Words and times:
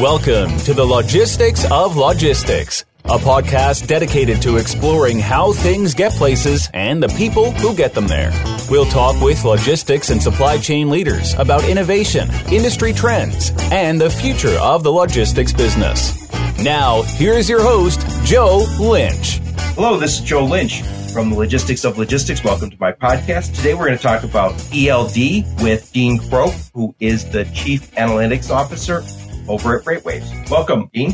Welcome 0.00 0.58
to 0.58 0.74
the 0.74 0.84
Logistics 0.84 1.64
of 1.70 1.96
Logistics, 1.96 2.84
a 3.06 3.16
podcast 3.16 3.86
dedicated 3.86 4.42
to 4.42 4.58
exploring 4.58 5.18
how 5.18 5.54
things 5.54 5.94
get 5.94 6.12
places 6.12 6.68
and 6.74 7.02
the 7.02 7.08
people 7.08 7.50
who 7.52 7.74
get 7.74 7.94
them 7.94 8.06
there. 8.06 8.30
We'll 8.68 8.84
talk 8.84 9.18
with 9.22 9.42
logistics 9.42 10.10
and 10.10 10.22
supply 10.22 10.58
chain 10.58 10.90
leaders 10.90 11.32
about 11.38 11.64
innovation, 11.64 12.28
industry 12.52 12.92
trends, 12.92 13.52
and 13.72 13.98
the 13.98 14.10
future 14.10 14.58
of 14.60 14.82
the 14.82 14.92
logistics 14.92 15.54
business. 15.54 16.28
Now, 16.62 17.00
here's 17.16 17.48
your 17.48 17.62
host, 17.62 18.06
Joe 18.22 18.66
Lynch. 18.78 19.38
Hello, 19.76 19.96
this 19.96 20.18
is 20.18 20.20
Joe 20.20 20.44
Lynch 20.44 20.82
from 21.14 21.30
the 21.30 21.38
Logistics 21.38 21.86
of 21.86 21.96
Logistics. 21.96 22.44
Welcome 22.44 22.68
to 22.68 22.76
my 22.78 22.92
podcast. 22.92 23.56
Today 23.56 23.72
we're 23.72 23.86
going 23.86 23.96
to 23.96 24.02
talk 24.02 24.24
about 24.24 24.52
ELD 24.74 25.62
with 25.62 25.90
Dean 25.94 26.18
Croke, 26.28 26.52
who 26.74 26.94
is 27.00 27.24
the 27.30 27.46
Chief 27.46 27.90
Analytics 27.92 28.50
Officer 28.50 29.02
over 29.48 29.78
at 29.78 29.84
FreightWaves. 29.84 30.50
Welcome, 30.50 30.90
Dean. 30.92 31.12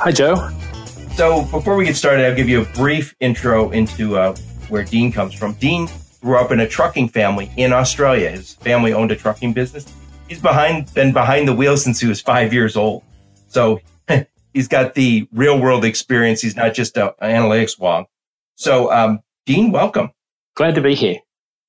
Hi, 0.00 0.12
Joe. 0.12 0.50
So 1.14 1.44
before 1.46 1.76
we 1.76 1.84
get 1.84 1.96
started, 1.96 2.26
I'll 2.26 2.34
give 2.34 2.48
you 2.48 2.62
a 2.62 2.64
brief 2.74 3.14
intro 3.20 3.70
into 3.70 4.16
uh, 4.16 4.34
where 4.68 4.84
Dean 4.84 5.12
comes 5.12 5.34
from. 5.34 5.54
Dean 5.54 5.88
grew 6.20 6.36
up 6.36 6.50
in 6.50 6.60
a 6.60 6.68
trucking 6.68 7.08
family 7.08 7.52
in 7.56 7.72
Australia. 7.72 8.30
His 8.30 8.54
family 8.54 8.92
owned 8.92 9.12
a 9.12 9.16
trucking 9.16 9.52
business. 9.52 9.86
He's 10.28 10.40
behind 10.40 10.92
been 10.94 11.12
behind 11.12 11.46
the 11.46 11.52
wheel 11.54 11.76
since 11.76 12.00
he 12.00 12.08
was 12.08 12.20
five 12.20 12.52
years 12.52 12.76
old. 12.76 13.04
So 13.46 13.80
he's 14.54 14.68
got 14.68 14.94
the 14.94 15.28
real 15.32 15.60
world 15.60 15.84
experience. 15.84 16.40
He's 16.40 16.56
not 16.56 16.74
just 16.74 16.96
an 16.96 17.10
analytics 17.22 17.78
wong. 17.78 18.06
So, 18.56 18.90
um, 18.92 19.20
Dean, 19.46 19.70
welcome. 19.70 20.10
Glad 20.56 20.74
to 20.76 20.80
be 20.80 20.94
here. 20.94 21.18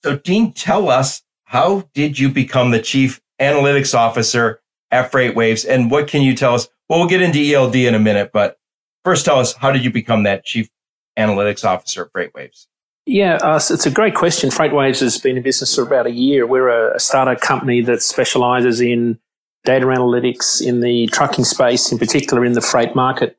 So, 0.04 0.18
Dean, 0.18 0.54
tell 0.54 0.90
us 0.90 1.24
how 1.44 1.90
did 1.94 2.18
you 2.18 2.30
become 2.30 2.72
the 2.72 2.82
chief 2.82 3.22
analytics 3.40 3.94
officer 3.94 4.62
at 4.96 5.12
FreightWaves, 5.12 5.68
and 5.68 5.92
what 5.92 6.08
can 6.08 6.22
you 6.22 6.36
tell 6.36 6.56
us? 6.56 6.68
Well, 6.88 7.00
we'll 7.00 7.10
get 7.10 7.22
into 7.22 7.40
ELD 7.40 7.76
in 7.76 7.96
a 7.96 8.00
minute, 8.00 8.32
but 8.32 8.58
first, 9.04 9.26
tell 9.26 9.40
us 9.40 9.54
how 9.54 9.72
did 9.72 9.84
you 9.84 9.92
become 9.92 10.24
that 10.24 10.46
chief 10.46 10.70
analytics 11.18 11.66
officer 11.66 12.04
at 12.06 12.14
FreightWaves? 12.14 12.68
Yeah, 13.06 13.36
uh, 13.36 13.58
it's 13.58 13.86
a 13.86 13.92
great 13.92 14.16
question. 14.16 14.50
FreightWaves 14.50 15.00
has 15.02 15.20
been 15.20 15.38
in 15.38 15.44
business 15.44 15.76
for 15.76 15.84
about 15.84 16.08
a 16.08 16.12
year. 16.12 16.48
We're 16.48 16.94
a 16.94 17.00
startup 17.00 17.42
company 17.42 17.82
that 17.82 18.02
specializes 18.02 18.82
in 18.82 19.20
data 19.64 19.86
analytics 19.88 20.66
in 20.66 20.80
the 20.80 21.08
trucking 21.08 21.46
space, 21.46 21.92
in 21.92 21.98
particular 21.98 22.46
in 22.46 22.54
the 22.54 22.62
freight 22.62 22.96
market. 22.96 23.38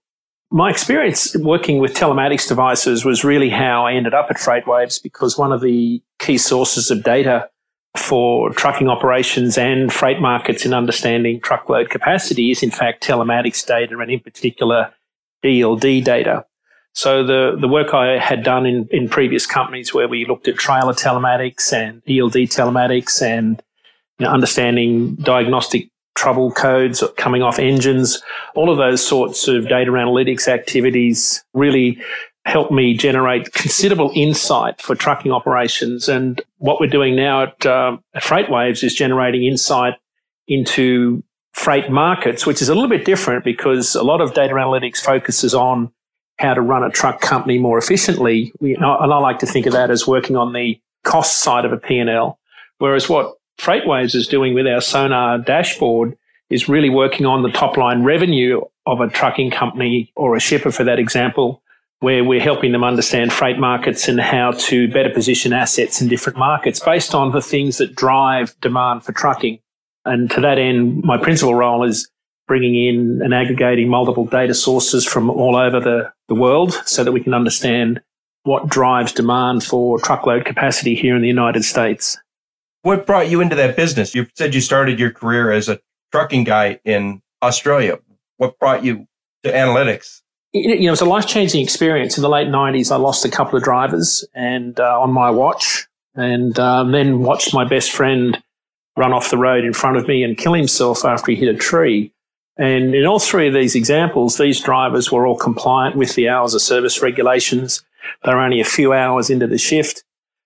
My 0.51 0.71
experience 0.71 1.37
working 1.37 1.79
with 1.79 1.95
telematics 1.95 2.47
devices 2.47 3.05
was 3.05 3.25
really 3.25 3.51
how 3.51 3.87
I 3.87 3.95
ended 3.95 4.15
up 4.15 4.29
at 4.31 4.37
FreightWaves 4.37 5.03
because 5.03 5.37
one 5.37 5.53
of 5.53 5.61
the 5.61 6.01
key 6.21 6.39
sources 6.39 6.91
of 6.91 7.03
data 7.03 7.49
for 7.99 8.51
trucking 8.51 8.89
operations 8.89 9.59
and 9.59 9.93
freight 9.93 10.21
markets 10.21 10.65
in 10.65 10.75
understanding 10.75 11.41
truckload 11.41 11.91
capacity 11.91 12.51
is 12.51 12.63
in 12.63 12.71
fact 12.71 13.03
telematics 13.03 13.67
data 13.67 13.99
and 13.99 14.11
in 14.11 14.21
particular 14.21 14.93
ELD 15.45 15.81
data. 15.81 16.45
So 16.93 17.25
the, 17.25 17.57
the 17.61 17.69
work 17.69 17.93
I 17.93 18.19
had 18.19 18.43
done 18.43 18.65
in, 18.65 18.89
in 18.91 19.09
previous 19.09 19.45
companies 19.47 19.93
where 19.93 20.09
we 20.09 20.25
looked 20.25 20.49
at 20.49 20.57
trailer 20.57 20.95
telematics 20.95 21.73
and 21.73 22.03
ELD 22.09 22.49
telematics 22.49 23.21
and 23.21 23.63
you 24.19 24.25
know, 24.25 24.33
understanding 24.33 25.15
diagnostic 25.17 25.91
trouble 26.15 26.51
codes 26.51 27.05
coming 27.19 27.43
off 27.43 27.59
engines, 27.59 28.23
all 28.55 28.71
of 28.71 28.79
those 28.79 29.07
sorts 29.07 29.47
of 29.47 29.69
data 29.69 29.91
analytics 29.91 30.49
activities 30.49 31.45
really 31.53 32.03
helped 32.47 32.71
me 32.71 32.97
generate 32.97 33.53
considerable 33.53 34.13
insight 34.15 34.81
for 34.81 34.95
trucking 34.95 35.33
operations. 35.33 36.09
And 36.09 36.41
what 36.59 36.81
we're 36.81 36.87
doing 36.87 37.17
now 37.17 37.43
at, 37.43 37.67
uh, 37.67 37.97
at 38.15 38.23
FreightWaves 38.23 38.85
is 38.85 38.95
generating 38.95 39.45
insight 39.45 39.95
into 40.47 41.25
freight 41.53 41.91
markets, 41.91 42.47
which 42.47 42.63
is 42.63 42.69
a 42.69 42.75
little 42.75 42.89
bit 42.89 43.05
different 43.05 43.45
because 43.45 43.97
a 43.97 44.05
lot 44.05 44.21
of 44.21 44.33
data 44.33 44.55
analytics 44.55 44.99
focuses 44.99 45.55
on 45.55 45.91
how 46.39 46.55
to 46.55 46.61
run 46.61 46.85
a 46.85 46.91
truck 46.91 47.21
company 47.21 47.59
more 47.59 47.79
efficiently. 47.79 48.53
and 48.61 48.85
I 48.85 49.19
like 49.19 49.41
to 49.41 49.47
think 49.47 49.67
of 49.67 49.73
that 49.73 49.91
as 49.91 50.07
working 50.07 50.37
on 50.37 50.53
the 50.53 50.81
cost 51.03 51.41
side 51.41 51.65
of 51.65 51.73
a 51.73 51.79
P&L. 51.79 52.39
Whereas 52.79 53.09
what 53.09 53.35
FreightWaves 53.59 54.15
is 54.15 54.29
doing 54.29 54.55
with 54.55 54.69
our 54.69 54.81
Sonar 54.81 55.39
dashboard 55.39 56.17
is 56.49 56.69
really 56.69 56.91
working 56.91 57.27
on 57.27 57.43
the 57.43 57.51
top 57.51 57.77
line 57.77 58.05
revenue 58.05 58.61
of 58.87 59.01
a 59.01 59.09
trucking 59.09 59.51
company 59.51 60.13
or 60.15 60.37
a 60.37 60.41
shipper, 60.41 60.71
for 60.71 60.85
that 60.85 61.01
example, 61.01 61.61
where 62.01 62.23
we're 62.23 62.41
helping 62.41 62.73
them 62.73 62.85
understand 62.85 63.33
freight 63.33 63.59
markets 63.59 64.09
and 64.09 64.21
how 64.21 64.51
to 64.53 64.89
better 64.89 65.11
position 65.11 65.53
assets 65.53 66.01
in 66.01 66.09
different 66.09 66.39
markets 66.39 66.79
based 66.79 67.15
on 67.15 67.33
the 67.33 67.41
things 67.41 67.79
that 67.79 67.95
drive 67.95 68.55
demand 68.61 69.03
for 69.03 69.13
trucking. 69.13 69.59
And 70.05 70.31
to 70.33 70.41
that 70.43 70.59
end, 70.59 71.03
my 71.05 71.17
principal 71.17 71.55
role 71.55 71.85
is 71.85 72.09
bringing 72.47 72.75
in 72.75 73.21
and 73.23 73.35
aggregating 73.35 73.89
multiple 73.89 74.25
data 74.25 74.55
sources 74.55 75.05
from 75.05 75.31
all 75.31 75.57
over 75.57 75.81
the, 75.81 76.13
the 76.29 76.35
world 76.35 76.75
so 76.85 77.03
that 77.03 77.13
we 77.13 77.21
can 77.21 77.35
understand 77.35 78.01
what 78.45 78.69
drives 78.69 79.13
demand 79.13 79.65
for 79.65 79.99
truckload 79.99 80.45
capacity 80.45 80.95
here 80.95 81.17
in 81.17 81.23
the 81.23 81.29
United 81.29 81.65
States. 81.65 82.17
What 82.83 83.05
brought 83.05 83.29
you 83.29 83.41
into 83.41 83.57
that 83.57 83.75
business? 83.75 84.15
You 84.15 84.29
said 84.37 84.55
you 84.55 84.61
started 84.61 85.01
your 85.01 85.11
career 85.11 85.51
as 85.51 85.69
a 85.69 85.81
trucking 86.13 86.45
guy 86.45 86.79
in 86.85 87.21
Australia. 87.43 87.99
What 88.37 88.59
brought 88.61 88.85
you 88.85 89.09
to 89.43 89.51
analytics? 89.51 90.23
You 90.53 90.69
know, 90.69 90.87
it 90.87 90.91
was 90.91 91.01
a 91.01 91.07
life 91.07 91.27
changing 91.27 91.63
experience. 91.63 92.17
In 92.17 92.23
the 92.23 92.29
late 92.29 92.49
90s, 92.49 92.91
I 92.91 92.97
lost 92.97 93.25
a 93.25 93.31
couple 93.31 93.57
of 93.57 93.63
drivers 93.63 94.25
and 94.35 94.79
uh, 94.81 95.01
on 95.01 95.13
my 95.13 95.31
watch, 95.31 95.87
and 96.15 96.59
um, 96.59 96.93
then 96.93 97.21
watched 97.21 97.53
my 97.53 97.65
best 97.65 97.93
friend 97.93 98.43
run 98.97 99.13
off 99.13 99.31
the 99.31 99.37
road 99.37 99.65
in 99.65 99.75
front 99.75 99.99
of 99.99 100.09
me 100.09 100.23
and 100.23 100.39
kill 100.39 100.55
himself 100.55 101.05
after 101.05 101.31
he 101.31 101.37
hit 101.37 101.55
a 101.55 101.59
tree. 101.59 102.13
And 102.57 102.95
in 102.95 103.05
all 103.05 103.19
three 103.19 103.49
of 103.49 103.55
these 103.55 103.75
examples, 103.75 104.39
these 104.39 104.61
drivers 104.61 105.13
were 105.13 105.27
all 105.27 105.37
compliant 105.37 105.97
with 105.97 106.15
the 106.15 106.29
hours 106.29 106.55
of 106.55 106.63
service 106.63 107.03
regulations. 107.03 107.85
They 108.25 108.33
were 108.33 108.41
only 108.41 108.61
a 108.61 108.65
few 108.65 108.95
hours 108.95 109.29
into 109.29 109.47
the 109.47 109.59
shift. 109.59 110.05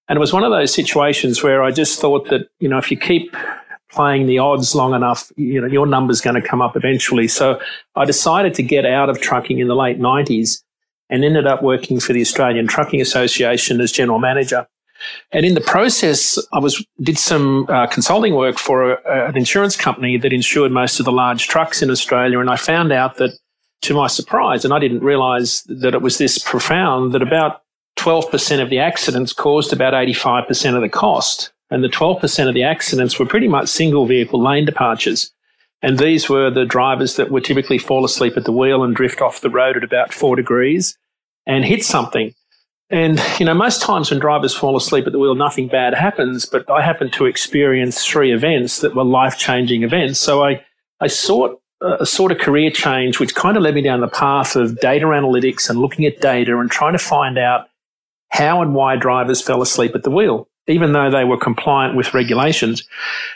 And 0.08 0.16
it 0.16 0.20
was 0.20 0.32
one 0.32 0.42
of 0.42 0.50
those 0.50 0.74
situations 0.74 1.42
where 1.42 1.62
I 1.62 1.70
just 1.70 2.00
thought 2.00 2.28
that, 2.30 2.48
you 2.58 2.68
know, 2.68 2.78
if 2.78 2.90
you 2.90 2.96
keep 2.96 3.36
playing 3.92 4.26
the 4.26 4.38
odds 4.38 4.74
long 4.74 4.94
enough, 4.94 5.30
you 5.36 5.60
know, 5.60 5.66
your 5.66 5.86
number's 5.86 6.20
going 6.20 6.40
to 6.40 6.46
come 6.46 6.62
up 6.62 6.76
eventually. 6.76 7.28
So 7.28 7.60
I 7.96 8.04
decided 8.04 8.54
to 8.54 8.62
get 8.62 8.86
out 8.86 9.08
of 9.08 9.20
trucking 9.20 9.58
in 9.58 9.68
the 9.68 9.74
late 9.74 9.98
90s 9.98 10.62
and 11.08 11.24
ended 11.24 11.46
up 11.46 11.62
working 11.62 12.00
for 12.00 12.12
the 12.12 12.20
Australian 12.20 12.66
Trucking 12.66 13.00
Association 13.00 13.80
as 13.80 13.90
general 13.90 14.18
manager. 14.18 14.66
And 15.32 15.46
in 15.46 15.54
the 15.54 15.60
process, 15.60 16.38
I 16.52 16.58
was 16.58 16.84
did 17.02 17.18
some 17.18 17.66
uh, 17.68 17.86
consulting 17.86 18.34
work 18.34 18.58
for 18.58 18.92
a, 18.92 19.28
an 19.28 19.36
insurance 19.36 19.76
company 19.76 20.18
that 20.18 20.32
insured 20.32 20.72
most 20.72 20.98
of 21.00 21.04
the 21.04 21.12
large 21.12 21.48
trucks 21.48 21.82
in 21.82 21.90
Australia, 21.90 22.38
and 22.38 22.50
I 22.50 22.56
found 22.56 22.92
out 22.92 23.16
that, 23.16 23.32
to 23.82 23.94
my 23.94 24.08
surprise, 24.08 24.64
and 24.64 24.74
I 24.74 24.78
didn't 24.78 25.02
realise 25.02 25.62
that 25.62 25.94
it 25.94 26.02
was 26.02 26.18
this 26.18 26.38
profound, 26.38 27.12
that 27.12 27.22
about 27.22 27.62
12% 27.98 28.62
of 28.62 28.68
the 28.68 28.78
accidents 28.78 29.32
caused 29.32 29.72
about 29.72 29.94
85% 29.94 30.74
of 30.74 30.82
the 30.82 30.88
cost. 30.88 31.50
And 31.70 31.84
the 31.84 31.88
12% 31.88 32.48
of 32.48 32.54
the 32.54 32.64
accidents 32.64 33.18
were 33.18 33.26
pretty 33.26 33.48
much 33.48 33.68
single 33.68 34.06
vehicle 34.06 34.42
lane 34.42 34.64
departures. 34.64 35.32
And 35.82 35.98
these 35.98 36.28
were 36.28 36.50
the 36.50 36.64
drivers 36.64 37.16
that 37.16 37.30
would 37.30 37.44
typically 37.44 37.78
fall 37.78 38.04
asleep 38.04 38.36
at 38.36 38.44
the 38.44 38.52
wheel 38.52 38.82
and 38.82 38.94
drift 38.94 39.20
off 39.22 39.40
the 39.40 39.50
road 39.50 39.76
at 39.76 39.84
about 39.84 40.12
four 40.12 40.36
degrees 40.36 40.98
and 41.46 41.64
hit 41.64 41.84
something. 41.84 42.34
And, 42.90 43.22
you 43.38 43.46
know, 43.46 43.54
most 43.54 43.80
times 43.80 44.10
when 44.10 44.18
drivers 44.18 44.54
fall 44.54 44.76
asleep 44.76 45.06
at 45.06 45.12
the 45.12 45.18
wheel, 45.18 45.36
nothing 45.36 45.68
bad 45.68 45.94
happens, 45.94 46.44
but 46.44 46.68
I 46.68 46.82
happened 46.82 47.12
to 47.14 47.26
experience 47.26 48.04
three 48.04 48.32
events 48.32 48.80
that 48.80 48.96
were 48.96 49.04
life 49.04 49.38
changing 49.38 49.84
events. 49.84 50.18
So 50.18 50.44
I, 50.44 50.64
I 51.00 51.06
sought 51.06 51.60
a 51.80 52.04
sort 52.04 52.32
of 52.32 52.38
career 52.38 52.70
change, 52.70 53.20
which 53.20 53.34
kind 53.34 53.56
of 53.56 53.62
led 53.62 53.74
me 53.74 53.80
down 53.80 54.00
the 54.00 54.08
path 54.08 54.56
of 54.56 54.80
data 54.80 55.06
analytics 55.06 55.70
and 55.70 55.78
looking 55.78 56.04
at 56.04 56.20
data 56.20 56.58
and 56.58 56.70
trying 56.70 56.92
to 56.92 56.98
find 56.98 57.38
out 57.38 57.68
how 58.28 58.60
and 58.60 58.74
why 58.74 58.96
drivers 58.96 59.40
fell 59.40 59.62
asleep 59.62 59.94
at 59.94 60.02
the 60.02 60.10
wheel, 60.10 60.48
even 60.70 60.92
though 60.92 61.10
they 61.10 61.24
were 61.24 61.36
compliant 61.36 61.96
with 61.96 62.14
regulations. 62.14 62.84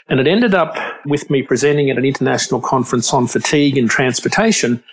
And 0.07 0.19
it 0.19 0.27
ended 0.27 0.55
up 0.55 0.77
with 1.05 1.29
me 1.29 1.43
presenting 1.43 1.89
at 1.89 1.97
an 1.97 2.05
international 2.05 2.61
conference 2.61 3.13
on 3.13 3.27
fatigue 3.27 3.77
and 3.77 3.89
transportation. 3.89 4.83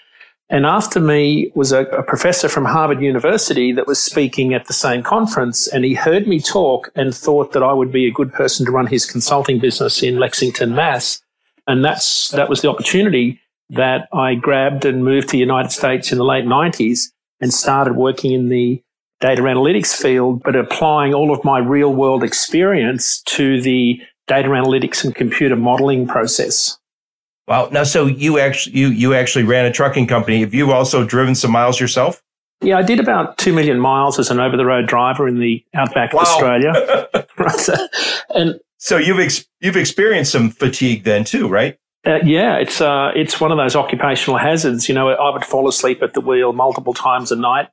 And 0.50 0.66
after 0.66 1.00
me 1.00 1.50
was 1.54 1.72
a, 1.72 1.84
a, 1.86 2.02
professor 2.02 2.48
from 2.48 2.66
Harvard 2.66 3.00
University 3.00 3.72
that 3.72 3.86
was 3.86 3.98
speaking 3.98 4.52
at 4.52 4.66
the 4.66 4.74
same 4.74 5.02
conference. 5.02 5.66
And 5.66 5.82
he 5.82 5.94
heard 5.94 6.26
me 6.26 6.40
talk 6.40 6.90
and 6.94 7.14
thought 7.14 7.52
that 7.52 7.62
I 7.62 7.72
would 7.72 7.90
be 7.90 8.06
a 8.06 8.12
good 8.12 8.32
person 8.34 8.66
to 8.66 8.72
run 8.72 8.86
his 8.86 9.06
consulting 9.06 9.60
business 9.60 10.02
in 10.02 10.18
Lexington, 10.18 10.74
Mass. 10.74 11.22
And 11.66 11.82
that's, 11.82 12.28
that 12.30 12.50
was 12.50 12.60
the 12.60 12.68
opportunity 12.68 13.40
that 13.70 14.08
I 14.12 14.34
grabbed 14.34 14.84
and 14.84 15.04
moved 15.04 15.28
to 15.28 15.32
the 15.32 15.38
United 15.38 15.72
States 15.72 16.12
in 16.12 16.18
the 16.18 16.24
late 16.24 16.44
90s 16.44 17.12
and 17.40 17.54
started 17.54 17.96
working 17.96 18.32
in 18.32 18.48
the 18.50 18.82
data 19.22 19.40
analytics 19.42 19.94
field, 19.94 20.42
but 20.42 20.54
applying 20.54 21.14
all 21.14 21.32
of 21.32 21.42
my 21.44 21.58
real 21.58 21.94
world 21.94 22.22
experience 22.22 23.22
to 23.22 23.62
the 23.62 23.98
data 24.26 24.48
analytics 24.48 25.04
and 25.04 25.14
computer 25.14 25.56
modeling 25.56 26.06
process. 26.06 26.78
Wow. 27.48 27.68
Now, 27.72 27.84
so 27.84 28.06
you 28.06 28.38
actually, 28.38 28.76
you, 28.76 28.88
you 28.88 29.14
actually 29.14 29.44
ran 29.44 29.64
a 29.64 29.72
trucking 29.72 30.08
company. 30.08 30.40
Have 30.40 30.52
you 30.52 30.72
also 30.72 31.04
driven 31.04 31.34
some 31.34 31.52
miles 31.52 31.80
yourself? 31.80 32.22
Yeah, 32.60 32.78
I 32.78 32.82
did 32.82 33.00
about 33.00 33.38
2 33.38 33.52
million 33.52 33.80
miles 33.80 34.18
as 34.18 34.30
an 34.30 34.38
over 34.38 34.56
the 34.56 34.66
road 34.66 34.86
driver 34.86 35.26
in 35.26 35.38
the 35.38 35.64
outback 35.74 36.12
wow. 36.12 36.20
of 36.20 36.28
Australia. 36.28 37.08
and 38.34 38.60
so 38.78 38.96
you've, 38.96 39.18
ex- 39.18 39.46
you've 39.60 39.76
experienced 39.76 40.32
some 40.32 40.50
fatigue 40.50 41.04
then 41.04 41.24
too, 41.24 41.48
right? 41.48 41.78
Uh, 42.04 42.18
yeah, 42.24 42.56
it's 42.56 42.80
uh, 42.80 43.12
it's 43.14 43.40
one 43.40 43.52
of 43.52 43.58
those 43.58 43.76
occupational 43.76 44.36
hazards. 44.36 44.88
You 44.88 44.94
know, 44.94 45.10
I 45.10 45.32
would 45.32 45.44
fall 45.44 45.68
asleep 45.68 46.02
at 46.02 46.14
the 46.14 46.20
wheel 46.20 46.52
multiple 46.52 46.94
times 46.94 47.30
a 47.30 47.36
night, 47.36 47.68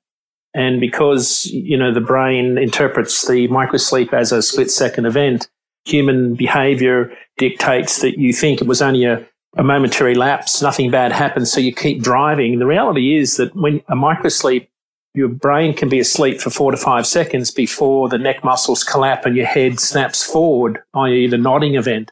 and 0.54 0.80
because 0.80 1.46
you 1.48 1.78
know 1.78 1.94
the 1.94 2.02
brain 2.02 2.58
interprets 2.58 3.28
the 3.28 3.48
microsleep 3.48 4.14
as 4.14 4.32
a 4.32 4.42
split 4.42 4.72
second 4.72 5.06
event, 5.06 5.50
human 5.86 6.36
behaviour 6.36 7.12
dictates 7.38 8.02
that 8.02 8.18
you 8.18 8.34
think 8.34 8.62
it 8.62 8.68
was 8.68 8.82
only 8.82 9.06
a, 9.06 9.26
a 9.58 9.64
momentary 9.64 10.16
lapse, 10.16 10.62
nothing 10.62 10.92
bad 10.92 11.12
happened, 11.12 11.48
so 11.48 11.60
you 11.60 11.74
keep 11.74 12.02
driving. 12.02 12.60
The 12.60 12.66
reality 12.66 13.18
is 13.18 13.38
that 13.38 13.56
when 13.56 13.82
a 13.88 13.96
microsleep 13.96 14.68
your 15.14 15.28
brain 15.28 15.74
can 15.74 15.90
be 15.90 16.00
asleep 16.00 16.40
for 16.40 16.50
four 16.50 16.72
to 16.72 16.78
five 16.78 17.06
seconds 17.08 17.52
before 17.52 18.10
the 18.10 18.18
neck 18.18 18.44
muscles 18.44 18.84
collapse 18.84 19.26
and 19.26 19.36
your 19.36 19.46
head 19.46 19.80
snaps 19.80 20.24
forward, 20.24 20.80
i.e., 20.94 21.28
the 21.28 21.38
nodding 21.38 21.76
event. 21.76 22.12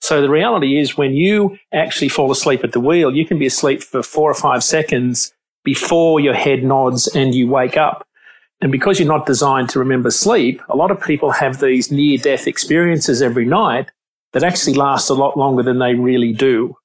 So 0.00 0.22
the 0.22 0.30
reality 0.30 0.78
is 0.78 0.96
when 0.96 1.14
you 1.14 1.58
actually 1.72 2.08
fall 2.08 2.30
asleep 2.30 2.64
at 2.64 2.72
the 2.72 2.80
wheel, 2.80 3.14
you 3.14 3.26
can 3.26 3.38
be 3.38 3.46
asleep 3.46 3.82
for 3.82 4.02
four 4.02 4.30
or 4.30 4.34
five 4.34 4.64
seconds 4.64 5.34
before 5.64 6.20
your 6.20 6.34
head 6.34 6.62
nods 6.62 7.06
and 7.08 7.34
you 7.34 7.48
wake 7.48 7.76
up. 7.76 8.06
And 8.60 8.70
because 8.70 8.98
you're 8.98 9.08
not 9.08 9.26
designed 9.26 9.70
to 9.70 9.78
remember 9.78 10.10
sleep, 10.10 10.60
a 10.68 10.76
lot 10.76 10.90
of 10.90 11.00
people 11.00 11.30
have 11.30 11.60
these 11.60 11.90
near 11.90 12.18
death 12.18 12.46
experiences 12.46 13.22
every 13.22 13.46
night 13.46 13.90
that 14.32 14.44
actually 14.44 14.74
last 14.74 15.08
a 15.08 15.14
lot 15.14 15.36
longer 15.36 15.62
than 15.62 15.78
they 15.78 15.94
really 15.94 16.32
do. 16.32 16.76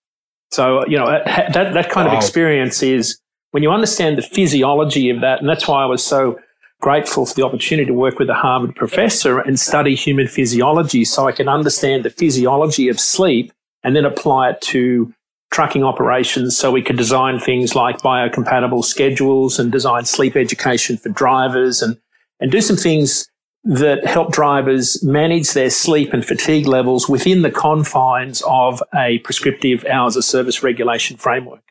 So, 0.51 0.85
you 0.87 0.97
know, 0.97 1.05
that, 1.07 1.73
that 1.73 1.89
kind 1.89 2.07
wow. 2.07 2.13
of 2.13 2.17
experience 2.17 2.81
is 2.81 3.19
when 3.51 3.63
you 3.63 3.71
understand 3.71 4.17
the 4.17 4.21
physiology 4.21 5.09
of 5.09 5.21
that, 5.21 5.39
and 5.39 5.49
that's 5.49 5.67
why 5.67 5.83
I 5.83 5.85
was 5.85 6.03
so 6.03 6.39
grateful 6.81 7.25
for 7.25 7.33
the 7.33 7.43
opportunity 7.43 7.87
to 7.87 7.93
work 7.93 8.19
with 8.19 8.29
a 8.29 8.33
Harvard 8.33 8.75
professor 8.75 9.39
and 9.39 9.59
study 9.59 9.95
human 9.95 10.27
physiology 10.27 11.05
so 11.05 11.27
I 11.27 11.31
can 11.31 11.47
understand 11.47 12.03
the 12.03 12.09
physiology 12.09 12.89
of 12.89 12.99
sleep 12.99 13.51
and 13.83 13.95
then 13.95 14.05
apply 14.05 14.51
it 14.51 14.61
to 14.61 15.13
trucking 15.55 15.85
operations 15.85 16.57
so 16.57 16.69
we 16.69 16.81
could 16.81 16.97
design 16.97 17.39
things 17.39 17.75
like 17.75 17.99
biocompatible 17.99 18.83
schedules 18.83 19.57
and 19.57 19.71
design 19.71 20.03
sleep 20.03 20.35
education 20.35 20.97
for 20.97 21.07
drivers 21.07 21.81
and, 21.81 21.97
and 22.41 22.51
do 22.51 22.59
some 22.59 22.75
things 22.75 23.29
that 23.63 24.05
help 24.05 24.33
drivers 24.33 25.01
manage 25.01 25.53
their 25.53 25.69
sleep 25.69 26.11
and 26.11 26.25
fatigue 26.25 26.67
levels 26.67 27.07
within 27.07 27.41
the 27.41 27.49
confines 27.49 28.43
of 28.45 28.83
a 28.93 29.19
prescriptive 29.19 29.85
hours 29.85 30.17
of 30.17 30.25
service 30.25 30.61
regulation 30.61 31.15
framework. 31.15 31.63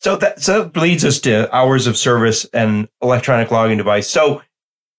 So 0.00 0.16
that 0.16 0.42
so 0.42 0.64
that 0.64 0.76
leads 0.76 1.04
us 1.04 1.20
to 1.20 1.54
hours 1.54 1.86
of 1.86 1.96
service 1.96 2.46
and 2.46 2.88
electronic 3.00 3.52
logging 3.52 3.78
device. 3.78 4.10
So 4.10 4.42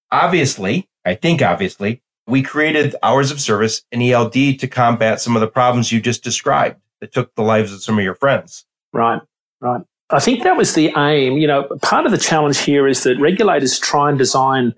obviously, 0.09 0.87
I 1.03 1.15
think 1.15 1.41
obviously, 1.41 2.01
we 2.27 2.43
created 2.43 2.95
hours 3.03 3.29
of 3.29 3.41
service 3.41 3.83
and 3.91 4.01
ELD 4.01 4.57
to 4.59 4.69
combat 4.69 5.19
some 5.19 5.35
of 5.35 5.41
the 5.41 5.47
problems 5.47 5.91
you 5.91 5.99
just 5.99 6.23
described 6.23 6.79
that 7.01 7.11
took 7.11 7.35
the 7.35 7.43
lives 7.43 7.73
of 7.73 7.83
some 7.83 7.97
of 7.97 8.03
your 8.03 8.15
friends. 8.15 8.65
Right, 8.93 9.21
right. 9.59 9.81
I 10.09 10.19
think 10.19 10.43
that 10.43 10.57
was 10.57 10.73
the 10.73 10.93
aim. 10.97 11.37
You 11.37 11.47
know, 11.47 11.67
part 11.81 12.05
of 12.05 12.11
the 12.11 12.17
challenge 12.17 12.59
here 12.59 12.87
is 12.87 13.03
that 13.03 13.19
regulators 13.19 13.79
try 13.79 14.09
and 14.09 14.17
design 14.17 14.73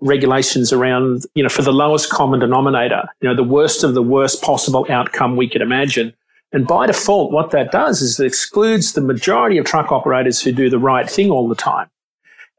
regulations 0.00 0.72
around, 0.72 1.22
you 1.34 1.42
know, 1.42 1.48
for 1.48 1.62
the 1.62 1.72
lowest 1.72 2.10
common 2.10 2.40
denominator, 2.40 3.08
you 3.20 3.28
know, 3.28 3.34
the 3.34 3.42
worst 3.42 3.82
of 3.82 3.94
the 3.94 4.02
worst 4.02 4.42
possible 4.42 4.86
outcome 4.90 5.36
we 5.36 5.48
could 5.48 5.62
imagine. 5.62 6.12
And 6.52 6.66
by 6.66 6.86
default, 6.86 7.32
what 7.32 7.50
that 7.50 7.72
does 7.72 8.02
is 8.02 8.20
it 8.20 8.26
excludes 8.26 8.92
the 8.92 9.00
majority 9.00 9.58
of 9.58 9.64
truck 9.64 9.90
operators 9.90 10.40
who 10.42 10.52
do 10.52 10.70
the 10.70 10.78
right 10.78 11.08
thing 11.08 11.30
all 11.30 11.48
the 11.48 11.54
time. 11.54 11.88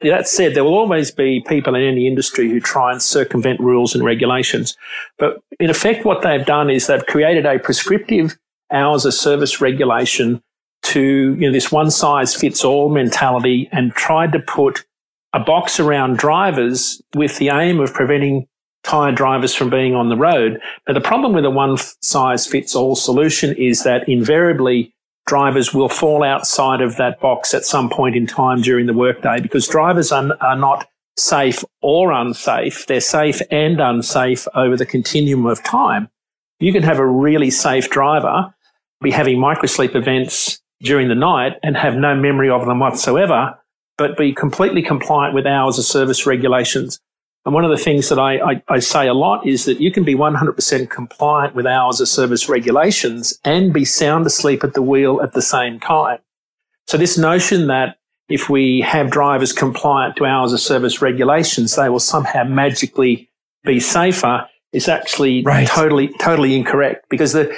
That 0.02 0.28
said, 0.28 0.54
there 0.54 0.64
will 0.64 0.74
always 0.74 1.12
be 1.12 1.44
people 1.48 1.76
in 1.76 1.82
any 1.82 2.06
industry 2.06 2.50
who 2.50 2.60
try 2.60 2.92
and 2.92 3.02
circumvent 3.02 3.60
rules 3.62 3.96
and 3.96 4.04
regulations. 4.04 4.76
But 5.18 5.42
in 5.60 5.70
effect, 5.70 6.04
what 6.04 6.22
they've 6.22 6.46
done 6.46 6.70
is 6.70 6.88
they've 6.88 7.06
created 7.06 7.46
a 7.46 7.60
prescriptive 7.60 8.38
hours 8.72 9.06
of 9.06 9.14
service 9.14 9.62
regulation 9.62 10.42
to 10.84 11.36
you 11.40 11.48
know 11.48 11.52
this 11.52 11.72
one 11.72 11.90
size 11.90 12.36
fits 12.36 12.64
all 12.64 12.90
mentality 12.90 13.68
and 13.72 13.94
tried 13.94 14.32
to 14.32 14.40
put 14.40 14.86
a 15.34 15.40
box 15.40 15.80
around 15.80 16.18
drivers 16.18 17.02
with 17.14 17.38
the 17.38 17.50
aim 17.50 17.80
of 17.80 17.94
preventing 17.94 18.48
tired 18.84 19.16
drivers 19.16 19.54
from 19.54 19.70
being 19.70 19.96
on 19.96 20.10
the 20.10 20.16
road. 20.16 20.62
But 20.86 20.94
the 20.94 21.02
problem 21.02 21.34
with 21.34 21.44
a 21.44 21.50
one 21.50 21.78
size 22.02 22.48
fits 22.48 22.76
all 22.76 22.96
solution 22.96 23.54
is 23.56 23.84
that 23.84 24.08
invariably 24.08 24.94
drivers 25.28 25.74
will 25.74 25.90
fall 25.90 26.24
outside 26.24 26.82
of 26.82 26.98
that 26.98 27.20
box 27.20 27.54
at 27.54 27.66
some 27.66 27.90
point 27.90 28.16
in 28.16 28.28
time 28.28 28.62
during 28.62 28.86
the 28.86 28.94
workday 28.94 29.40
because 29.42 29.68
drivers 29.68 30.12
are, 30.12 30.38
are 30.40 30.56
not 30.56 30.88
safe 31.18 31.64
or 31.82 32.12
unsafe. 32.12 32.86
They're 32.86 33.02
safe 33.02 33.42
and 33.50 33.82
unsafe 33.82 34.48
over 34.54 34.78
the 34.78 34.86
continuum 34.86 35.48
of 35.48 35.64
time. 35.64 36.10
You 36.60 36.72
can 36.72 36.84
have 36.84 37.00
a 37.00 37.08
really 37.08 37.50
safe 37.50 37.90
driver 37.90 38.55
be 39.06 39.12
having 39.12 39.38
microsleep 39.38 39.96
events 39.96 40.60
during 40.82 41.08
the 41.10 41.16
night 41.16 41.54
and 41.62 41.78
have 41.78 41.96
no 41.96 42.16
memory 42.16 42.50
of 42.50 42.66
them 42.66 42.80
whatsoever, 42.80 43.58
but 44.00 44.18
be 44.18 44.34
completely 44.34 44.82
compliant 44.82 45.36
with 45.36 45.46
hours 45.46 45.78
of 45.78 45.86
service 45.86 46.26
regulations. 46.26 47.00
And 47.46 47.54
one 47.54 47.64
of 47.64 47.70
the 47.70 47.78
things 47.78 48.10
that 48.10 48.18
I, 48.18 48.40
I, 48.40 48.64
I, 48.68 48.80
say 48.80 49.08
a 49.08 49.14
lot 49.14 49.46
is 49.46 49.66
that 49.66 49.80
you 49.80 49.92
can 49.92 50.04
be 50.04 50.16
100% 50.16 50.90
compliant 50.90 51.54
with 51.54 51.68
hours 51.68 52.02
of 52.02 52.08
service 52.08 52.50
regulations 52.50 53.40
and 53.44 53.72
be 53.72 53.86
sound 53.86 54.26
asleep 54.26 54.64
at 54.64 54.74
the 54.74 54.82
wheel 54.82 55.22
at 55.22 55.34
the 55.34 55.42
same 55.44 55.80
time. 55.80 56.18
So 56.88 56.98
this 56.98 57.16
notion 57.16 57.68
that 57.68 57.98
if 58.28 58.50
we 58.50 58.82
have 58.82 59.12
drivers 59.12 59.54
compliant 59.54 60.16
to 60.16 60.26
hours 60.26 60.52
of 60.52 60.60
service 60.60 61.00
regulations, 61.00 61.76
they 61.76 61.90
will 61.90 62.00
somehow 62.00 62.44
magically 62.44 63.30
be 63.64 63.80
safer 63.80 64.48
is 64.76 64.90
actually 64.90 65.42
right. 65.44 65.68
totally, 65.68 66.10
totally 66.20 66.56
incorrect 66.56 67.06
because 67.10 67.32
the, 67.34 67.56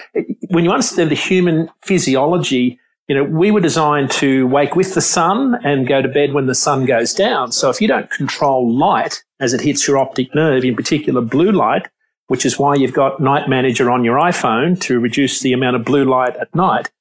when 0.49 0.63
you 0.63 0.71
understand 0.71 1.09
the 1.09 1.15
human 1.15 1.69
physiology, 1.81 2.79
you 3.07 3.15
know, 3.15 3.23
we 3.23 3.51
were 3.51 3.59
designed 3.59 4.11
to 4.11 4.45
wake 4.47 4.75
with 4.75 4.93
the 4.93 5.01
sun 5.01 5.59
and 5.63 5.87
go 5.87 6.01
to 6.01 6.07
bed 6.07 6.33
when 6.33 6.45
the 6.45 6.55
sun 6.55 6.85
goes 6.85 7.13
down. 7.13 7.51
So 7.51 7.69
if 7.69 7.81
you 7.81 7.87
don't 7.87 8.09
control 8.11 8.71
light 8.71 9.23
as 9.39 9.53
it 9.53 9.61
hits 9.61 9.87
your 9.87 9.97
optic 9.97 10.33
nerve, 10.35 10.63
in 10.63 10.75
particular 10.75 11.21
blue 11.21 11.51
light, 11.51 11.87
which 12.27 12.45
is 12.45 12.59
why 12.59 12.75
you've 12.75 12.93
got 12.93 13.19
Night 13.19 13.49
Manager 13.49 13.89
on 13.89 14.03
your 14.03 14.17
iPhone 14.17 14.79
to 14.81 14.99
reduce 14.99 15.41
the 15.41 15.53
amount 15.53 15.75
of 15.77 15.85
blue 15.85 16.05
light 16.05 16.35
at 16.35 16.53
night. 16.53 16.91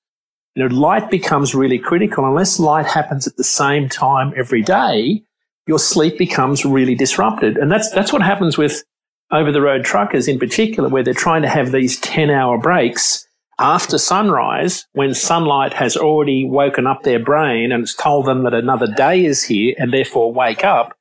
You 0.54 0.66
know, 0.66 0.74
light 0.74 1.10
becomes 1.10 1.54
really 1.54 1.78
critical. 1.78 2.24
Unless 2.24 2.58
light 2.58 2.86
happens 2.86 3.26
at 3.26 3.36
the 3.36 3.44
same 3.44 3.88
time 3.88 4.32
every 4.36 4.62
day, 4.62 5.22
your 5.66 5.78
sleep 5.78 6.16
becomes 6.16 6.64
really 6.64 6.94
disrupted. 6.94 7.58
And 7.58 7.70
that's, 7.70 7.90
that's 7.90 8.12
what 8.12 8.22
happens 8.22 8.56
with 8.56 8.84
over 9.31 9.50
the 9.50 9.61
road 9.61 9.84
truckers 9.84 10.28
in 10.28 10.38
particular, 10.38 10.88
where 10.88 11.02
they're 11.02 11.14
trying 11.14 11.43
to 11.43 11.49
have 11.49 11.73
these 11.73 11.99
10 12.00 12.31
hour 12.31 12.58
breaks 12.58 13.26
after 13.58 13.99
sunrise 13.99 14.87
when 14.93 15.14
sunlight 15.14 15.73
has 15.75 15.96
already 15.96 16.44
woken 16.44 16.87
up 16.87 17.02
their 17.02 17.19
brain 17.19 17.73
and 17.73 17.82
it's 17.82 17.94
told 17.94 18.26
them 18.26 18.42
that 18.42 18.54
another 18.54 18.87
day 18.87 19.25
is 19.25 19.45
here 19.45 19.75
and 19.78 19.92
therefore 19.92 20.33
wake 20.33 20.64
up. 20.64 20.97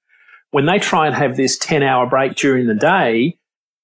When 0.51 0.65
they 0.65 0.79
try 0.79 1.05
and 1.05 1.15
have 1.15 1.35
this 1.35 1.57
10 1.57 1.83
hour 1.83 2.05
break 2.05 2.35
during 2.35 2.67
the 2.67 2.75
day, 2.75 3.37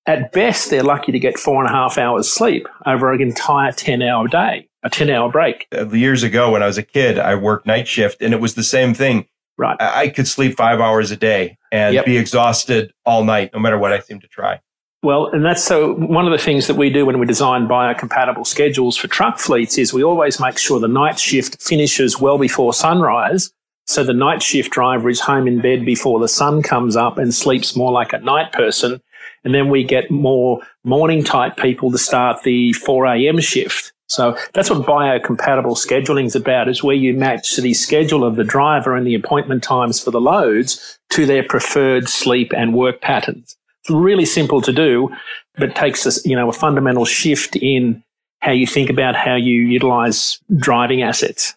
at 0.05 0.31
best, 0.31 0.69
they're 0.69 0.83
lucky 0.83 1.12
to 1.12 1.19
get 1.19 1.38
four 1.38 1.63
and 1.63 1.69
a 1.69 1.75
half 1.75 1.98
hours 1.98 2.31
sleep 2.31 2.67
over 2.86 3.12
an 3.12 3.21
entire 3.21 3.71
10 3.71 4.01
hour 4.01 4.27
day, 4.27 4.67
a 4.83 4.89
10 4.89 5.10
hour 5.10 5.29
break. 5.29 5.67
Uh, 5.75 5.89
years 5.89 6.24
ago, 6.24 6.51
when 6.51 6.63
I 6.63 6.67
was 6.67 6.77
a 6.77 6.83
kid, 6.83 7.19
I 7.19 7.36
worked 7.36 7.67
night 7.67 7.88
shift 7.88 8.21
and 8.21 8.33
it 8.33 8.39
was 8.39 8.55
the 8.55 8.63
same 8.63 8.93
thing. 8.93 9.27
Right. 9.57 9.79
I 9.79 10.07
could 10.07 10.27
sleep 10.27 10.55
five 10.55 10.79
hours 10.79 11.12
a 11.12 11.17
day 11.17 11.57
and 11.71 11.93
yep. 11.93 12.05
be 12.05 12.17
exhausted 12.17 12.93
all 13.05 13.23
night, 13.23 13.51
no 13.53 13.59
matter 13.59 13.77
what 13.77 13.93
I 13.93 13.99
seem 13.99 14.19
to 14.19 14.27
try. 14.27 14.59
Well, 15.03 15.27
and 15.27 15.43
that's 15.43 15.63
so 15.63 15.95
one 15.95 16.25
of 16.27 16.31
the 16.31 16.43
things 16.43 16.67
that 16.67 16.75
we 16.75 16.91
do 16.91 17.07
when 17.07 17.17
we 17.17 17.25
design 17.25 17.67
biocompatible 17.67 18.45
schedules 18.45 18.95
for 18.95 19.07
truck 19.07 19.39
fleets 19.39 19.79
is 19.79 19.93
we 19.93 20.03
always 20.03 20.39
make 20.39 20.59
sure 20.59 20.79
the 20.79 20.87
night 20.87 21.17
shift 21.17 21.59
finishes 21.61 22.19
well 22.19 22.37
before 22.37 22.71
sunrise. 22.71 23.51
So 23.87 24.03
the 24.03 24.13
night 24.13 24.43
shift 24.43 24.71
driver 24.71 25.09
is 25.09 25.19
home 25.19 25.47
in 25.47 25.59
bed 25.59 25.85
before 25.85 26.19
the 26.19 26.27
sun 26.27 26.61
comes 26.61 26.95
up 26.95 27.17
and 27.17 27.33
sleeps 27.33 27.75
more 27.75 27.91
like 27.91 28.13
a 28.13 28.19
night 28.19 28.53
person. 28.53 29.01
And 29.43 29.55
then 29.55 29.69
we 29.69 29.83
get 29.83 30.11
more 30.11 30.61
morning 30.83 31.23
type 31.23 31.57
people 31.57 31.91
to 31.91 31.97
start 31.97 32.43
the 32.43 32.73
4 32.73 33.07
a.m. 33.07 33.39
shift. 33.39 33.90
So 34.12 34.36
that's 34.53 34.70
what 34.70 34.86
biocompatible 34.86 35.77
scheduling 35.77 36.25
is 36.25 36.36
about, 36.36 36.68
is 36.68 36.84
where 36.84 36.98
you 36.98 37.13
match 37.13 37.56
the 37.56 37.74
schedule 37.74 38.25
of 38.25 38.36
the 38.36 38.44
driver 38.44 38.94
and 38.94 39.08
the 39.08 39.15
appointment 39.15 39.63
times 39.63 40.03
for 40.03 40.12
the 40.12 40.20
loads 40.20 41.00
to 41.12 41.25
their 41.25 41.44
preferred 41.44 42.10
sleep 42.10 42.51
and 42.51 42.74
work 42.74 43.00
patterns. 43.00 43.56
It's 43.80 43.89
really 43.89 44.25
simple 44.25 44.62
to 44.63 44.74
do, 44.74 45.15
but 45.56 45.77
takes 45.77 46.06
a, 46.06 46.27
you 46.27 46.36
know, 46.36 46.50
a 46.50 46.53
fundamental 46.53 47.06
shift 47.06 47.56
in 47.56 48.03
how 48.41 48.51
you 48.51 48.68
think 48.68 48.89
about 48.89 49.15
how 49.15 49.36
you 49.36 49.62
utilize 49.62 50.41
driving 50.58 51.01
assets. 51.03 51.56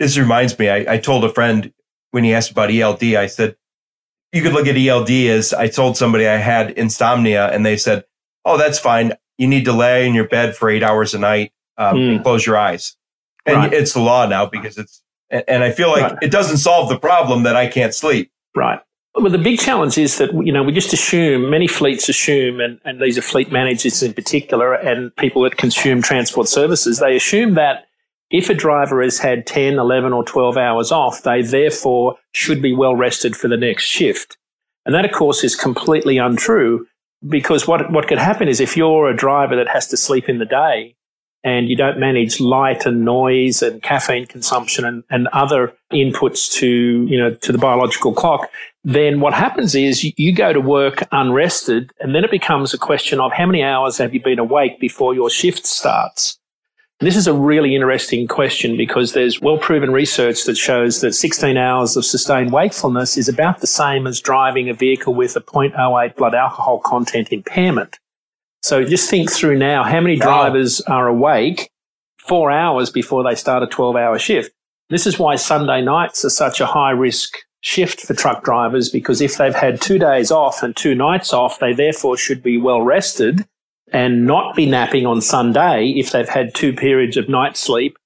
This 0.00 0.18
reminds 0.18 0.58
me, 0.58 0.68
I, 0.68 0.94
I 0.94 0.98
told 0.98 1.22
a 1.22 1.32
friend 1.32 1.72
when 2.10 2.24
he 2.24 2.34
asked 2.34 2.50
about 2.50 2.72
ELD, 2.72 3.04
I 3.14 3.28
said, 3.28 3.54
you 4.32 4.42
could 4.42 4.52
look 4.52 4.66
at 4.66 4.76
ELD 4.76 5.10
as 5.10 5.54
I 5.54 5.68
told 5.68 5.96
somebody 5.96 6.26
I 6.26 6.38
had 6.38 6.72
insomnia 6.72 7.52
and 7.52 7.64
they 7.64 7.76
said, 7.76 8.04
Oh, 8.44 8.58
that's 8.58 8.80
fine. 8.80 9.12
You 9.36 9.46
need 9.46 9.64
to 9.66 9.72
lay 9.72 10.08
in 10.08 10.14
your 10.14 10.26
bed 10.26 10.56
for 10.56 10.68
eight 10.68 10.82
hours 10.82 11.14
a 11.14 11.20
night 11.20 11.52
um, 11.78 11.96
mm. 11.96 12.14
and 12.16 12.22
close 12.22 12.44
your 12.44 12.56
eyes. 12.56 12.96
And 13.46 13.56
right. 13.56 13.72
it's 13.72 13.94
the 13.94 14.00
law 14.00 14.26
now 14.26 14.46
because 14.46 14.76
it's, 14.76 15.02
and 15.30 15.64
I 15.64 15.70
feel 15.70 15.90
like 15.90 16.02
right. 16.02 16.18
it 16.22 16.30
doesn't 16.30 16.58
solve 16.58 16.88
the 16.88 16.98
problem 16.98 17.44
that 17.44 17.56
I 17.56 17.66
can't 17.66 17.94
sleep. 17.94 18.30
Right. 18.54 18.80
Well, 19.14 19.32
the 19.32 19.38
big 19.38 19.58
challenge 19.58 19.98
is 19.98 20.18
that, 20.18 20.32
you 20.32 20.52
know, 20.52 20.62
we 20.62 20.72
just 20.72 20.92
assume, 20.92 21.50
many 21.50 21.66
fleets 21.66 22.08
assume, 22.08 22.60
and, 22.60 22.78
and 22.84 23.00
these 23.00 23.18
are 23.18 23.22
fleet 23.22 23.50
managers 23.50 24.02
in 24.02 24.12
particular 24.12 24.74
and 24.74 25.14
people 25.16 25.42
that 25.42 25.56
consume 25.56 26.02
transport 26.02 26.48
services, 26.48 26.98
they 26.98 27.16
assume 27.16 27.54
that 27.54 27.86
if 28.30 28.50
a 28.50 28.54
driver 28.54 29.02
has 29.02 29.18
had 29.18 29.46
10, 29.46 29.78
11 29.78 30.12
or 30.12 30.22
12 30.24 30.56
hours 30.56 30.92
off, 30.92 31.22
they 31.22 31.42
therefore 31.42 32.16
should 32.32 32.60
be 32.60 32.74
well 32.74 32.94
rested 32.94 33.34
for 33.34 33.48
the 33.48 33.56
next 33.56 33.84
shift. 33.84 34.36
And 34.84 34.94
that, 34.94 35.04
of 35.04 35.12
course, 35.12 35.42
is 35.42 35.56
completely 35.56 36.18
untrue 36.18 36.86
because 37.26 37.66
what, 37.66 37.90
what 37.90 38.06
could 38.06 38.18
happen 38.18 38.46
is 38.46 38.60
if 38.60 38.76
you're 38.76 39.08
a 39.08 39.16
driver 39.16 39.56
that 39.56 39.68
has 39.68 39.88
to 39.88 39.96
sleep 39.96 40.28
in 40.28 40.38
the 40.38 40.44
day 40.44 40.94
and 41.48 41.70
you 41.70 41.76
don't 41.76 41.98
manage 41.98 42.40
light 42.40 42.84
and 42.84 43.04
noise 43.04 43.62
and 43.62 43.82
caffeine 43.82 44.26
consumption 44.26 44.84
and, 44.84 45.02
and 45.08 45.28
other 45.28 45.72
inputs 45.90 46.52
to, 46.52 46.68
you 47.08 47.18
know, 47.18 47.32
to 47.34 47.52
the 47.52 47.58
biological 47.58 48.12
clock, 48.12 48.50
then 48.84 49.20
what 49.20 49.32
happens 49.32 49.74
is 49.74 50.04
you, 50.04 50.12
you 50.16 50.34
go 50.34 50.52
to 50.52 50.60
work 50.60 51.02
unrested 51.10 51.90
and 52.00 52.14
then 52.14 52.22
it 52.22 52.30
becomes 52.30 52.74
a 52.74 52.78
question 52.78 53.18
of 53.18 53.32
how 53.32 53.46
many 53.46 53.62
hours 53.62 53.96
have 53.96 54.12
you 54.12 54.22
been 54.22 54.38
awake 54.38 54.78
before 54.78 55.14
your 55.14 55.30
shift 55.30 55.66
starts? 55.66 56.38
This 57.00 57.16
is 57.16 57.26
a 57.26 57.32
really 57.32 57.74
interesting 57.74 58.26
question 58.28 58.76
because 58.76 59.12
there's 59.12 59.40
well 59.40 59.56
proven 59.56 59.90
research 59.90 60.44
that 60.44 60.56
shows 60.56 61.00
that 61.00 61.14
16 61.14 61.56
hours 61.56 61.96
of 61.96 62.04
sustained 62.04 62.52
wakefulness 62.52 63.16
is 63.16 63.28
about 63.28 63.60
the 63.60 63.66
same 63.66 64.06
as 64.06 64.20
driving 64.20 64.68
a 64.68 64.74
vehicle 64.74 65.14
with 65.14 65.34
a 65.36 65.40
0.08 65.40 66.16
blood 66.16 66.34
alcohol 66.34 66.80
content 66.80 67.28
impairment. 67.30 67.98
So 68.68 68.84
just 68.84 69.08
think 69.08 69.32
through 69.32 69.56
now 69.56 69.82
how 69.82 69.98
many 69.98 70.16
drivers 70.16 70.82
wow. 70.86 70.96
are 70.96 71.08
awake 71.08 71.70
four 72.18 72.50
hours 72.50 72.90
before 72.90 73.24
they 73.24 73.34
start 73.34 73.62
a 73.62 73.66
12 73.66 73.96
hour 73.96 74.18
shift. 74.18 74.52
This 74.90 75.06
is 75.06 75.18
why 75.18 75.36
Sunday 75.36 75.80
nights 75.80 76.22
are 76.22 76.30
such 76.30 76.60
a 76.60 76.66
high 76.66 76.90
risk 76.90 77.32
shift 77.62 78.02
for 78.02 78.12
truck 78.12 78.44
drivers 78.44 78.90
because 78.90 79.22
if 79.22 79.38
they've 79.38 79.54
had 79.54 79.80
two 79.80 79.98
days 79.98 80.30
off 80.30 80.62
and 80.62 80.76
two 80.76 80.94
nights 80.94 81.32
off, 81.32 81.58
they 81.60 81.72
therefore 81.72 82.18
should 82.18 82.42
be 82.42 82.58
well 82.58 82.82
rested 82.82 83.46
and 83.90 84.26
not 84.26 84.54
be 84.54 84.66
napping 84.66 85.06
on 85.06 85.22
Sunday 85.22 85.94
if 85.96 86.12
they've 86.12 86.28
had 86.28 86.54
two 86.54 86.74
periods 86.74 87.16
of 87.16 87.26
night 87.26 87.56
sleep. 87.56 87.96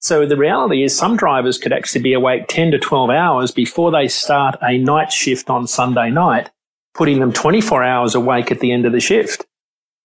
So 0.00 0.26
the 0.26 0.36
reality 0.36 0.82
is 0.82 0.94
some 0.94 1.16
drivers 1.16 1.56
could 1.56 1.72
actually 1.72 2.02
be 2.02 2.12
awake 2.12 2.44
10 2.46 2.72
to 2.72 2.78
12 2.78 3.08
hours 3.08 3.52
before 3.52 3.90
they 3.90 4.06
start 4.06 4.56
a 4.60 4.76
night 4.76 5.14
shift 5.14 5.48
on 5.48 5.66
Sunday 5.66 6.10
night, 6.10 6.50
putting 6.92 7.20
them 7.20 7.32
24 7.32 7.82
hours 7.82 8.14
awake 8.14 8.52
at 8.52 8.60
the 8.60 8.70
end 8.70 8.84
of 8.84 8.92
the 8.92 9.00
shift. 9.00 9.46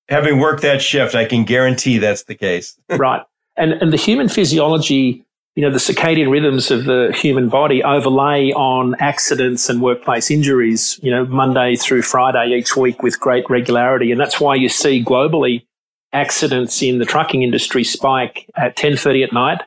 Having 0.09 0.39
worked 0.39 0.61
that 0.61 0.81
shift, 0.81 1.15
I 1.15 1.25
can 1.25 1.45
guarantee 1.45 1.97
that's 1.97 2.23
the 2.23 2.35
case. 2.35 2.77
right. 2.89 3.23
And, 3.57 3.73
and 3.73 3.91
the 3.91 3.97
human 3.97 4.29
physiology 4.29 5.25
you 5.55 5.61
know, 5.61 5.71
the 5.71 5.77
circadian 5.77 6.29
rhythms 6.29 6.69
of 6.69 6.83
the 6.83 7.13
human 7.15 7.47
body 7.47 7.81
overlay 7.81 8.51
on 8.51 8.93
accidents 8.99 9.69
and 9.69 9.81
workplace 9.81 10.29
injuries, 10.29 10.99
you 11.01 11.09
know, 11.09 11.25
Monday 11.25 11.77
through 11.77 12.01
Friday 12.01 12.53
each 12.57 12.75
week 12.75 13.01
with 13.01 13.19
great 13.19 13.49
regularity. 13.49 14.11
And 14.11 14.19
that's 14.19 14.39
why 14.39 14.55
you 14.55 14.67
see 14.67 15.03
globally 15.03 15.65
accidents 16.11 16.81
in 16.81 16.97
the 16.97 17.05
trucking 17.05 17.41
industry 17.41 17.85
spike 17.85 18.49
at 18.55 18.75
10.30 18.75 19.23
at 19.23 19.33
night, 19.33 19.61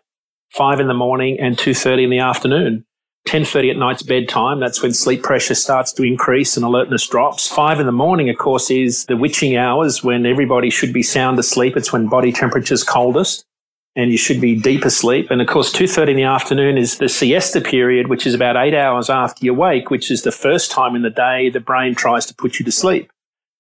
5 0.51 0.81
in 0.81 0.89
the 0.89 0.95
morning 0.95 1.41
and 1.41 1.57
2.30 1.57 2.05
in 2.05 2.11
the 2.11 2.19
afternoon. 2.19 2.85
10.30 3.29 3.71
at 3.73 3.77
night's 3.77 4.03
bedtime. 4.03 4.59
That's 4.59 4.83
when 4.83 4.95
sleep 4.95 5.23
pressure 5.23 5.55
starts 5.55 5.93
to 5.93 6.03
increase 6.03 6.57
and 6.57 6.65
alertness 6.65 7.07
drops. 7.07 7.47
5 7.49 7.81
in 7.81 7.87
the 7.87 7.93
morning, 7.93 8.31
of 8.31 8.39
course, 8.39 8.71
is 8.71 9.05
the 9.05 9.17
witching 9.17 9.57
hours 9.57 10.03
when 10.03 10.25
everybody 10.25 10.71
should 10.71 10.93
be 10.93 11.03
sound 11.03 11.39
asleep. 11.39 11.77
It's 11.77 11.93
when 11.93 12.09
body 12.09 12.33
temperature 12.33 12.75
is 12.75 12.83
coldest 12.83 13.45
and 13.95 14.11
you 14.11 14.17
should 14.17 14.41
be 14.41 14.59
deep 14.59 14.85
asleep. 14.85 15.31
And 15.31 15.43
of 15.43 15.49
course, 15.49 15.73
2.30 15.73 16.11
in 16.11 16.17
the 16.17 16.23
afternoon 16.23 16.79
is 16.79 16.99
the 16.99 17.09
siesta 17.09 17.61
period, 17.61 18.09
which 18.09 18.27
is 18.27 18.33
about 18.33 18.57
eight 18.57 18.75
hours 18.75 19.11
after 19.11 19.45
you 19.45 19.53
wake, 19.53 19.91
which 19.91 20.11
is 20.11 20.23
the 20.23 20.33
first 20.33 20.71
time 20.71 20.97
in 20.97 21.03
the 21.03 21.11
day 21.11 21.51
the 21.51 21.61
brain 21.61 21.95
tries 21.95 22.25
to 22.27 22.35
put 22.35 22.59
you 22.59 22.65
to 22.65 22.73
sleep. 22.73 23.11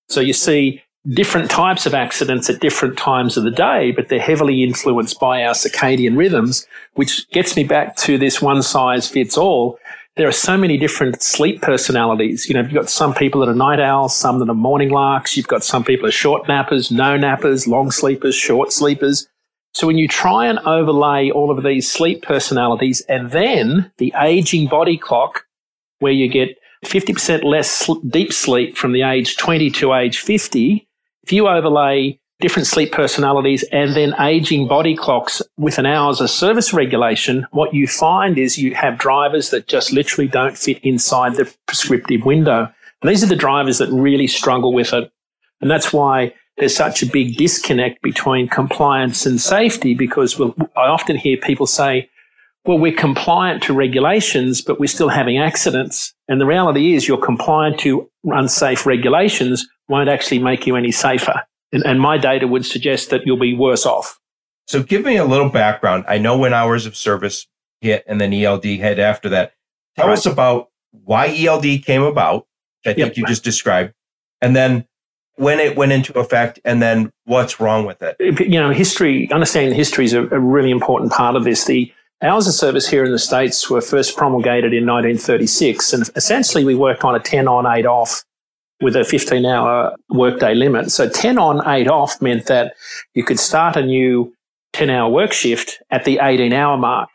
So 0.08 0.20
you 0.20 0.32
see 0.32 0.82
different 1.10 1.50
types 1.50 1.86
of 1.86 1.94
accidents 1.94 2.50
at 2.50 2.60
different 2.60 2.98
times 2.98 3.36
of 3.36 3.44
the 3.44 3.50
day, 3.50 3.92
but 3.92 4.08
they're 4.08 4.20
heavily 4.20 4.62
influenced 4.62 5.18
by 5.18 5.42
our 5.42 5.54
circadian 5.54 6.16
rhythms, 6.16 6.66
which 6.94 7.28
gets 7.30 7.56
me 7.56 7.64
back 7.64 7.96
to 7.96 8.18
this 8.18 8.42
one 8.42 8.62
size 8.62 9.08
fits 9.08 9.38
all. 9.38 9.78
There 10.16 10.28
are 10.28 10.32
so 10.32 10.56
many 10.56 10.76
different 10.76 11.22
sleep 11.22 11.62
personalities. 11.62 12.48
You 12.48 12.54
know, 12.54 12.62
you've 12.62 12.74
got 12.74 12.90
some 12.90 13.14
people 13.14 13.40
that 13.40 13.48
are 13.48 13.54
night 13.54 13.78
owls, 13.78 14.16
some 14.16 14.40
that 14.40 14.50
are 14.50 14.54
morning 14.54 14.90
larks. 14.90 15.36
You've 15.36 15.46
got 15.46 15.62
some 15.62 15.84
people 15.84 16.08
are 16.08 16.12
short 16.12 16.46
nappers, 16.46 16.90
no 16.90 17.16
nappers, 17.16 17.68
long 17.68 17.90
sleepers, 17.92 18.34
short 18.34 18.72
sleepers. 18.72 19.28
So 19.74 19.86
when 19.86 19.96
you 19.96 20.08
try 20.08 20.46
and 20.46 20.58
overlay 20.60 21.30
all 21.30 21.52
of 21.56 21.62
these 21.62 21.90
sleep 21.90 22.22
personalities 22.22 23.00
and 23.02 23.30
then 23.30 23.92
the 23.98 24.12
aging 24.20 24.66
body 24.66 24.98
clock, 24.98 25.44
where 26.00 26.12
you 26.12 26.28
get 26.28 26.58
50% 26.84 27.44
less 27.44 27.88
deep 28.08 28.32
sleep 28.32 28.76
from 28.76 28.92
the 28.92 29.02
age 29.02 29.36
20 29.36 29.70
to 29.70 29.94
age 29.94 30.18
50, 30.18 30.87
if 31.28 31.32
you 31.34 31.46
overlay 31.46 32.18
different 32.40 32.66
sleep 32.66 32.90
personalities 32.90 33.62
and 33.64 33.94
then 33.94 34.18
aging 34.18 34.66
body 34.66 34.96
clocks 34.96 35.42
with 35.58 35.76
an 35.76 35.84
hours 35.84 36.22
of 36.22 36.30
service 36.30 36.72
regulation, 36.72 37.46
what 37.50 37.74
you 37.74 37.86
find 37.86 38.38
is 38.38 38.56
you 38.56 38.74
have 38.74 38.96
drivers 38.96 39.50
that 39.50 39.68
just 39.68 39.92
literally 39.92 40.26
don't 40.26 40.56
fit 40.56 40.82
inside 40.82 41.34
the 41.34 41.54
prescriptive 41.66 42.24
window. 42.24 42.72
And 43.02 43.10
these 43.10 43.22
are 43.22 43.26
the 43.26 43.36
drivers 43.36 43.76
that 43.76 43.90
really 43.90 44.26
struggle 44.26 44.72
with 44.72 44.94
it. 44.94 45.12
And 45.60 45.70
that's 45.70 45.92
why 45.92 46.32
there's 46.56 46.74
such 46.74 47.02
a 47.02 47.06
big 47.06 47.36
disconnect 47.36 48.00
between 48.00 48.48
compliance 48.48 49.26
and 49.26 49.38
safety 49.38 49.92
because 49.92 50.38
we'll, 50.38 50.54
I 50.78 50.86
often 50.86 51.16
hear 51.16 51.36
people 51.36 51.66
say, 51.66 52.08
well, 52.64 52.78
we're 52.78 52.96
compliant 52.96 53.62
to 53.64 53.74
regulations, 53.74 54.62
but 54.62 54.80
we're 54.80 54.86
still 54.86 55.10
having 55.10 55.36
accidents. 55.36 56.14
And 56.26 56.40
the 56.40 56.46
reality 56.46 56.94
is 56.94 57.06
you're 57.06 57.18
compliant 57.18 57.80
to 57.80 58.10
unsafe 58.24 58.86
regulations 58.86 59.68
won't 59.88 60.08
actually 60.08 60.38
make 60.38 60.66
you 60.66 60.76
any 60.76 60.92
safer. 60.92 61.42
And, 61.72 61.84
and 61.84 62.00
my 62.00 62.18
data 62.18 62.46
would 62.46 62.64
suggest 62.64 63.10
that 63.10 63.26
you'll 63.26 63.38
be 63.38 63.54
worse 63.54 63.86
off. 63.86 64.18
So 64.66 64.82
give 64.82 65.04
me 65.04 65.16
a 65.16 65.24
little 65.24 65.48
background. 65.48 66.04
I 66.08 66.18
know 66.18 66.36
when 66.36 66.52
hours 66.52 66.86
of 66.86 66.96
service 66.96 67.46
hit 67.80 68.04
and 68.06 68.20
then 68.20 68.32
ELD 68.32 68.64
hit 68.64 68.98
after 68.98 69.28
that. 69.30 69.54
Tell 69.96 70.08
right. 70.08 70.12
us 70.12 70.26
about 70.26 70.68
why 70.90 71.34
ELD 71.34 71.84
came 71.84 72.02
about. 72.02 72.46
I 72.84 72.92
think 72.92 72.98
yep. 72.98 73.16
you 73.16 73.26
just 73.26 73.44
described. 73.44 73.92
And 74.40 74.54
then 74.54 74.86
when 75.36 75.58
it 75.58 75.76
went 75.76 75.92
into 75.92 76.18
effect 76.18 76.60
and 76.64 76.82
then 76.82 77.12
what's 77.24 77.60
wrong 77.60 77.86
with 77.86 78.02
it? 78.02 78.16
You 78.40 78.60
know, 78.60 78.70
history, 78.70 79.30
understanding 79.32 79.74
history 79.74 80.04
is 80.04 80.12
a, 80.12 80.22
a 80.28 80.38
really 80.38 80.70
important 80.70 81.12
part 81.12 81.34
of 81.36 81.44
this. 81.44 81.64
The 81.64 81.92
hours 82.22 82.46
of 82.46 82.54
service 82.54 82.88
here 82.88 83.04
in 83.04 83.12
the 83.12 83.18
States 83.18 83.70
were 83.70 83.80
first 83.80 84.16
promulgated 84.16 84.72
in 84.72 84.86
1936. 84.86 85.92
And 85.92 86.10
essentially 86.14 86.64
we 86.64 86.74
worked 86.74 87.04
on 87.04 87.14
a 87.14 87.20
10 87.20 87.48
on, 87.48 87.66
8 87.66 87.86
off 87.86 88.24
with 88.80 88.96
a 88.96 89.04
15 89.04 89.44
hour 89.44 89.96
workday 90.10 90.54
limit. 90.54 90.90
So 90.90 91.08
10 91.08 91.38
on, 91.38 91.66
8 91.66 91.88
off 91.88 92.20
meant 92.22 92.46
that 92.46 92.74
you 93.14 93.24
could 93.24 93.40
start 93.40 93.76
a 93.76 93.84
new 93.84 94.32
10 94.72 94.90
hour 94.90 95.10
work 95.10 95.32
shift 95.32 95.82
at 95.90 96.04
the 96.04 96.18
18 96.22 96.52
hour 96.52 96.76
mark 96.76 97.10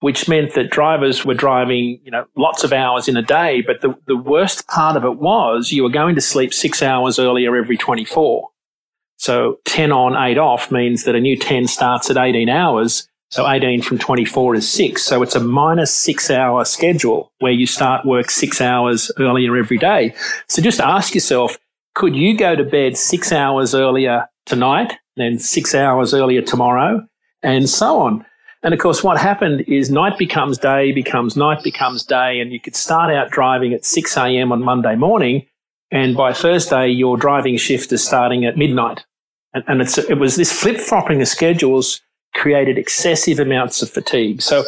which 0.00 0.28
meant 0.28 0.54
that 0.54 0.70
drivers 0.70 1.24
were 1.24 1.34
driving, 1.34 1.98
you 2.04 2.10
know, 2.10 2.26
lots 2.36 2.64
of 2.64 2.72
hours 2.72 3.08
in 3.08 3.16
a 3.16 3.22
day. 3.22 3.62
But 3.62 3.80
the, 3.80 3.94
the 4.06 4.16
worst 4.16 4.68
part 4.68 4.96
of 4.96 5.04
it 5.04 5.18
was 5.18 5.72
you 5.72 5.82
were 5.82 5.88
going 5.88 6.14
to 6.16 6.20
sleep 6.20 6.52
six 6.52 6.82
hours 6.82 7.18
earlier 7.18 7.56
every 7.56 7.76
24. 7.76 8.48
So 9.16 9.58
10 9.64 9.92
on, 9.92 10.14
8 10.14 10.38
off 10.38 10.70
means 10.70 11.04
that 11.04 11.14
a 11.14 11.20
new 11.20 11.36
10 11.36 11.66
starts 11.66 12.10
at 12.10 12.18
18 12.18 12.48
hours. 12.48 13.08
So 13.30 13.48
18 13.48 13.82
from 13.82 13.98
24 13.98 14.54
is 14.54 14.70
6. 14.70 15.02
So 15.02 15.22
it's 15.22 15.34
a 15.34 15.40
minus 15.40 15.92
six 15.92 16.30
hour 16.30 16.64
schedule 16.64 17.32
where 17.40 17.52
you 17.52 17.66
start 17.66 18.06
work 18.06 18.30
six 18.30 18.60
hours 18.60 19.10
earlier 19.18 19.56
every 19.56 19.78
day. 19.78 20.14
So 20.48 20.62
just 20.62 20.80
ask 20.80 21.14
yourself, 21.14 21.58
could 21.94 22.14
you 22.14 22.36
go 22.36 22.54
to 22.54 22.64
bed 22.64 22.96
six 22.96 23.32
hours 23.32 23.74
earlier 23.74 24.28
tonight, 24.44 24.94
then 25.16 25.38
six 25.38 25.74
hours 25.74 26.14
earlier 26.14 26.42
tomorrow, 26.42 27.06
and 27.42 27.68
so 27.68 27.98
on? 27.98 28.24
And 28.62 28.72
of 28.72 28.80
course, 28.80 29.02
what 29.02 29.18
happened 29.18 29.62
is 29.66 29.90
night 29.90 30.18
becomes 30.18 30.58
day, 30.58 30.92
becomes 30.92 31.36
night, 31.36 31.62
becomes 31.62 32.04
day, 32.04 32.40
and 32.40 32.52
you 32.52 32.60
could 32.60 32.76
start 32.76 33.12
out 33.12 33.30
driving 33.30 33.72
at 33.72 33.84
6 33.84 34.16
a.m. 34.16 34.52
on 34.52 34.62
Monday 34.62 34.96
morning, 34.96 35.46
and 35.90 36.16
by 36.16 36.32
Thursday, 36.32 36.88
your 36.88 37.16
driving 37.16 37.56
shift 37.56 37.92
is 37.92 38.04
starting 38.04 38.44
at 38.44 38.56
midnight. 38.56 39.04
And, 39.54 39.64
and 39.68 39.80
it 39.80 40.18
was 40.18 40.36
this 40.36 40.52
flip 40.52 40.78
flopping 40.78 41.22
of 41.22 41.28
schedules 41.28 42.00
created 42.36 42.78
excessive 42.78 43.40
amounts 43.40 43.82
of 43.82 43.90
fatigue. 43.90 44.42
So 44.42 44.64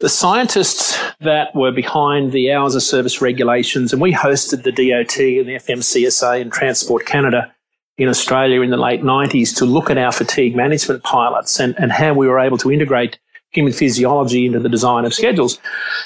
the 0.00 0.08
scientists 0.08 0.98
that 1.20 1.54
were 1.54 1.70
behind 1.70 2.32
the 2.32 2.52
hours 2.52 2.74
of 2.74 2.82
service 2.82 3.20
regulations, 3.20 3.92
and 3.92 4.02
we 4.02 4.12
hosted 4.12 4.64
the 4.64 4.72
DOT 4.72 5.16
and 5.18 5.48
the 5.48 5.54
FMCSA 5.54 6.40
and 6.40 6.52
Transport 6.52 7.06
Canada 7.06 7.52
in 7.98 8.08
Australia 8.08 8.62
in 8.62 8.70
the 8.70 8.76
late 8.76 9.02
90s 9.02 9.56
to 9.58 9.64
look 9.64 9.90
at 9.90 9.98
our 9.98 10.10
fatigue 10.10 10.56
management 10.56 11.04
pilots 11.04 11.60
and, 11.60 11.74
and 11.78 11.92
how 11.92 12.14
we 12.14 12.26
were 12.26 12.40
able 12.40 12.58
to 12.58 12.72
integrate 12.72 13.18
human 13.50 13.72
physiology 13.72 14.46
into 14.46 14.58
the 14.58 14.68
design 14.68 15.04
of 15.04 15.14
schedules. 15.14 15.58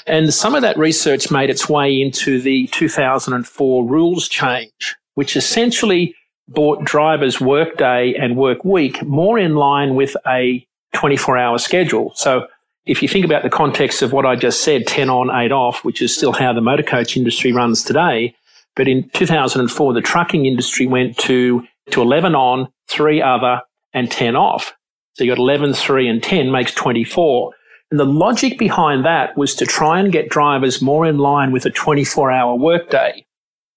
And 0.05 0.33
some 0.33 0.53
of 0.53 0.61
that 0.61 0.77
research 0.77 1.31
made 1.31 1.49
its 1.49 1.67
way 1.67 1.99
into 1.99 2.41
the 2.41 2.67
2004 2.67 3.85
rules 3.85 4.27
change, 4.27 4.95
which 5.15 5.35
essentially 5.35 6.13
brought 6.49 6.83
drivers' 6.83 7.41
workday 7.41 8.13
and 8.13 8.37
work 8.37 8.63
week 8.63 9.01
more 9.03 9.39
in 9.39 9.55
line 9.55 9.95
with 9.95 10.15
a 10.27 10.66
24 10.93 11.37
hour 11.37 11.57
schedule. 11.57 12.11
So 12.15 12.47
if 12.85 13.01
you 13.01 13.07
think 13.07 13.25
about 13.25 13.43
the 13.43 13.49
context 13.49 14.01
of 14.01 14.13
what 14.13 14.25
I 14.25 14.35
just 14.35 14.63
said, 14.63 14.87
10 14.87 15.09
on, 15.09 15.29
8 15.29 15.51
off, 15.51 15.83
which 15.83 16.01
is 16.01 16.15
still 16.15 16.31
how 16.31 16.53
the 16.53 16.61
motor 16.61 16.83
coach 16.83 17.17
industry 17.17 17.51
runs 17.51 17.83
today. 17.83 18.35
But 18.75 18.87
in 18.87 19.09
2004, 19.09 19.93
the 19.93 20.01
trucking 20.01 20.45
industry 20.45 20.85
went 20.85 21.17
to 21.19 21.63
to 21.91 22.01
11 22.01 22.35
on, 22.35 22.67
three 22.87 23.21
other, 23.21 23.61
and 23.93 24.11
10 24.11 24.35
off. 24.35 24.73
So 25.13 25.23
you 25.23 25.31
got 25.31 25.39
11, 25.39 25.73
3, 25.73 26.07
and 26.07 26.21
10 26.21 26.51
makes 26.51 26.73
24. 26.73 27.53
And 27.91 27.99
the 27.99 28.05
logic 28.05 28.59
behind 28.59 29.05
that 29.05 29.37
was 29.37 29.55
to 29.55 29.65
try 29.65 29.99
and 29.99 30.11
get 30.11 30.29
drivers 30.29 30.81
more 30.81 31.05
in 31.05 31.17
line 31.17 31.51
with 31.51 31.65
a 31.65 31.69
24 31.69 32.31
hour 32.31 32.55
workday, 32.55 33.25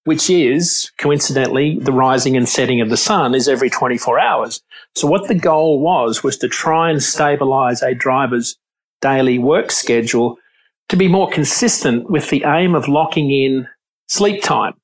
which 0.05 0.31
is 0.31 0.91
coincidentally 0.99 1.79
the 1.79 1.93
rising 1.93 2.37
and 2.37 2.49
setting 2.49 2.81
of 2.81 2.91
the 2.91 2.97
sun 2.97 3.35
is 3.35 3.49
every 3.49 3.71
24 3.71 4.19
hours. 4.19 4.63
So 4.95 5.07
what 5.07 5.29
the 5.29 5.35
goal 5.35 5.81
was, 5.81 6.23
was 6.23 6.37
to 6.39 6.49
try 6.49 6.91
and 6.91 7.03
stabilize 7.03 7.83
a 7.83 7.95
driver's 7.95 8.57
daily 9.01 9.39
work 9.39 9.71
schedule 9.71 10.37
to 10.89 10.97
be 10.97 11.09
more 11.09 11.31
consistent 11.31 12.11
with 12.11 12.31
the 12.31 12.45
aim 12.45 12.75
of 12.75 12.89
locking 12.89 13.31
in 13.31 13.69
sleep 14.09 14.43
time. 14.43 14.75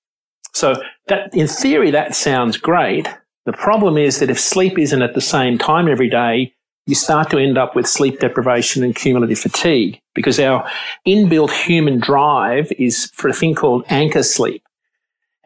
So 0.52 0.80
that, 1.08 1.35
in 1.35 1.49
theory, 1.49 1.90
that 1.90 2.14
sounds 2.14 2.56
great. 2.56 3.08
The 3.44 3.52
problem 3.52 3.99
is 3.99 4.20
that 4.20 4.30
if 4.30 4.40
sleep 4.40 4.78
isn't 4.78 5.02
at 5.02 5.14
the 5.14 5.20
same 5.20 5.58
time 5.58 5.88
every 5.88 6.08
day, 6.08 6.54
you 6.87 6.94
start 6.94 7.30
to 7.30 7.38
end 7.38 7.58
up 7.58 7.75
with 7.75 7.87
sleep 7.87 8.20
deprivation 8.20 8.85
and 8.85 8.94
cumulative 8.94 9.38
fatigue 9.38 10.00
because 10.14 10.38
our 10.38 10.68
inbuilt 11.06 11.50
human 11.50 11.99
drive 11.99 12.73
is 12.78 13.11
for 13.12 13.28
a 13.28 13.32
thing 13.32 13.54
called 13.54 13.85
anchor 13.88 14.23
sleep. 14.23 14.65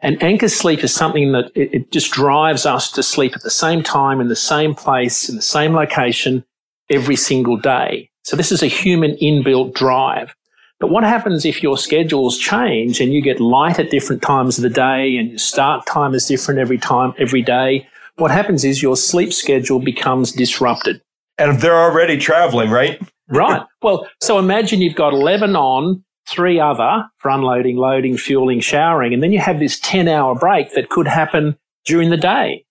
And 0.01 0.21
anchor 0.23 0.49
sleep 0.49 0.83
is 0.83 0.93
something 0.93 1.31
that 1.33 1.51
it, 1.55 1.73
it, 1.73 1.91
just 1.91 2.11
drives 2.11 2.65
us 2.65 2.91
to 2.91 3.03
sleep 3.03 3.35
at 3.35 3.43
the 3.43 3.51
same 3.51 3.83
time 3.83 4.19
in 4.19 4.29
the 4.29 4.35
same 4.35 4.73
place 4.73 5.29
in 5.29 5.35
the 5.35 5.41
same 5.41 5.73
location 5.73 6.43
every 6.89 7.15
single 7.15 7.55
day. 7.57 8.09
So 8.23 8.35
this 8.35 8.51
is 8.51 8.63
a 8.63 8.67
human 8.67 9.15
inbuilt 9.17 9.73
drive. 9.73 10.35
But 10.79 10.89
what 10.89 11.03
happens 11.03 11.45
if 11.45 11.61
your 11.61 11.77
schedules 11.77 12.39
change 12.39 12.99
and 12.99 13.13
you 13.13 13.21
get 13.21 13.39
light 13.39 13.77
at 13.77 13.91
different 13.91 14.23
times 14.23 14.57
of 14.57 14.63
the 14.63 14.69
day 14.69 15.15
and 15.17 15.29
your 15.29 15.37
start 15.37 15.85
time 15.85 16.15
is 16.15 16.25
different 16.25 16.59
every 16.59 16.79
time, 16.79 17.13
every 17.19 17.43
day? 17.43 17.87
What 18.15 18.31
happens 18.31 18.65
is 18.65 18.81
your 18.81 18.97
sleep 18.97 19.31
schedule 19.31 19.79
becomes 19.79 20.31
disrupted. 20.31 21.01
And 21.37 21.59
they're 21.61 21.79
already 21.79 22.17
traveling, 22.17 22.71
right? 22.71 22.99
right. 23.29 23.61
Well, 23.83 24.07
so 24.21 24.39
imagine 24.39 24.81
you've 24.81 24.95
got 24.95 25.13
11 25.13 25.55
on, 25.55 26.03
three 26.31 26.59
other 26.59 27.05
for 27.17 27.29
unloading, 27.29 27.77
loading, 27.77 28.17
fueling, 28.17 28.59
showering, 28.59 29.13
and 29.13 29.21
then 29.21 29.31
you 29.31 29.39
have 29.39 29.59
this 29.59 29.79
10 29.79 30.07
hour 30.07 30.35
break 30.35 30.73
that 30.73 30.89
could 30.89 31.07
happen 31.07 31.57
during 31.85 32.09
the 32.09 32.17
day. 32.17 32.65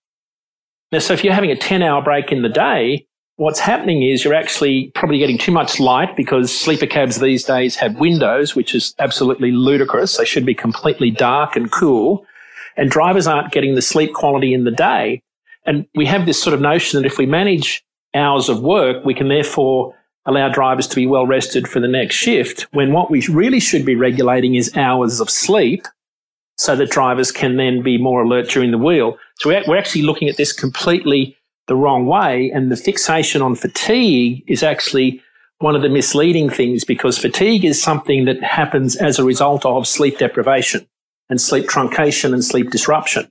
Now, 0.93 0.99
so 0.99 1.12
if 1.12 1.23
you're 1.23 1.35
having 1.35 1.50
a 1.50 1.57
10 1.57 1.83
hour 1.83 2.02
break 2.02 2.33
in 2.33 2.43
the 2.43 2.49
day, 2.49 3.07
what's 3.37 3.61
happening 3.61 4.02
is 4.02 4.25
you're 4.25 4.35
actually 4.35 4.90
probably 4.95 5.19
getting 5.19 5.38
too 5.38 5.52
much 5.52 5.81
light 5.81 6.17
because 6.17 6.55
sleeper 6.57 6.87
cabs 6.87 7.21
these 7.21 7.45
days 7.45 7.76
have 7.76 7.99
windows, 7.99 8.55
which 8.55 8.75
is 8.75 8.95
absolutely 8.99 9.52
ludicrous. 9.52 10.17
They 10.17 10.25
should 10.25 10.45
be 10.45 10.55
completely 10.55 11.11
dark 11.11 11.57
and 11.57 11.71
cool. 11.71 12.26
And 12.76 12.90
drivers 12.90 13.26
aren't 13.26 13.52
getting 13.52 13.75
the 13.75 13.83
sleep 13.83 14.12
quality 14.14 14.52
in 14.52 14.64
the 14.64 14.71
day. 14.71 15.23
And 15.64 15.87
we 15.95 16.07
have 16.07 16.26
this 16.26 16.43
sort 16.43 16.55
of 16.55 16.61
notion 16.61 17.00
that 17.00 17.07
if 17.07 17.19
we 17.19 17.26
manage 17.26 17.85
hours 18.14 18.49
of 18.49 18.61
work, 18.61 19.05
we 19.05 19.14
can 19.14 19.29
therefore 19.29 19.95
allow 20.27 20.49
drivers 20.49 20.87
to 20.89 20.97
be 20.97 21.07
well 21.07 21.27
rested 21.27 21.67
for 21.67 21.81
the 21.81 21.89
next 21.89 22.15
shift 22.15 22.67
when 22.73 22.93
what 22.93 23.11
we 23.11 23.27
really 23.29 23.61
should 23.61 23.85
be 23.85 23.97
regulating 23.97 24.55
is 24.55 24.77
hours 24.77 25.21
of 25.21 25.31
sleep 25.31 25.87
so 26.57 26.77
that 26.77 26.91
drivers 26.91 27.33
can 27.33 27.57
then 27.57 27.83
be 27.83 27.97
more 27.97 28.23
alert 28.23 28.49
during 28.50 28.71
the 28.71 28.79
wheel. 28.79 29.19
So 29.39 29.49
we're 29.49 29.79
actually 29.79 30.03
looking 30.03 30.29
at 30.29 30.37
this 30.37 30.53
completely 30.53 31.37
the 31.69 31.77
wrong 31.77 32.05
way. 32.05 32.50
And 32.53 32.71
the 32.71 32.77
fixation 32.77 33.41
on 33.41 33.55
fatigue 33.55 34.45
is 34.47 34.62
actually 34.62 35.23
one 35.61 35.75
of 35.75 35.83
the 35.83 35.89
misleading 35.89 36.50
things 36.50 36.85
because 36.85 37.17
fatigue 37.17 37.65
is 37.65 37.83
something 37.83 38.25
that 38.27 38.43
happens 38.43 38.97
as 38.97 39.19
a 39.19 39.25
result 39.25 39.65
of 39.65 39.87
sleep 39.87 40.19
deprivation 40.19 40.87
and 41.31 41.41
sleep 41.41 41.67
truncation 41.67 42.33
and 42.35 42.45
sleep 42.45 42.71
disruption. 42.71 43.31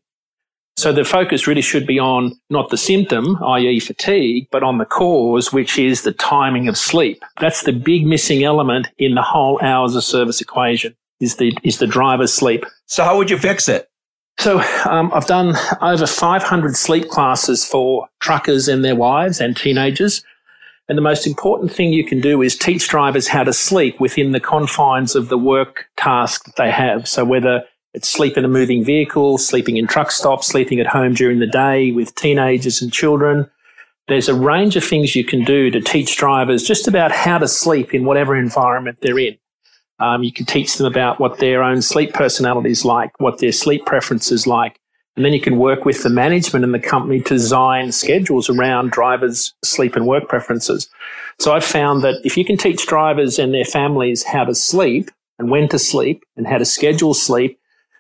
So 0.80 0.94
the 0.94 1.04
focus 1.04 1.46
really 1.46 1.62
should 1.62 1.86
be 1.86 2.00
on 2.00 2.40
not 2.50 2.70
the 2.70 2.78
symptom, 2.78 3.38
i.e. 3.44 3.82
fatigue, 3.82 4.48
but 4.50 4.64
on 4.64 4.78
the 4.78 4.86
cause, 4.86 5.52
which 5.52 5.78
is 5.78 6.04
the 6.04 6.14
timing 6.14 6.70
of 6.70 6.78
sleep. 6.78 7.22
That's 7.42 7.64
the 7.64 7.74
big 7.74 8.06
missing 8.06 8.46
element 8.46 8.88
in 8.98 9.14
the 9.14 9.22
whole 9.22 9.60
hours 9.62 9.94
of 9.98 10.06
service 10.06 10.40
equation 10.40 10.96
is 11.20 11.36
the, 11.36 11.54
is 11.66 11.80
the 11.80 11.86
driver's 11.86 12.32
sleep. 12.32 12.66
So 12.86 13.04
how 13.04 13.18
would 13.18 13.30
you 13.30 13.38
fix 13.38 13.68
it? 13.68 13.90
So 14.38 14.62
um, 14.86 15.12
I've 15.14 15.26
done 15.26 15.58
over 15.82 16.08
500 16.08 16.78
sleep 16.78 17.10
classes 17.10 17.66
for 17.66 18.08
truckers 18.22 18.70
and 18.70 18.86
their 18.86 18.96
wives 18.96 19.42
and 19.42 19.58
teenagers. 19.58 20.24
And 20.88 20.98
the 20.98 21.02
most 21.02 21.28
important 21.28 21.74
thing 21.74 21.92
you 21.92 22.06
can 22.06 22.22
do 22.22 22.42
is 22.42 22.58
teach 22.58 22.88
drivers 22.88 23.28
how 23.28 23.44
to 23.44 23.52
sleep 23.52 24.00
within 24.00 24.32
the 24.32 24.40
confines 24.40 25.14
of 25.14 25.28
the 25.28 25.38
work 25.38 25.88
task 25.98 26.46
that 26.46 26.56
they 26.56 26.72
have. 26.72 27.06
So 27.06 27.26
whether 27.26 27.66
it's 27.94 28.08
sleep 28.08 28.38
in 28.38 28.46
a 28.46 28.50
moving 28.50 28.84
vehicle, 28.84 29.38
sleeping 29.38 29.78
in 29.78 29.88
truck 29.88 30.12
stops, 30.12 30.48
sleeping 30.48 30.80
at 30.80 30.88
home 30.88 31.14
during 31.14 31.40
the 31.40 31.48
day 31.48 31.92
with 31.92 32.16
teenagers 32.16 32.82
and 32.82 32.94
children. 32.94 33.50
There's 34.08 34.30
a 34.30 34.36
range 34.36 34.76
of 34.76 34.84
things 34.84 35.16
you 35.16 35.24
can 35.24 35.44
do 35.44 35.70
to 35.72 35.82
teach 35.82 36.18
drivers 36.18 36.64
just 36.64 36.88
about 36.88 37.12
how 37.12 37.38
to 37.38 37.48
sleep 37.48 37.94
in 37.94 38.06
whatever 38.06 38.36
environment 38.36 39.00
they're 39.02 39.20
in. 39.20 39.38
Um, 40.00 40.24
you 40.24 40.32
can 40.32 40.46
teach 40.46 40.78
them 40.78 40.88
about 40.88 41.20
what 41.20 41.40
their 41.40 41.62
own 41.62 41.82
sleep 41.82 42.14
personality 42.14 42.72
is 42.72 42.86
like, 42.86 43.12
what 43.20 43.40
their 43.40 43.52
sleep 43.52 43.86
preferences 43.86 44.48
like. 44.48 44.80
And 45.16 45.26
then 45.26 45.34
you 45.34 45.42
can 45.42 45.58
work 45.58 45.84
with 45.84 46.04
the 46.04 46.10
management 46.10 46.64
and 46.64 46.74
the 46.74 46.80
company 46.80 47.20
to 47.20 47.34
design 47.34 47.92
schedules 47.92 48.50
around 48.50 48.92
drivers' 48.92 49.54
sleep 49.66 49.96
and 49.96 50.08
work 50.08 50.30
preferences. 50.30 50.90
So 51.40 51.54
I've 51.54 51.66
found 51.66 52.04
that 52.04 52.22
if 52.24 52.38
you 52.38 52.46
can 52.46 52.58
teach 52.58 52.88
drivers 52.88 53.38
and 53.38 53.54
their 53.54 53.66
families 53.66 54.24
how 54.24 54.46
to 54.46 54.56
sleep 54.56 55.12
and 55.38 55.52
when 55.52 55.68
to 55.70 55.80
sleep 55.80 56.24
and 56.38 56.48
how 56.48 56.58
to 56.58 56.66
schedule 56.66 57.14
sleep, 57.14 57.60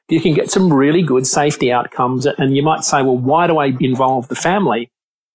you 0.09 0.19
can 0.19 0.33
get 0.33 0.49
some 0.49 0.73
really 0.73 1.01
good 1.01 1.27
safety 1.27 1.71
outcomes. 1.71 2.25
And 2.25 2.55
you 2.55 2.63
might 2.63 2.83
say, 2.83 3.01
well, 3.01 3.17
why 3.17 3.47
do 3.47 3.57
I 3.57 3.73
involve 3.79 4.27
the 4.27 4.35
family? 4.35 4.91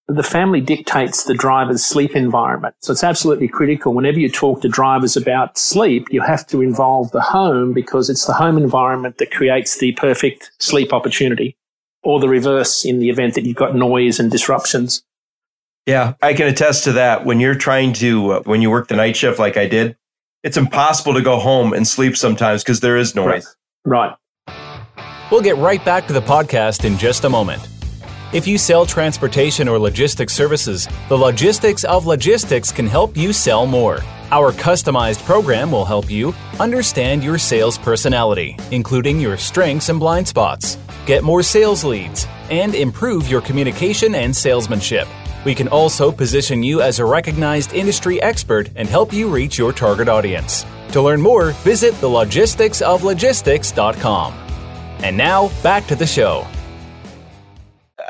The 0.06 0.22
family 0.22 0.60
dictates 0.60 1.24
the 1.24 1.34
driver's 1.34 1.84
sleep 1.84 2.14
environment. 2.14 2.74
So 2.80 2.92
it's 2.92 3.04
absolutely 3.04 3.48
critical. 3.48 3.94
Whenever 3.94 4.18
you 4.18 4.28
talk 4.28 4.60
to 4.60 4.68
drivers 4.68 5.16
about 5.16 5.56
sleep, 5.56 6.08
you 6.10 6.20
have 6.20 6.46
to 6.48 6.60
involve 6.60 7.10
the 7.12 7.22
home 7.22 7.72
because 7.72 8.10
it's 8.10 8.26
the 8.26 8.34
home 8.34 8.58
environment 8.58 9.16
that 9.18 9.30
creates 9.30 9.78
the 9.78 9.92
perfect 9.92 10.50
sleep 10.58 10.92
opportunity 10.92 11.56
or 12.02 12.20
the 12.20 12.28
reverse 12.28 12.84
in 12.84 12.98
the 12.98 13.08
event 13.08 13.34
that 13.34 13.46
you've 13.46 13.56
got 13.56 13.74
noise 13.74 14.20
and 14.20 14.30
disruptions. 14.30 15.02
Yeah, 15.86 16.14
I 16.20 16.34
can 16.34 16.48
attest 16.48 16.84
to 16.84 16.92
that. 16.92 17.24
When 17.24 17.40
you're 17.40 17.54
trying 17.54 17.92
to, 17.94 18.32
uh, 18.32 18.42
when 18.42 18.60
you 18.60 18.70
work 18.70 18.88
the 18.88 18.96
night 18.96 19.16
shift 19.16 19.38
like 19.38 19.56
I 19.56 19.66
did, 19.66 19.96
it's 20.42 20.56
impossible 20.58 21.14
to 21.14 21.22
go 21.22 21.38
home 21.38 21.72
and 21.72 21.86
sleep 21.86 22.16
sometimes 22.16 22.62
because 22.62 22.80
there 22.80 22.96
is 22.96 23.14
noise. 23.14 23.56
Right. 23.86 24.10
right. 24.10 24.16
We'll 25.34 25.42
get 25.42 25.56
right 25.56 25.84
back 25.84 26.06
to 26.06 26.12
the 26.12 26.22
podcast 26.22 26.84
in 26.84 26.96
just 26.96 27.24
a 27.24 27.28
moment. 27.28 27.66
If 28.32 28.46
you 28.46 28.56
sell 28.56 28.86
transportation 28.86 29.66
or 29.66 29.80
logistics 29.80 30.32
services, 30.32 30.86
the 31.08 31.18
Logistics 31.18 31.82
of 31.82 32.06
Logistics 32.06 32.70
can 32.70 32.86
help 32.86 33.16
you 33.16 33.32
sell 33.32 33.66
more. 33.66 33.98
Our 34.30 34.52
customized 34.52 35.24
program 35.24 35.72
will 35.72 35.84
help 35.84 36.08
you 36.08 36.32
understand 36.60 37.24
your 37.24 37.36
sales 37.36 37.78
personality, 37.78 38.56
including 38.70 39.18
your 39.18 39.36
strengths 39.36 39.88
and 39.88 39.98
blind 39.98 40.28
spots, 40.28 40.78
get 41.04 41.24
more 41.24 41.42
sales 41.42 41.82
leads, 41.82 42.28
and 42.48 42.76
improve 42.76 43.28
your 43.28 43.40
communication 43.40 44.14
and 44.14 44.36
salesmanship. 44.36 45.08
We 45.44 45.56
can 45.56 45.66
also 45.66 46.12
position 46.12 46.62
you 46.62 46.80
as 46.80 47.00
a 47.00 47.04
recognized 47.04 47.74
industry 47.74 48.22
expert 48.22 48.70
and 48.76 48.88
help 48.88 49.12
you 49.12 49.28
reach 49.28 49.58
your 49.58 49.72
target 49.72 50.08
audience. 50.08 50.64
To 50.92 51.02
learn 51.02 51.20
more, 51.20 51.50
visit 51.64 51.92
thelogisticsoflogistics.com. 51.94 54.43
And 55.04 55.18
now, 55.18 55.50
back 55.62 55.86
to 55.88 55.94
the 55.94 56.06
show. 56.06 56.46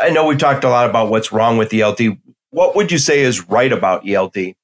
I 0.01 0.11
know 0.11 0.27
we've 0.27 0.39
talked 0.39 0.63
a 0.63 0.69
lot 0.69 0.89
about 0.89 1.11
what's 1.11 1.33
wrong 1.33 1.59
with 1.59 1.75
ELD. 1.75 2.19
What 2.51 2.77
would 2.77 2.93
you 2.93 2.99
say 2.99 3.23
is 3.23 3.49
right 3.49 3.73
about 3.73 4.09
ELD? 4.09 4.55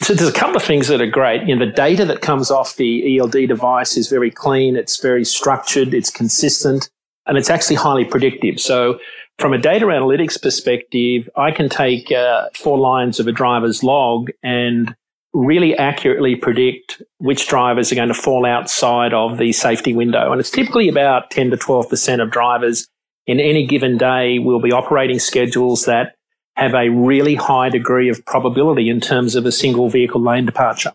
So 0.00 0.12
there's 0.12 0.28
a 0.28 0.32
couple 0.32 0.56
of 0.56 0.64
things 0.64 0.88
that 0.88 1.00
are 1.00 1.06
great. 1.06 1.46
You 1.46 1.54
know, 1.54 1.64
the 1.64 1.70
data 1.70 2.04
that 2.06 2.20
comes 2.20 2.50
off 2.50 2.74
the 2.74 3.16
ELD 3.16 3.46
device 3.46 3.96
is 3.96 4.08
very 4.08 4.28
clean, 4.28 4.74
it's 4.74 5.00
very 5.00 5.24
structured, 5.24 5.94
it's 5.94 6.10
consistent, 6.10 6.90
and 7.26 7.38
it's 7.38 7.48
actually 7.48 7.76
highly 7.76 8.06
predictive. 8.06 8.58
So 8.58 8.98
from 9.38 9.52
a 9.52 9.58
data 9.58 9.86
analytics 9.86 10.42
perspective, 10.42 11.30
I 11.36 11.52
can 11.52 11.68
take 11.68 12.10
uh, 12.10 12.48
four 12.56 12.76
lines 12.76 13.20
of 13.20 13.28
a 13.28 13.32
driver's 13.32 13.84
log 13.84 14.30
and 14.42 14.96
really 15.34 15.76
accurately 15.76 16.36
predict 16.36 17.02
which 17.18 17.48
drivers 17.48 17.90
are 17.90 17.94
going 17.94 18.08
to 18.08 18.14
fall 18.14 18.44
outside 18.44 19.14
of 19.14 19.38
the 19.38 19.52
safety 19.52 19.94
window. 19.94 20.30
And 20.30 20.40
it's 20.40 20.50
typically 20.50 20.88
about 20.88 21.30
10 21.30 21.50
to 21.50 21.56
12% 21.56 22.22
of 22.22 22.30
drivers 22.30 22.88
in 23.26 23.40
any 23.40 23.66
given 23.66 23.96
day 23.96 24.38
will 24.38 24.60
be 24.60 24.72
operating 24.72 25.18
schedules 25.18 25.84
that 25.86 26.16
have 26.56 26.74
a 26.74 26.90
really 26.90 27.34
high 27.34 27.70
degree 27.70 28.10
of 28.10 28.24
probability 28.26 28.90
in 28.90 29.00
terms 29.00 29.34
of 29.34 29.46
a 29.46 29.52
single 29.52 29.88
vehicle 29.88 30.20
lane 30.20 30.44
departure. 30.44 30.92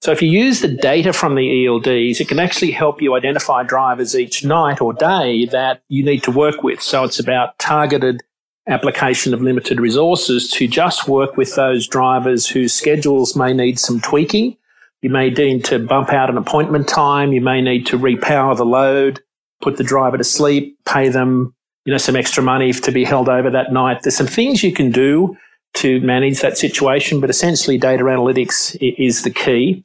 So 0.00 0.12
if 0.12 0.22
you 0.22 0.30
use 0.30 0.60
the 0.60 0.68
data 0.68 1.12
from 1.12 1.34
the 1.34 1.42
ELDs, 1.42 2.20
it 2.20 2.28
can 2.28 2.38
actually 2.38 2.70
help 2.70 3.02
you 3.02 3.16
identify 3.16 3.64
drivers 3.64 4.14
each 4.14 4.44
night 4.44 4.80
or 4.80 4.92
day 4.92 5.46
that 5.46 5.82
you 5.88 6.04
need 6.04 6.22
to 6.22 6.30
work 6.30 6.62
with. 6.62 6.80
So 6.80 7.02
it's 7.02 7.18
about 7.18 7.58
targeted 7.58 8.22
application 8.68 9.32
of 9.32 9.42
limited 9.42 9.80
resources 9.80 10.50
to 10.52 10.68
just 10.68 11.08
work 11.08 11.36
with 11.36 11.54
those 11.54 11.88
drivers 11.88 12.46
whose 12.46 12.72
schedules 12.72 13.34
may 13.34 13.52
need 13.52 13.78
some 13.78 14.00
tweaking. 14.00 14.56
You 15.00 15.10
may 15.10 15.30
need 15.30 15.64
to 15.66 15.78
bump 15.78 16.12
out 16.12 16.28
an 16.28 16.36
appointment 16.36 16.88
time. 16.88 17.32
You 17.32 17.40
may 17.40 17.60
need 17.60 17.86
to 17.86 17.98
repower 17.98 18.56
the 18.56 18.66
load, 18.66 19.20
put 19.62 19.76
the 19.76 19.84
driver 19.84 20.18
to 20.18 20.24
sleep, 20.24 20.76
pay 20.84 21.08
them, 21.08 21.54
you 21.84 21.92
know, 21.92 21.98
some 21.98 22.16
extra 22.16 22.42
money 22.42 22.72
to 22.72 22.92
be 22.92 23.04
held 23.04 23.28
over 23.28 23.50
that 23.50 23.72
night. 23.72 24.02
There's 24.02 24.16
some 24.16 24.26
things 24.26 24.62
you 24.62 24.72
can 24.72 24.90
do 24.90 25.36
to 25.74 26.00
manage 26.00 26.40
that 26.40 26.58
situation, 26.58 27.20
but 27.20 27.30
essentially 27.30 27.78
data 27.78 28.04
analytics 28.04 28.76
is 28.80 29.22
the 29.22 29.30
key. 29.30 29.84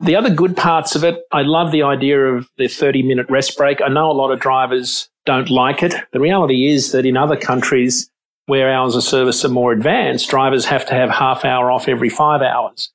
The 0.00 0.16
other 0.16 0.30
good 0.30 0.56
parts 0.56 0.96
of 0.96 1.04
it, 1.04 1.22
I 1.32 1.42
love 1.42 1.70
the 1.70 1.82
idea 1.82 2.18
of 2.18 2.48
the 2.56 2.68
30 2.68 3.02
minute 3.02 3.26
rest 3.28 3.56
break. 3.56 3.80
I 3.80 3.88
know 3.88 4.10
a 4.10 4.12
lot 4.12 4.30
of 4.30 4.40
drivers 4.40 5.08
don't 5.24 5.50
like 5.50 5.82
it. 5.82 5.94
The 6.12 6.20
reality 6.20 6.68
is 6.68 6.92
that 6.92 7.06
in 7.06 7.16
other 7.16 7.36
countries 7.36 8.10
where 8.46 8.70
hours 8.70 8.94
of 8.94 9.02
service 9.02 9.44
are 9.44 9.48
more 9.48 9.72
advanced, 9.72 10.28
drivers 10.28 10.66
have 10.66 10.86
to 10.86 10.94
have 10.94 11.10
half 11.10 11.44
hour 11.44 11.70
off 11.70 11.88
every 11.88 12.10
five 12.10 12.42
hours. 12.42 12.90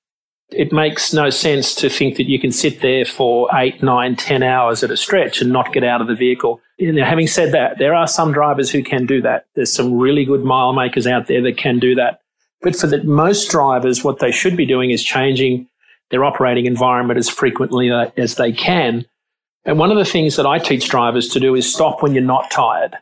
It 0.52 0.74
makes 0.74 1.14
no 1.14 1.30
sense 1.30 1.76
to 1.76 1.90
think 1.90 2.18
that 2.18 2.28
you 2.28 2.40
can 2.40 2.52
sit 2.52 2.82
there 2.82 3.06
for 3.06 3.48
eight, 3.54 3.84
nine, 3.84 4.16
ten 4.16 4.42
hours 4.42 4.84
at 4.84 4.90
a 4.90 4.98
stretch 4.98 5.42
and 5.42 5.52
not 5.52 5.74
get 5.74 5.84
out 5.84 6.02
of 6.02 6.08
the 6.08 6.16
vehicle. 6.16 6.60
Having 6.80 7.28
said 7.28 7.52
that, 7.54 7.78
there 7.78 7.94
are 7.94 8.08
some 8.08 8.32
drivers 8.32 8.72
who 8.72 8.84
can 8.84 9.06
do 9.06 9.22
that. 9.22 9.46
There's 9.56 9.72
some 9.72 9.94
really 9.94 10.26
good 10.26 10.44
mile 10.44 10.74
makers 10.74 11.06
out 11.06 11.28
there 11.28 11.42
that 11.44 11.58
can 11.58 11.78
do 11.78 11.94
that. 11.96 12.22
But 12.62 12.76
for 12.76 12.88
the 12.88 13.04
most 13.04 13.52
drivers, 13.52 14.04
what 14.04 14.20
they 14.20 14.32
should 14.32 14.58
be 14.58 14.66
doing 14.66 14.90
is 14.90 15.04
changing 15.04 15.68
their 16.10 16.26
operating 16.26 16.66
environment 16.66 17.20
as 17.20 17.30
frequently 17.30 17.92
as 18.18 18.36
they 18.36 18.52
can. 18.52 19.06
And 19.66 19.78
one 19.78 19.92
of 19.92 19.98
the 19.98 20.06
things 20.06 20.36
that 20.36 20.48
I 20.48 20.58
teach 20.58 20.90
drivers 20.90 21.28
to 21.30 21.40
do 21.40 21.54
is 21.54 21.72
stop 21.72 22.02
when 22.02 22.14
you're 22.14 22.24
not 22.24 22.50
tired 22.50 22.96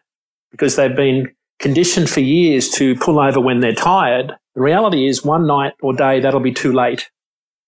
because 0.51 0.75
they've 0.75 0.95
been 0.95 1.31
conditioned 1.59 2.09
for 2.09 2.19
years 2.19 2.69
to 2.69 2.95
pull 2.95 3.19
over 3.19 3.39
when 3.39 3.59
they're 3.59 3.73
tired. 3.73 4.33
The 4.55 4.61
reality 4.61 5.07
is 5.07 5.23
one 5.23 5.47
night 5.47 5.73
or 5.81 5.93
day 5.93 6.19
that'll 6.19 6.39
be 6.39 6.53
too 6.53 6.73
late. 6.73 7.09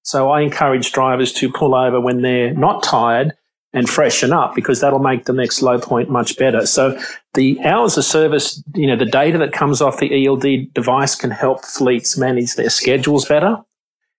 So 0.03 0.29
I 0.31 0.41
encourage 0.41 0.91
drivers 0.91 1.33
to 1.33 1.51
pull 1.51 1.75
over 1.75 1.99
when 1.99 2.21
they're 2.21 2.53
not 2.53 2.83
tired 2.83 3.33
and 3.73 3.87
freshen 3.87 4.33
up 4.33 4.55
because 4.55 4.81
that'll 4.81 4.99
make 4.99 5.25
the 5.25 5.33
next 5.33 5.61
low 5.61 5.79
point 5.79 6.09
much 6.09 6.37
better. 6.37 6.65
So 6.65 6.99
the 7.35 7.59
hours 7.63 7.97
of 7.97 8.03
service, 8.03 8.63
you 8.73 8.87
know, 8.87 8.95
the 8.95 9.05
data 9.05 9.37
that 9.37 9.53
comes 9.53 9.81
off 9.81 9.99
the 9.99 10.25
ELD 10.25 10.73
device 10.73 11.15
can 11.15 11.31
help 11.31 11.63
fleets 11.63 12.17
manage 12.17 12.55
their 12.55 12.69
schedules 12.69 13.25
better. 13.25 13.57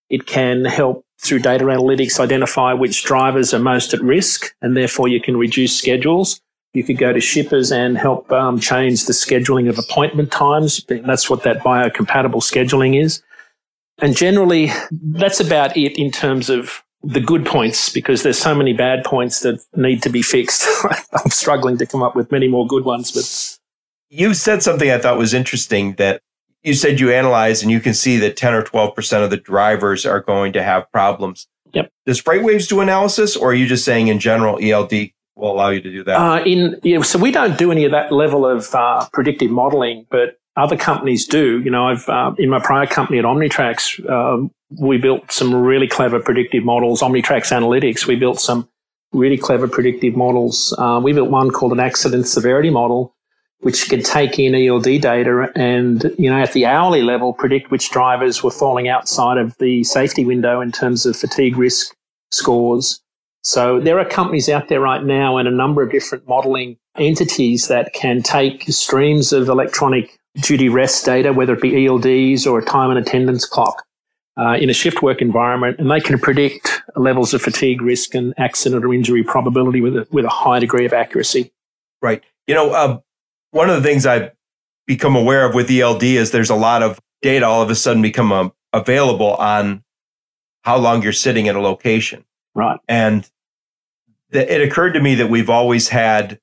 It 0.09 0.27
can 0.27 0.65
help 0.65 1.05
through 1.21 1.41
data 1.41 1.65
analytics 1.65 2.21
identify 2.21 2.73
which 2.73 3.05
drivers 3.05 3.53
are 3.53 3.59
most 3.59 3.93
at 3.93 4.01
risk 4.01 4.55
and 4.63 4.77
therefore 4.77 5.09
you 5.09 5.21
can 5.21 5.37
reduce 5.37 5.77
schedules. 5.77 6.41
You 6.73 6.85
could 6.85 6.99
go 6.99 7.13
to 7.13 7.21
shippers 7.21 7.73
and 7.73 7.99
help 7.99 8.31
um, 8.31 8.61
change 8.61 9.07
the 9.07 9.13
scheduling 9.13 9.69
of 9.69 9.79
appointment 9.79 10.31
times. 10.31 10.85
That's 10.89 11.29
what 11.29 11.43
that 11.43 11.59
biocompatible 11.59 12.43
scheduling 12.43 13.03
is. 13.03 13.23
And 13.99 14.17
generally, 14.17 14.71
that's 14.91 15.41
about 15.41 15.77
it 15.77 15.99
in 16.01 16.11
terms 16.11 16.49
of 16.49 16.83
the 17.03 17.21
good 17.21 17.47
points 17.47 17.91
because 17.91 18.23
there's 18.23 18.39
so 18.39 18.55
many 18.55 18.73
bad 18.73 19.05
points 19.05 19.41
that 19.41 19.63
need 19.75 20.03
to 20.03 20.11
be 20.11 20.23
fixed. 20.23 20.67
I'm 21.13 21.31
struggling 21.31 21.79
to 21.79 21.87
come 21.87 22.03
up 22.03 22.15
with 22.15 22.31
many 22.31 22.49
more 22.49 22.67
good 22.67 22.85
ones, 22.85 23.11
but 23.11 23.59
you 24.11 24.35
said 24.35 24.63
something 24.63 24.91
I 24.91 24.99
thought 24.99 25.19
was 25.19 25.33
interesting 25.33 25.95
that 25.95 26.21
you 26.63 26.75
said 26.75 27.01
you 27.01 27.11
analyze 27.11 27.63
and 27.63 27.71
you 27.71 27.81
can 27.81 27.95
see 27.95 28.19
that 28.19 28.37
10 28.37 28.53
or 28.53 28.63
12% 28.63 29.25
of 29.25 29.31
the 29.31 29.37
drivers 29.37 30.05
are 30.05 30.21
going 30.21 30.53
to 30.53 30.63
have 30.63 30.91
problems. 30.93 31.47
Yep. 31.73 31.91
Does 32.05 32.21
FreightWaves 32.21 32.69
do 32.69 32.81
analysis 32.81 33.37
or 33.37 33.51
are 33.51 33.55
you 33.55 33.67
just 33.67 33.85
saying 33.85 34.09
in 34.09 34.19
general 34.19 34.59
ELD 34.61 35.11
will 35.37 35.53
allow 35.53 35.71
you 35.71 35.81
to 35.81 35.91
do 35.91 36.05
that? 36.05 36.17
Uh, 36.17 36.43
in 36.45 36.79
yeah, 36.83 37.03
so 37.03 37.19
we 37.19 37.31
don't 37.31 37.59
do 37.59 37.73
any 37.73 37.85
of 37.85 37.93
that 37.93 38.13
level 38.13 38.47
of 38.47 38.75
uh, 38.75 39.07
predictive 39.13 39.51
modeling, 39.51 40.07
but 40.11 40.39
other 40.57 40.77
companies 40.77 41.27
do. 41.27 41.61
You 41.61 41.71
know, 41.71 41.89
I've 41.89 42.09
uh, 42.09 42.35
in 42.39 42.51
my 42.51 42.59
prior 42.59 42.87
company 42.87 43.19
at 43.19 43.25
Omnitracs, 43.25 44.09
um, 44.11 44.51
we 44.79 44.99
built 44.99 45.33
some 45.33 45.55
really 45.55 45.89
clever 45.89 46.21
predictive 46.21 46.65
models. 46.65 47.01
Omnitracs 47.01 47.51
Analytics, 47.51 48.07
we 48.07 48.17
built 48.17 48.41
some 48.41 48.69
really 49.13 49.37
clever 49.37 49.67
predictive 49.67 50.17
models. 50.17 50.75
Uh, 50.79 51.01
we 51.03 51.13
built 51.13 51.31
one 51.31 51.51
called 51.51 51.73
an 51.73 51.81
accident 51.81 52.27
severity 52.27 52.71
model, 52.71 53.15
which 53.61 53.89
could 53.89 54.05
take 54.05 54.39
in 54.39 54.55
ELD 54.55 55.01
data 55.01 55.51
and, 55.57 56.15
you 56.19 56.31
know, 56.31 56.39
at 56.41 56.53
the 56.53 56.67
hourly 56.67 57.03
level, 57.03 57.33
predict 57.33 57.71
which 57.71 57.91
drivers 57.91 58.43
were 58.43 58.51
falling 58.51 58.89
outside 58.89 59.39
of 59.39 59.57
the 59.59 59.83
safety 59.85 60.25
window 60.25 60.61
in 60.61 60.71
terms 60.71 61.07
of 61.07 61.17
fatigue 61.17 61.57
risk 61.57 61.95
scores. 62.31 63.01
So 63.43 63.81
there 63.81 63.99
are 63.99 64.05
companies 64.05 64.49
out 64.49 64.69
there 64.69 64.81
right 64.81 65.03
now 65.03 65.39
and 65.39 65.49
a 65.49 65.51
number 65.51 65.83
of 65.83 65.91
different 65.91 66.29
modeling 66.29 66.77
entities 66.97 67.69
that 67.69 67.93
can 67.95 68.23
take 68.23 68.65
streams 68.65 69.33
of 69.33 69.49
electronic 69.49 70.19
duty 70.43 70.69
rest 70.69 71.05
data, 71.05 71.33
whether 71.33 71.55
it 71.55 71.63
be 71.63 71.73
ELDs 71.73 72.47
or 72.47 72.59
a 72.59 72.65
time 72.65 72.91
and 72.91 72.99
attendance 72.99 73.47
clock, 73.47 73.85
uh, 74.39 74.57
in 74.61 74.71
a 74.71 74.73
shift 74.73 75.03
work 75.03 75.21
environment, 75.21 75.79
and 75.79 75.91
they 75.91 76.01
can 76.01 76.19
predict 76.19 76.83
levels 76.97 77.35
of 77.35 77.43
fatigue 77.43 77.83
risk 77.83 78.15
and 78.15 78.35
accident 78.39 78.85
or 78.85 78.93
injury 78.93 79.23
probability 79.23 79.81
with 79.81 79.97
a, 79.97 80.07
with 80.11 80.25
a 80.25 80.31
high 80.31 80.59
degree 80.59 80.85
of 80.85 80.93
accuracy. 80.93 81.51
Right. 82.03 82.23
You 82.47 82.55
know, 82.55 82.71
uh, 82.71 82.99
one 83.53 83.71
of 83.71 83.83
the 83.83 83.89
things 83.89 84.07
I've 84.07 84.33
become 84.87 85.17
aware 85.17 85.45
of 85.47 85.55
with 85.55 85.71
ELD 85.71 86.03
is 86.03 86.31
there's 86.31 86.51
a 86.51 86.55
lot 86.55 86.83
of 86.83 87.01
data 87.23 87.47
all 87.47 87.63
of 87.63 87.71
a 87.71 87.75
sudden 87.75 88.03
become 88.03 88.33
um, 88.33 88.53
available 88.73 89.35
on 89.35 89.83
how 90.63 90.77
long 90.77 91.03
you're 91.03 91.13
sitting 91.13 91.49
at 91.49 91.57
a 91.57 91.61
location. 91.61 92.25
Right. 92.55 92.79
And 92.89 93.29
th- 94.33 94.49
it 94.49 94.63
occurred 94.63 94.93
to 94.93 95.01
me 95.01 95.15
that 95.17 95.31
we've 95.31 95.51
always 95.51 95.89
had 95.89 96.41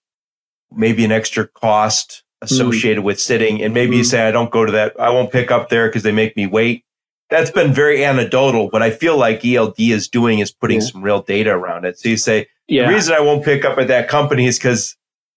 maybe 0.72 1.06
an 1.06 1.12
extra 1.12 1.48
cost 1.48 2.24
associated 2.42 3.02
mm. 3.02 3.06
with 3.06 3.20
sitting. 3.20 3.62
And 3.62 3.74
maybe 3.74 3.96
mm. 3.96 4.00
you 4.00 4.04
say, 4.04 4.28
I 4.28 4.32
don't 4.32 4.52
go 4.52 4.66
to 4.66 4.72
that. 4.74 5.00
I 5.00 5.10
won't 5.10 5.32
pick 5.32 5.52
up 5.52 5.70
there 5.70 5.88
because 5.88 6.04
they 6.04 6.12
make 6.12 6.36
me 6.36 6.46
wait. 6.46 6.84
That's 7.30 7.52
been 7.52 7.74
very 7.74 8.06
anecdotal. 8.06 8.70
What 8.70 8.82
I 8.82 8.92
feel 8.92 9.18
like 9.18 9.44
ELD 9.44 9.80
is 9.80 10.08
doing 10.08 10.40
is 10.40 10.52
putting 10.52 10.80
yeah. 10.80 10.86
some 10.86 11.04
real 11.04 11.22
data 11.22 11.52
around 11.52 11.86
it. 11.86 12.00
So 12.00 12.10
you 12.10 12.18
say, 12.18 12.48
yeah. 12.68 12.88
the 12.88 12.94
reason 12.94 13.14
I 13.14 13.20
won't 13.20 13.44
pick 13.44 13.66
up 13.66 13.78
at 13.78 13.90
that 13.90 14.08
company 14.08 14.46
is 14.46 14.58
because, 14.58 14.96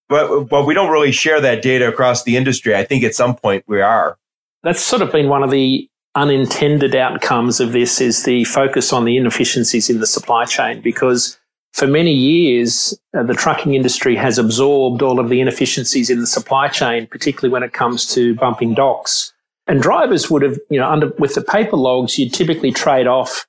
but, 0.08 0.44
but 0.44 0.66
we 0.66 0.74
don't 0.74 0.90
really 0.90 1.10
share 1.10 1.40
that 1.40 1.62
data 1.62 1.88
across 1.88 2.22
the 2.22 2.36
industry. 2.36 2.76
I 2.76 2.84
think 2.84 3.02
at 3.02 3.14
some 3.14 3.34
point 3.34 3.64
we 3.66 3.80
are. 3.80 4.18
That's 4.62 4.80
sort 4.80 5.02
of 5.02 5.10
been 5.10 5.28
one 5.28 5.42
of 5.42 5.50
the 5.50 5.89
unintended 6.14 6.94
outcomes 6.94 7.60
of 7.60 7.72
this 7.72 8.00
is 8.00 8.24
the 8.24 8.44
focus 8.44 8.92
on 8.92 9.04
the 9.04 9.16
inefficiencies 9.16 9.88
in 9.88 10.00
the 10.00 10.06
supply 10.06 10.44
chain 10.44 10.80
because 10.80 11.38
for 11.72 11.86
many 11.86 12.12
years, 12.12 12.98
uh, 13.16 13.22
the 13.22 13.34
trucking 13.34 13.74
industry 13.74 14.16
has 14.16 14.38
absorbed 14.38 15.02
all 15.02 15.20
of 15.20 15.28
the 15.28 15.40
inefficiencies 15.40 16.10
in 16.10 16.20
the 16.20 16.26
supply 16.26 16.68
chain, 16.68 17.06
particularly 17.06 17.52
when 17.52 17.62
it 17.62 17.72
comes 17.72 18.06
to 18.14 18.34
bumping 18.34 18.74
docks. 18.74 19.32
And 19.68 19.80
drivers 19.80 20.28
would 20.30 20.42
have, 20.42 20.58
you 20.68 20.80
know, 20.80 20.90
under, 20.90 21.12
with 21.18 21.36
the 21.36 21.42
paper 21.42 21.76
logs, 21.76 22.18
you'd 22.18 22.34
typically 22.34 22.72
trade 22.72 23.06
off 23.06 23.46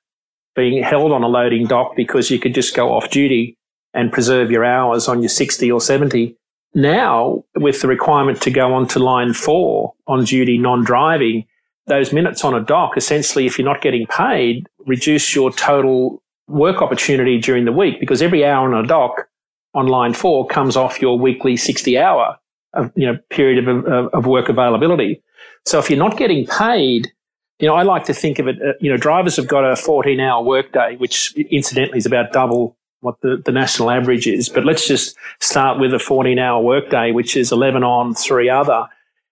being 0.54 0.82
held 0.82 1.10
on 1.10 1.24
a 1.24 1.28
loading 1.28 1.66
dock 1.66 1.96
because 1.96 2.30
you 2.30 2.38
could 2.38 2.54
just 2.54 2.76
go 2.76 2.92
off 2.92 3.10
duty 3.10 3.56
and 3.92 4.12
preserve 4.12 4.50
your 4.50 4.64
hours 4.64 5.08
on 5.08 5.20
your 5.20 5.28
60 5.28 5.70
or 5.72 5.80
70. 5.80 6.36
Now, 6.74 7.44
with 7.56 7.82
the 7.82 7.88
requirement 7.88 8.40
to 8.42 8.50
go 8.50 8.72
on 8.72 8.86
to 8.88 8.98
line 8.98 9.34
four 9.34 9.94
on 10.06 10.24
duty 10.24 10.58
non-driving, 10.58 11.46
those 11.86 12.12
minutes 12.12 12.44
on 12.44 12.54
a 12.54 12.60
dock, 12.60 12.96
essentially, 12.96 13.46
if 13.46 13.58
you're 13.58 13.66
not 13.66 13.82
getting 13.82 14.06
paid, 14.06 14.68
reduce 14.86 15.34
your 15.34 15.50
total 15.50 16.22
work 16.48 16.82
opportunity 16.82 17.38
during 17.38 17.64
the 17.64 17.72
week 17.72 17.98
because 18.00 18.22
every 18.22 18.44
hour 18.44 18.72
on 18.72 18.84
a 18.84 18.86
dock 18.86 19.28
on 19.74 19.86
line 19.86 20.12
four 20.12 20.46
comes 20.46 20.76
off 20.76 21.00
your 21.00 21.18
weekly 21.18 21.56
60 21.56 21.98
hour 21.98 22.36
of, 22.74 22.92
you 22.94 23.06
know, 23.06 23.18
period 23.30 23.66
of, 23.66 23.86
of, 23.86 24.08
of 24.12 24.26
work 24.26 24.48
availability. 24.48 25.22
So 25.64 25.78
if 25.78 25.90
you're 25.90 25.98
not 25.98 26.16
getting 26.16 26.46
paid, 26.46 27.12
you 27.58 27.68
know, 27.68 27.74
I 27.74 27.82
like 27.82 28.04
to 28.04 28.14
think 28.14 28.38
of 28.38 28.48
it, 28.48 28.56
uh, 28.60 28.72
you 28.80 28.90
know, 28.90 28.96
drivers 28.96 29.36
have 29.36 29.48
got 29.48 29.64
a 29.64 29.76
14 29.76 30.20
hour 30.20 30.42
workday, 30.42 30.96
which 30.96 31.34
incidentally 31.36 31.98
is 31.98 32.06
about 32.06 32.32
double 32.32 32.76
what 33.00 33.20
the, 33.20 33.42
the 33.44 33.52
national 33.52 33.90
average 33.90 34.26
is. 34.26 34.48
But 34.48 34.64
let's 34.64 34.86
just 34.86 35.16
start 35.40 35.78
with 35.78 35.92
a 35.92 35.98
14 35.98 36.38
hour 36.38 36.62
workday, 36.62 37.12
which 37.12 37.36
is 37.36 37.52
11 37.52 37.82
on, 37.82 38.14
three 38.14 38.48
other. 38.48 38.86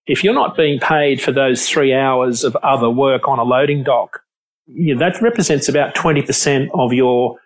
If 0.07 0.25
you're 0.25 0.35
not 0.35 0.57
being 0.57 0.81
paid 0.81 1.21
for 1.23 1.33
those 1.33 1.69
three 1.69 1.95
hours 1.95 2.43
of 2.45 2.57
other 2.57 2.91
work 2.91 3.29
on 3.29 3.39
a 3.39 3.45
loading 3.45 3.85
dock, 3.85 4.23
you 4.67 4.95
know, 4.95 5.01
that 5.01 5.21
represents 5.21 5.69
about 5.69 5.95
20% 5.95 6.69
of 6.75 6.93
your 6.93 7.37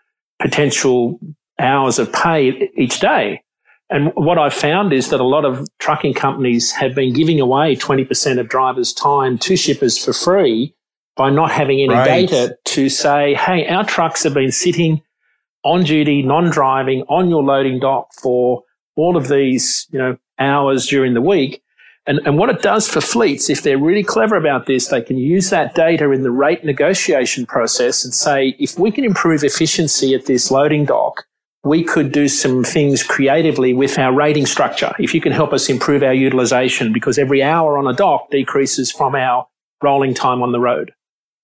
potential 0.40 1.18
hours 1.58 1.98
of 1.98 2.12
pay 2.12 2.70
each 2.76 3.00
day. 3.00 3.42
And 3.90 4.12
what 4.14 4.38
I've 4.38 4.54
found 4.54 4.92
is 4.92 5.10
that 5.10 5.20
a 5.20 5.24
lot 5.24 5.44
of 5.44 5.66
trucking 5.78 6.14
companies 6.14 6.72
have 6.72 6.94
been 6.94 7.12
giving 7.12 7.38
away 7.38 7.76
20% 7.76 8.40
of 8.40 8.48
drivers' 8.48 8.92
time 8.92 9.38
to 9.38 9.56
shippers 9.56 10.02
for 10.02 10.12
free 10.12 10.74
by 11.16 11.30
not 11.30 11.50
having 11.50 11.80
any 11.80 11.94
right. 11.94 12.28
data 12.28 12.56
to 12.64 12.88
say, 12.88 13.34
hey, 13.34 13.66
our 13.68 13.84
trucks 13.84 14.24
have 14.24 14.34
been 14.34 14.50
sitting 14.50 15.02
on 15.62 15.84
duty, 15.84 16.22
non-driving 16.22 17.02
on 17.08 17.28
your 17.28 17.42
loading 17.42 17.78
dock 17.78 18.08
for 18.20 18.62
all 18.96 19.16
of 19.16 19.28
these, 19.28 19.86
you 19.90 19.98
know, 19.98 20.16
hours 20.38 20.86
during 20.86 21.14
the 21.14 21.22
week. 21.22 21.62
And, 22.06 22.20
and 22.26 22.36
what 22.36 22.50
it 22.50 22.60
does 22.60 22.86
for 22.86 23.00
fleets, 23.00 23.48
if 23.48 23.62
they're 23.62 23.78
really 23.78 24.02
clever 24.02 24.36
about 24.36 24.66
this, 24.66 24.88
they 24.88 25.00
can 25.00 25.16
use 25.16 25.48
that 25.50 25.74
data 25.74 26.10
in 26.10 26.22
the 26.22 26.30
rate 26.30 26.62
negotiation 26.62 27.46
process 27.46 28.04
and 28.04 28.12
say, 28.12 28.54
if 28.58 28.78
we 28.78 28.90
can 28.90 29.04
improve 29.04 29.42
efficiency 29.42 30.14
at 30.14 30.26
this 30.26 30.50
loading 30.50 30.84
dock, 30.84 31.24
we 31.64 31.82
could 31.82 32.12
do 32.12 32.28
some 32.28 32.62
things 32.62 33.02
creatively 33.02 33.72
with 33.72 33.98
our 33.98 34.12
rating 34.12 34.44
structure. 34.44 34.94
If 34.98 35.14
you 35.14 35.20
can 35.22 35.32
help 35.32 35.54
us 35.54 35.70
improve 35.70 36.02
our 36.02 36.12
utilization, 36.12 36.92
because 36.92 37.18
every 37.18 37.42
hour 37.42 37.78
on 37.78 37.86
a 37.86 37.94
dock 37.94 38.30
decreases 38.30 38.92
from 38.92 39.14
our 39.14 39.48
rolling 39.82 40.12
time 40.12 40.42
on 40.42 40.52
the 40.52 40.60
road. 40.60 40.92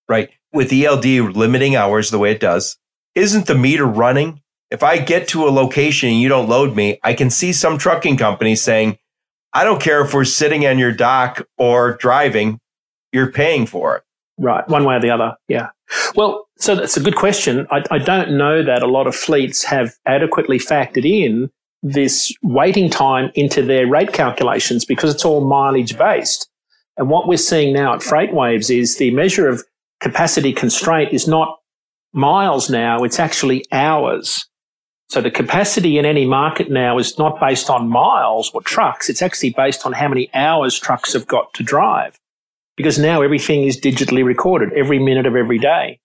Right. 0.08 0.28
With 0.52 0.72
ELD 0.72 1.06
limiting 1.34 1.74
hours 1.74 2.10
the 2.10 2.18
way 2.18 2.32
it 2.32 2.40
does, 2.40 2.76
isn't 3.14 3.46
the 3.46 3.54
meter 3.54 3.86
running? 3.86 4.42
If 4.70 4.82
I 4.82 4.98
get 4.98 5.26
to 5.28 5.48
a 5.48 5.50
location 5.50 6.10
and 6.10 6.20
you 6.20 6.28
don't 6.28 6.48
load 6.48 6.76
me, 6.76 7.00
I 7.02 7.14
can 7.14 7.30
see 7.30 7.52
some 7.52 7.78
trucking 7.78 8.18
companies 8.18 8.62
saying, 8.62 8.98
I 9.52 9.64
don't 9.64 9.80
care 9.80 10.00
if 10.02 10.14
we're 10.14 10.24
sitting 10.24 10.66
on 10.66 10.78
your 10.78 10.92
dock 10.92 11.46
or 11.58 11.96
driving. 11.96 12.60
you're 13.12 13.32
paying 13.32 13.66
for 13.66 13.96
it. 13.96 14.04
Right, 14.38 14.66
one 14.68 14.84
way 14.84 14.94
or 14.94 15.00
the 15.00 15.10
other. 15.10 15.36
Yeah. 15.48 15.70
Well, 16.14 16.46
so 16.58 16.74
that's 16.74 16.96
a 16.96 17.00
good 17.00 17.16
question. 17.16 17.66
I, 17.70 17.82
I 17.90 17.98
don't 17.98 18.38
know 18.38 18.62
that 18.62 18.82
a 18.82 18.86
lot 18.86 19.06
of 19.06 19.14
fleets 19.14 19.64
have 19.64 19.94
adequately 20.06 20.58
factored 20.58 21.04
in 21.04 21.50
this 21.82 22.32
waiting 22.42 22.90
time 22.90 23.30
into 23.34 23.62
their 23.62 23.86
rate 23.86 24.12
calculations 24.12 24.84
because 24.84 25.12
it's 25.12 25.24
all 25.24 25.40
mileage 25.40 25.98
based. 25.98 26.48
And 26.96 27.08
what 27.08 27.26
we're 27.26 27.38
seeing 27.38 27.72
now 27.72 27.94
at 27.94 28.00
FreightWaves 28.00 28.74
is 28.74 28.96
the 28.96 29.10
measure 29.10 29.48
of 29.48 29.64
capacity 30.00 30.52
constraint 30.52 31.12
is 31.12 31.26
not 31.26 31.58
miles 32.12 32.68
now, 32.68 33.04
it's 33.04 33.18
actually 33.18 33.64
hours. 33.72 34.46
So 35.10 35.20
the 35.20 35.30
capacity 35.30 35.98
in 35.98 36.06
any 36.06 36.24
market 36.24 36.70
now 36.70 36.96
is 36.96 37.18
not 37.18 37.40
based 37.40 37.68
on 37.68 37.88
miles 37.88 38.48
or 38.54 38.62
trucks. 38.62 39.10
It's 39.10 39.22
actually 39.22 39.50
based 39.50 39.84
on 39.84 39.92
how 39.92 40.06
many 40.06 40.32
hours 40.34 40.78
trucks 40.78 41.14
have 41.14 41.26
got 41.26 41.52
to 41.54 41.64
drive 41.64 42.16
because 42.76 42.96
now 42.96 43.20
everything 43.20 43.64
is 43.64 43.76
digitally 43.76 44.24
recorded 44.24 44.72
every 44.72 45.00
minute 45.00 45.26
of 45.26 45.34
every 45.34 45.58
day. 45.58 45.98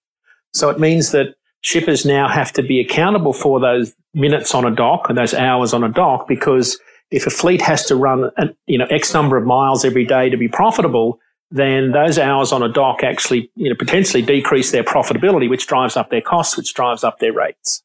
So 0.55 0.71
it 0.71 0.79
means 0.79 1.11
that 1.11 1.35
shippers 1.61 2.03
now 2.03 2.27
have 2.27 2.51
to 2.53 2.63
be 2.63 2.79
accountable 2.79 3.31
for 3.31 3.59
those 3.59 3.93
minutes 4.15 4.55
on 4.55 4.65
a 4.65 4.75
dock 4.75 5.07
and 5.07 5.17
those 5.19 5.35
hours 5.35 5.71
on 5.71 5.83
a 5.83 5.89
dock 5.89 6.27
because 6.27 6.79
if 7.11 7.27
a 7.27 7.29
fleet 7.29 7.61
has 7.61 7.85
to 7.85 7.95
run, 7.95 8.31
you 8.65 8.79
know, 8.79 8.87
X 8.87 9.13
number 9.13 9.37
of 9.37 9.45
miles 9.45 9.85
every 9.85 10.05
day 10.05 10.31
to 10.31 10.37
be 10.37 10.47
profitable, 10.47 11.19
then 11.51 11.91
those 11.91 12.17
hours 12.17 12.51
on 12.51 12.63
a 12.63 12.69
dock 12.69 13.03
actually, 13.03 13.51
you 13.55 13.69
know, 13.69 13.75
potentially 13.75 14.23
decrease 14.23 14.71
their 14.71 14.83
profitability, 14.83 15.47
which 15.47 15.67
drives 15.67 15.95
up 15.95 16.09
their 16.09 16.21
costs, 16.21 16.57
which 16.57 16.73
drives 16.73 17.03
up 17.03 17.19
their 17.19 17.31
rates. 17.31 17.83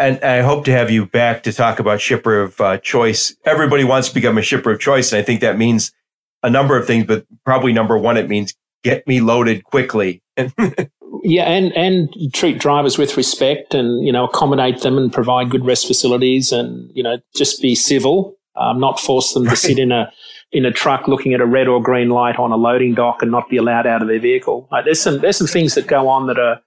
And 0.00 0.18
I 0.24 0.40
hope 0.40 0.64
to 0.64 0.72
have 0.72 0.90
you 0.90 1.04
back 1.04 1.42
to 1.42 1.52
talk 1.52 1.78
about 1.78 2.00
shipper 2.00 2.40
of 2.40 2.60
uh, 2.60 2.78
choice. 2.78 3.36
Everybody 3.44 3.84
wants 3.84 4.08
to 4.08 4.14
become 4.14 4.38
a 4.38 4.42
shipper 4.42 4.70
of 4.72 4.80
choice. 4.80 5.12
And 5.12 5.20
I 5.20 5.22
think 5.22 5.42
that 5.42 5.58
means 5.58 5.92
a 6.42 6.50
number 6.50 6.76
of 6.76 6.86
things, 6.86 7.04
but 7.04 7.26
probably 7.44 7.72
number 7.74 7.98
one, 7.98 8.16
it 8.16 8.28
means 8.28 8.54
get 8.82 9.06
me 9.06 9.20
loaded 9.20 9.64
quickly. 9.64 10.22
yeah, 11.22 11.44
and 11.44 11.76
and 11.76 12.08
treat 12.32 12.58
drivers 12.58 12.98
with 12.98 13.16
respect, 13.16 13.74
and 13.74 14.06
you 14.06 14.12
know 14.12 14.24
accommodate 14.24 14.80
them 14.80 14.96
and 14.96 15.12
provide 15.12 15.50
good 15.50 15.64
rest 15.64 15.86
facilities, 15.86 16.52
and 16.52 16.90
you 16.94 17.02
know 17.02 17.18
just 17.34 17.60
be 17.60 17.74
civil, 17.74 18.36
um, 18.56 18.80
not 18.80 18.98
force 18.98 19.32
them 19.34 19.44
right. 19.44 19.50
to 19.50 19.56
sit 19.56 19.78
in 19.78 19.92
a 19.92 20.10
in 20.52 20.64
a 20.64 20.72
truck 20.72 21.06
looking 21.06 21.34
at 21.34 21.40
a 21.40 21.46
red 21.46 21.68
or 21.68 21.82
green 21.82 22.08
light 22.08 22.36
on 22.36 22.52
a 22.52 22.56
loading 22.56 22.94
dock 22.94 23.22
and 23.22 23.30
not 23.30 23.48
be 23.48 23.56
allowed 23.56 23.86
out 23.86 24.02
of 24.02 24.08
their 24.08 24.18
vehicle. 24.18 24.68
Like, 24.72 24.84
there's 24.84 25.00
some 25.00 25.18
there's 25.18 25.36
some 25.36 25.46
things 25.46 25.74
that 25.74 25.86
go 25.86 26.08
on 26.08 26.26
that 26.28 26.38
are 26.38 26.60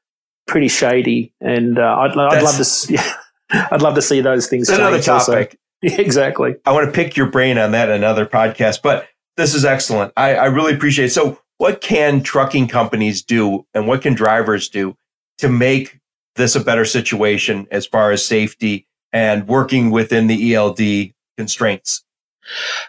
pretty 0.47 0.67
shady, 0.67 1.33
and 1.41 1.79
uh, 1.79 1.97
I'd, 1.99 2.17
I'd 2.17 2.43
love 2.43 2.57
to. 2.57 2.63
Yeah, 2.93 3.13
I'd 3.51 3.81
love 3.81 3.95
to 3.95 4.01
see 4.01 4.21
those 4.21 4.47
things. 4.47 4.69
Another 4.69 5.01
topic. 5.01 5.57
Yeah, 5.81 5.91
exactly. 5.99 6.55
I 6.65 6.71
want 6.71 6.85
to 6.87 6.91
pick 6.91 7.17
your 7.17 7.27
brain 7.27 7.57
on 7.57 7.71
that 7.71 7.89
another 7.89 8.25
podcast, 8.25 8.81
but 8.81 9.07
this 9.37 9.53
is 9.53 9.65
excellent. 9.65 10.13
I, 10.15 10.35
I 10.35 10.45
really 10.45 10.73
appreciate 10.73 11.05
it. 11.05 11.11
So, 11.11 11.39
what 11.57 11.81
can 11.81 12.23
trucking 12.23 12.67
companies 12.67 13.21
do 13.21 13.65
and 13.73 13.87
what 13.87 14.01
can 14.01 14.13
drivers 14.13 14.69
do 14.69 14.97
to 15.37 15.49
make 15.49 15.99
this 16.35 16.55
a 16.55 16.59
better 16.59 16.85
situation 16.85 17.67
as 17.71 17.85
far 17.85 18.11
as 18.11 18.25
safety 18.25 18.87
and 19.11 19.47
working 19.47 19.91
within 19.91 20.27
the 20.27 20.55
ELD 20.55 21.13
constraints? 21.37 22.03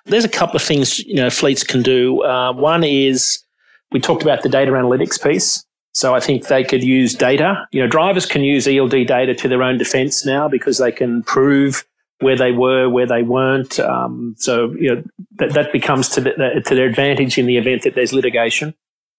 There's 0.07 0.25
a 0.25 0.29
couple 0.29 0.57
of 0.57 0.63
things 0.63 0.99
you 1.01 1.15
know 1.15 1.31
fleets 1.31 1.63
can 1.63 1.83
do. 1.83 2.23
Uh, 2.23 2.53
one 2.53 2.85
is 2.85 3.45
we 3.93 4.01
talked 4.01 4.23
about 4.23 4.43
the 4.43 4.49
data 4.49 4.73
analytics 4.73 5.23
piece. 5.23 5.65
So 5.95 6.15
I 6.15 6.21
think 6.21 6.49
they 6.49 6.65
could 6.65 6.83
use 6.83 7.15
data. 7.15 7.67
You 7.71 7.81
know, 7.81 7.89
drivers 7.89 8.27
can 8.27 8.43
use 8.43 8.67
ELD 8.67 9.07
data 9.07 9.35
to 9.35 9.49
their 9.49 9.63
own 9.63 9.79
defense 9.79 10.27
now 10.27 10.49
because 10.49 10.79
they 10.79 10.91
can 10.91 11.23
prove 11.23 11.85
where 12.21 12.37
they 12.37 12.53
were, 12.53 12.89
where 12.89 13.07
they 13.07 13.23
weren't. 13.23 13.79
Um, 13.79 14.35
so 14.39 14.73
you 14.73 14.95
know 14.95 15.03
that, 15.37 15.53
that 15.55 15.73
becomes 15.73 16.09
to, 16.11 16.21
the, 16.21 16.63
to 16.67 16.75
their 16.75 16.87
advantage 16.87 17.39
in 17.39 17.47
the 17.47 17.57
event 17.57 17.83
that 17.83 17.95
there's 17.95 18.13
litigation. 18.13 18.75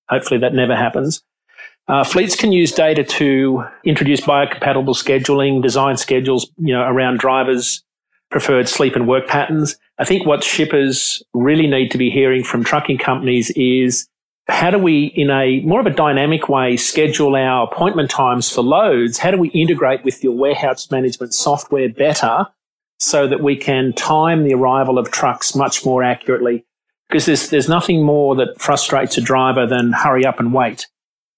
Hopefully 0.10 0.40
that 0.42 0.54
never 0.54 0.76
happens. 0.76 1.24
Uh, 1.88 2.04
fleets 2.04 2.36
can 2.36 2.52
use 2.52 2.72
data 2.72 3.04
to 3.04 3.64
introduce 3.84 4.22
biocompatible 4.22 4.96
scheduling, 4.96 5.62
design 5.62 5.98
schedules, 5.98 6.50
you 6.58 6.74
know, 6.74 6.82
around 6.82 7.20
drivers' 7.20 7.84
preferred 8.32 8.68
sleep 8.68 8.96
and 8.96 9.08
work 9.08 9.28
patterns. 9.28 9.78
I 10.00 10.06
think 10.06 10.26
what 10.26 10.44
shippers 10.44 11.22
really 11.34 11.68
need 11.68 11.92
to 11.92 11.98
be 11.98 12.10
hearing 12.10 12.44
from 12.44 12.64
trucking 12.64 12.98
companies 12.98 13.52
is 13.52 14.08
how 14.48 14.70
do 14.70 14.78
we, 14.78 15.06
in 15.16 15.32
a 15.32 15.62
more 15.62 15.80
of 15.80 15.88
a 15.88 15.92
dynamic 15.92 16.48
way, 16.50 16.78
schedule 16.78 17.36
our 17.36 17.66
appointment 17.66 18.12
times 18.12 18.52
for 18.52 18.62
loads? 18.62 19.18
How 19.18 19.32
do 19.32 19.38
we 19.38 19.50
integrate 19.50 20.04
with 20.04 20.24
your 20.24 20.34
warehouse 20.34 20.92
management 20.92 21.34
software 21.34 21.90
better 21.90 22.48
so 23.00 23.28
that 23.28 23.42
we 23.42 23.56
can 23.56 23.94
time 23.94 24.44
the 24.44 24.54
arrival 24.54 24.98
of 24.98 25.12
trucks 25.12 25.56
much 25.56 25.86
more 25.86 26.04
accurately. 26.04 26.66
Because 27.08 27.26
there's, 27.26 27.50
there's 27.50 27.70
nothing 27.70 28.04
more 28.04 28.36
that 28.36 28.60
frustrates 28.60 29.18
a 29.18 29.22
driver 29.22 29.68
than 29.68 29.92
hurry 29.92 30.26
up 30.26 30.40
and 30.40 30.54
wait. 30.54 30.88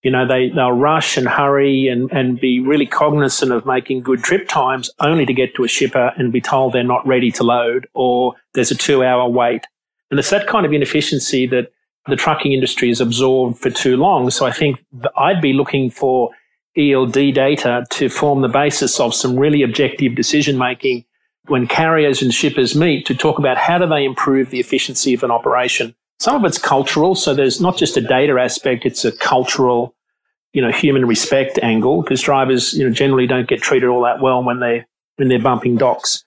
You 0.03 0.11
know, 0.11 0.25
they, 0.25 0.49
they'll 0.49 0.71
rush 0.71 1.17
and 1.17 1.27
hurry 1.27 1.87
and, 1.89 2.09
and 2.11 2.39
be 2.39 2.61
really 2.61 2.85
cognizant 2.85 3.51
of 3.51 3.65
making 3.65 4.01
good 4.01 4.23
trip 4.23 4.47
times 4.47 4.89
only 4.99 5.25
to 5.25 5.33
get 5.33 5.55
to 5.55 5.65
a 5.65 5.67
shipper 5.67 6.13
and 6.15 6.31
be 6.31 6.39
told 6.39 6.71
they're 6.71 6.83
not 6.83 7.05
ready 7.05 7.31
to 7.31 7.43
load 7.43 7.87
or 7.93 8.35
there's 8.53 8.71
a 8.71 8.75
two 8.75 9.03
hour 9.03 9.27
wait. 9.27 9.65
And 10.09 10.19
it's 10.19 10.29
that 10.29 10.47
kind 10.47 10.65
of 10.65 10.71
inefficiency 10.71 11.47
that 11.47 11.71
the 12.07 12.15
trucking 12.15 12.53
industry 12.53 12.87
has 12.89 13.01
absorbed 13.01 13.59
for 13.59 13.69
too 13.69 13.97
long. 13.97 14.29
So 14.29 14.45
I 14.45 14.51
think 14.51 14.83
I'd 15.17 15.41
be 15.41 15.53
looking 15.53 15.89
for 15.89 16.31
ELD 16.77 17.13
data 17.13 17.85
to 17.89 18.09
form 18.09 18.41
the 18.41 18.47
basis 18.47 18.99
of 18.99 19.13
some 19.13 19.37
really 19.37 19.63
objective 19.63 20.15
decision 20.15 20.57
making 20.57 21.05
when 21.47 21.67
carriers 21.67 22.21
and 22.21 22.33
shippers 22.33 22.75
meet 22.75 23.05
to 23.05 23.15
talk 23.15 23.39
about 23.39 23.57
how 23.57 23.77
do 23.77 23.87
they 23.87 24.03
improve 24.05 24.49
the 24.49 24.59
efficiency 24.59 25.13
of 25.13 25.23
an 25.23 25.31
operation. 25.31 25.95
Some 26.19 26.35
of 26.35 26.45
it's 26.45 26.57
cultural, 26.57 27.15
so 27.15 27.33
there's 27.33 27.61
not 27.61 27.77
just 27.77 27.97
a 27.97 28.01
data 28.01 28.39
aspect, 28.39 28.85
it's 28.85 29.05
a 29.05 29.11
cultural, 29.11 29.95
you 30.53 30.61
know, 30.61 30.71
human 30.71 31.05
respect 31.05 31.59
angle 31.61 32.01
because 32.01 32.21
drivers, 32.21 32.73
you 32.73 32.85
know, 32.85 32.93
generally 32.93 33.27
don't 33.27 33.47
get 33.47 33.61
treated 33.61 33.89
all 33.89 34.03
that 34.03 34.21
well 34.21 34.43
when 34.43 34.59
they 34.59 34.85
when 35.15 35.29
they're 35.29 35.39
bumping 35.39 35.77
docks. 35.77 36.23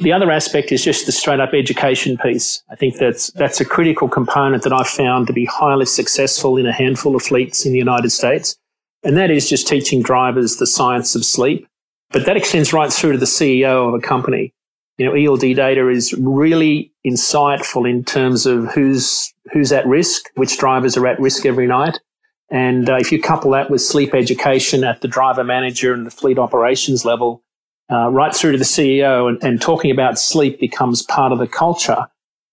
The 0.00 0.12
other 0.12 0.30
aspect 0.30 0.72
is 0.72 0.82
just 0.82 1.06
the 1.06 1.12
straight 1.12 1.40
up 1.40 1.54
education 1.54 2.16
piece. 2.16 2.62
I 2.68 2.74
think 2.74 2.98
that's 2.98 3.30
that's 3.32 3.60
a 3.60 3.64
critical 3.64 4.08
component 4.08 4.64
that 4.64 4.72
I've 4.72 4.88
found 4.88 5.28
to 5.28 5.32
be 5.32 5.44
highly 5.44 5.86
successful 5.86 6.56
in 6.56 6.66
a 6.66 6.72
handful 6.72 7.14
of 7.14 7.22
fleets 7.22 7.64
in 7.64 7.72
the 7.72 7.78
United 7.78 8.10
States. 8.10 8.56
And 9.04 9.16
that 9.16 9.30
is 9.30 9.48
just 9.48 9.68
teaching 9.68 10.02
drivers 10.02 10.56
the 10.56 10.66
science 10.66 11.14
of 11.14 11.24
sleep 11.24 11.68
but 12.14 12.26
that 12.26 12.36
extends 12.36 12.72
right 12.72 12.92
through 12.92 13.12
to 13.12 13.18
the 13.18 13.26
CEO 13.26 13.88
of 13.88 13.94
a 13.94 13.98
company. 13.98 14.54
You 14.98 15.06
know, 15.06 15.14
ELD 15.14 15.56
data 15.56 15.88
is 15.88 16.14
really 16.14 16.92
insightful 17.04 17.90
in 17.90 18.04
terms 18.04 18.46
of 18.46 18.72
who's 18.72 19.34
who's 19.52 19.72
at 19.72 19.84
risk, 19.84 20.30
which 20.36 20.56
drivers 20.56 20.96
are 20.96 21.06
at 21.08 21.18
risk 21.18 21.44
every 21.44 21.66
night. 21.66 21.98
And 22.50 22.88
uh, 22.88 22.96
if 22.96 23.10
you 23.10 23.20
couple 23.20 23.50
that 23.50 23.68
with 23.68 23.82
sleep 23.82 24.14
education 24.14 24.84
at 24.84 25.00
the 25.00 25.08
driver 25.08 25.42
manager 25.42 25.92
and 25.92 26.06
the 26.06 26.10
fleet 26.10 26.38
operations 26.38 27.04
level, 27.04 27.42
uh, 27.90 28.10
right 28.10 28.34
through 28.34 28.52
to 28.52 28.58
the 28.58 28.64
CEO, 28.64 29.28
and, 29.28 29.42
and 29.42 29.60
talking 29.60 29.90
about 29.90 30.18
sleep 30.18 30.58
becomes 30.58 31.02
part 31.02 31.32
of 31.32 31.38
the 31.38 31.46
culture, 31.46 32.06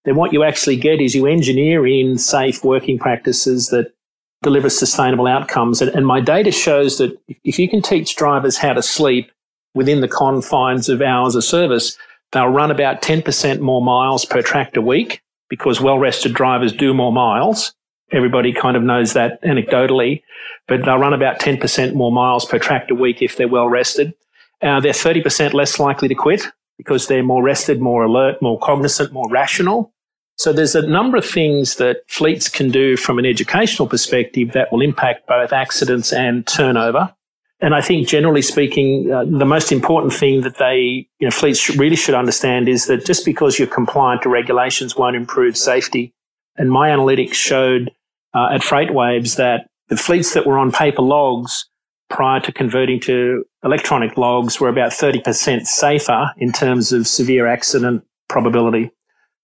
then 0.05 0.15
what 0.15 0.33
you 0.33 0.43
actually 0.43 0.75
get 0.75 0.99
is 0.99 1.15
you 1.15 1.27
engineer 1.27 1.85
in 1.85 2.17
safe 2.17 2.63
working 2.63 2.97
practices 2.97 3.67
that 3.69 3.93
deliver 4.41 4.69
sustainable 4.69 5.27
outcomes. 5.27 5.81
And, 5.81 5.91
and 5.91 6.05
my 6.05 6.19
data 6.19 6.51
shows 6.51 6.97
that 6.97 7.15
if 7.43 7.59
you 7.59 7.69
can 7.69 7.81
teach 7.81 8.15
drivers 8.15 8.57
how 8.57 8.73
to 8.73 8.81
sleep, 8.81 9.31
within 9.73 10.01
the 10.01 10.07
confines 10.07 10.89
of 10.89 11.01
hours 11.01 11.35
of 11.35 11.43
service, 11.43 11.97
they'll 12.31 12.47
run 12.47 12.71
about 12.71 13.01
10% 13.01 13.59
more 13.59 13.81
miles 13.81 14.25
per 14.25 14.41
tractor 14.41 14.81
week 14.81 15.21
because 15.49 15.81
well 15.81 15.99
rested 15.99 16.33
drivers 16.33 16.73
do 16.73 16.93
more 16.93 17.11
miles. 17.11 17.73
Everybody 18.11 18.53
kind 18.53 18.75
of 18.75 18.83
knows 18.83 19.13
that 19.13 19.41
anecdotally, 19.43 20.21
but 20.67 20.83
they'll 20.83 20.97
run 20.97 21.13
about 21.13 21.39
10% 21.39 21.93
more 21.93 22.11
miles 22.11 22.45
per 22.45 22.59
tractor 22.59 22.95
week 22.95 23.21
if 23.21 23.37
they're 23.37 23.47
well 23.47 23.69
rested. 23.69 24.13
Uh, 24.61 24.79
they're 24.79 24.91
30% 24.91 25.53
less 25.53 25.79
likely 25.79 26.07
to 26.07 26.15
quit 26.15 26.45
because 26.77 27.07
they're 27.07 27.23
more 27.23 27.43
rested, 27.43 27.81
more 27.81 28.03
alert, 28.03 28.41
more 28.41 28.59
cognizant, 28.59 29.11
more 29.11 29.29
rational. 29.29 29.93
So 30.37 30.51
there's 30.51 30.75
a 30.75 30.87
number 30.87 31.17
of 31.17 31.25
things 31.25 31.75
that 31.75 31.97
fleets 32.07 32.49
can 32.49 32.71
do 32.71 32.97
from 32.97 33.19
an 33.19 33.25
educational 33.25 33.87
perspective 33.87 34.53
that 34.53 34.71
will 34.71 34.81
impact 34.81 35.27
both 35.27 35.53
accidents 35.53 36.11
and 36.11 36.47
turnover. 36.47 37.13
And 37.59 37.75
I 37.75 37.81
think 37.81 38.07
generally 38.07 38.41
speaking, 38.41 39.11
uh, 39.11 39.25
the 39.25 39.45
most 39.45 39.71
important 39.71 40.13
thing 40.13 40.41
that 40.41 40.57
they, 40.57 41.07
you 41.19 41.27
know, 41.27 41.31
fleets 41.31 41.69
really 41.69 41.95
should 41.95 42.15
understand 42.15 42.67
is 42.67 42.87
that 42.87 43.05
just 43.05 43.23
because 43.23 43.59
you're 43.59 43.67
compliant 43.67 44.23
to 44.23 44.29
regulations 44.29 44.95
won't 44.95 45.15
improve 45.15 45.55
safety. 45.55 46.11
And 46.57 46.71
my 46.71 46.89
analytics 46.89 47.35
showed 47.35 47.91
uh, 48.33 48.49
at 48.51 48.61
FreightWaves 48.61 49.35
that 49.35 49.67
the 49.89 49.97
fleets 49.97 50.33
that 50.33 50.47
were 50.47 50.57
on 50.57 50.71
paper 50.71 51.03
logs 51.03 51.69
prior 52.11 52.39
to 52.41 52.51
converting 52.51 52.99
to 52.99 53.45
electronic 53.63 54.17
logs 54.17 54.59
were 54.59 54.69
about 54.69 54.91
30% 54.91 55.65
safer 55.65 56.31
in 56.37 56.51
terms 56.51 56.91
of 56.91 57.07
severe 57.07 57.47
accident 57.47 58.05
probability. 58.29 58.91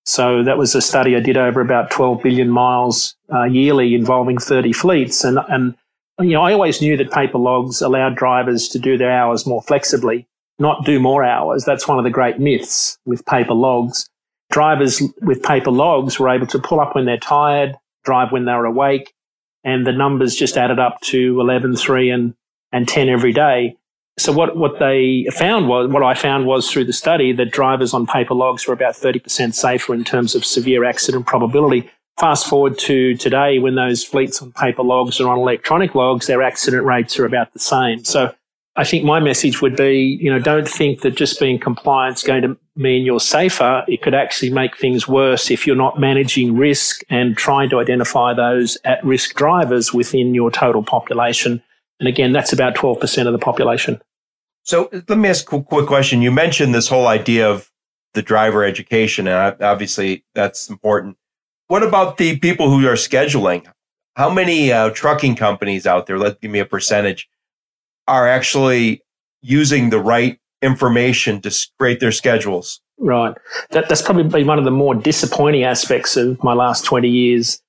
So 0.06 0.44
that 0.44 0.58
was 0.58 0.76
a 0.76 0.82
study 0.82 1.16
I 1.16 1.20
did 1.20 1.38
over 1.38 1.60
about 1.60 1.92
12 1.92 2.22
billion 2.24 2.50
miles 2.50 3.16
uh, 3.34 3.44
yearly 3.44 3.96
involving 3.96 4.38
30 4.38 4.72
fleets. 4.74 5.24
And, 5.24 5.40
and 5.50 5.76
you 6.22 6.32
know, 6.32 6.44
I 6.44 6.54
always 6.54 6.82
knew 6.82 6.96
that 6.98 7.12
paper 7.12 7.38
logs 7.38 7.82
allowed 7.82 8.16
drivers 8.16 8.70
to 8.70 8.80
do 8.80 8.98
their 8.98 9.12
hours 9.12 9.46
more 9.46 9.62
flexibly, 9.62 10.28
not 10.60 10.86
do 10.86 11.00
more 11.00 11.24
hours. 11.24 11.66
That's 11.66 11.88
one 11.88 11.98
of 11.98 12.04
the 12.04 12.10
great 12.10 12.40
myths 12.40 12.98
with 13.06 13.26
paper 13.26 13.54
logs. 13.54 14.10
Drivers 14.50 15.02
with 15.22 15.44
paper 15.44 15.72
logs 15.72 16.20
were 16.20 16.30
able 16.30 16.48
to 16.48 16.60
pull 16.60 16.80
up 16.80 16.96
when 16.96 17.06
they're 17.06 17.18
tired, 17.18 17.76
drive 18.06 18.32
when 18.32 18.46
they're 18.46 18.66
awake, 18.66 19.14
and 19.64 19.86
the 19.86 19.92
numbers 19.92 20.36
just 20.36 20.58
added 20.58 20.80
up 20.80 21.02
to 21.02 21.40
11, 21.42 21.76
3 21.76 22.10
and, 22.10 22.34
and 22.72 22.88
10 22.88 23.10
every 23.10 23.34
day. 23.34 23.78
So 24.20 24.32
what, 24.32 24.58
what 24.58 24.80
they 24.80 25.28
found 25.32 25.68
was, 25.68 25.90
what 25.92 26.04
I 26.04 26.16
found 26.16 26.48
was 26.48 26.72
through 26.72 26.86
the 26.86 26.94
study 26.94 27.34
that 27.34 27.52
drivers 27.52 27.94
on 27.94 28.08
paper 28.08 28.34
logs 28.34 28.68
were 28.68 28.74
about 28.74 28.96
30% 28.96 29.54
safer 29.54 29.94
in 29.94 30.04
terms 30.04 30.34
of 30.34 30.44
severe 30.44 30.84
accident 30.84 31.28
probability. 31.28 31.90
Fast 32.20 32.48
forward 32.48 32.80
to 32.80 33.16
today 33.16 33.60
when 33.60 33.76
those 33.76 34.04
fleets 34.04 34.42
on 34.42 34.52
paper 34.54 34.82
logs 34.82 35.22
are 35.22 35.30
on 35.30 35.38
electronic 35.38 35.94
logs, 35.94 36.26
their 36.26 36.42
accident 36.42 36.84
rates 36.84 37.20
are 37.20 37.26
about 37.26 37.54
the 37.54 37.60
same. 37.60 38.04
So 38.06 38.34
I 38.76 38.84
think 38.84 39.04
my 39.04 39.20
message 39.20 39.62
would 39.62 39.76
be, 39.76 40.20
you 40.22 40.32
know, 40.32 40.40
don't 40.40 40.68
think 40.68 41.02
that 41.02 41.16
just 41.16 41.40
being 41.40 41.60
compliant 41.60 42.18
is 42.18 42.24
going 42.24 42.44
to 42.44 42.58
mean 42.76 43.06
you're 43.06 43.20
safer. 43.20 43.84
It 43.88 44.04
could 44.04 44.14
actually 44.14 44.52
make 44.52 44.78
things 44.78 45.08
worse 45.08 45.52
if 45.52 45.66
you're 45.66 45.76
not 45.76 46.00
managing 46.00 46.56
risk 46.56 47.02
and 47.10 47.36
trying 47.36 47.70
to 47.70 47.80
identify 47.80 48.34
those 48.34 48.78
at 48.84 49.04
risk 49.04 49.36
drivers 49.36 49.94
within 49.94 50.36
your 50.36 50.50
total 50.50 50.84
population. 50.84 51.64
And 52.00 52.08
again, 52.08 52.32
that's 52.32 52.54
about 52.54 52.76
12% 52.76 53.28
of 53.28 53.34
the 53.34 53.40
population. 53.40 54.02
So 54.64 54.90
let 54.92 55.18
me 55.18 55.30
ask 55.30 55.52
a 55.52 55.62
quick 55.62 55.88
question. 55.88 56.22
You 56.22 56.32
mentioned 56.32 56.76
this 56.76 56.88
whole 56.88 57.08
idea 57.08 57.50
of 57.50 57.72
the 58.14 58.22
driver 58.22 58.64
education, 58.64 59.28
and 59.28 59.62
obviously 59.62 60.26
that's 60.36 60.70
important. 60.70 61.18
What 61.68 61.84
about 61.84 62.18
the 62.18 62.38
people 62.38 62.70
who 62.70 62.86
are 62.88 62.94
scheduling? 62.94 63.66
How 64.16 64.30
many 64.30 64.72
uh, 64.72 64.90
trucking 64.90 65.36
companies 65.36 65.86
out 65.86 66.08
there, 66.08 66.18
let's 66.18 66.40
give 66.40 66.52
me 66.52 66.60
a 66.60 66.66
percentage, 66.66 67.30
are 68.08 68.28
actually 68.28 69.02
using 69.42 69.90
the 69.90 70.00
right 70.00 70.40
information 70.62 71.42
to 71.42 71.68
create 71.80 72.00
their 72.00 72.12
schedules. 72.12 72.82
Right. 72.98 73.36
That, 73.72 73.90
that's 73.90 74.02
probably 74.02 74.24
been 74.24 74.48
one 74.48 74.58
of 74.58 74.66
the 74.66 74.72
more 74.72 74.96
disappointing 74.96 75.64
aspects 75.64 76.18
of 76.18 76.44
my 76.44 76.54
last 76.54 76.84
20 76.86 77.08
years. 77.08 77.62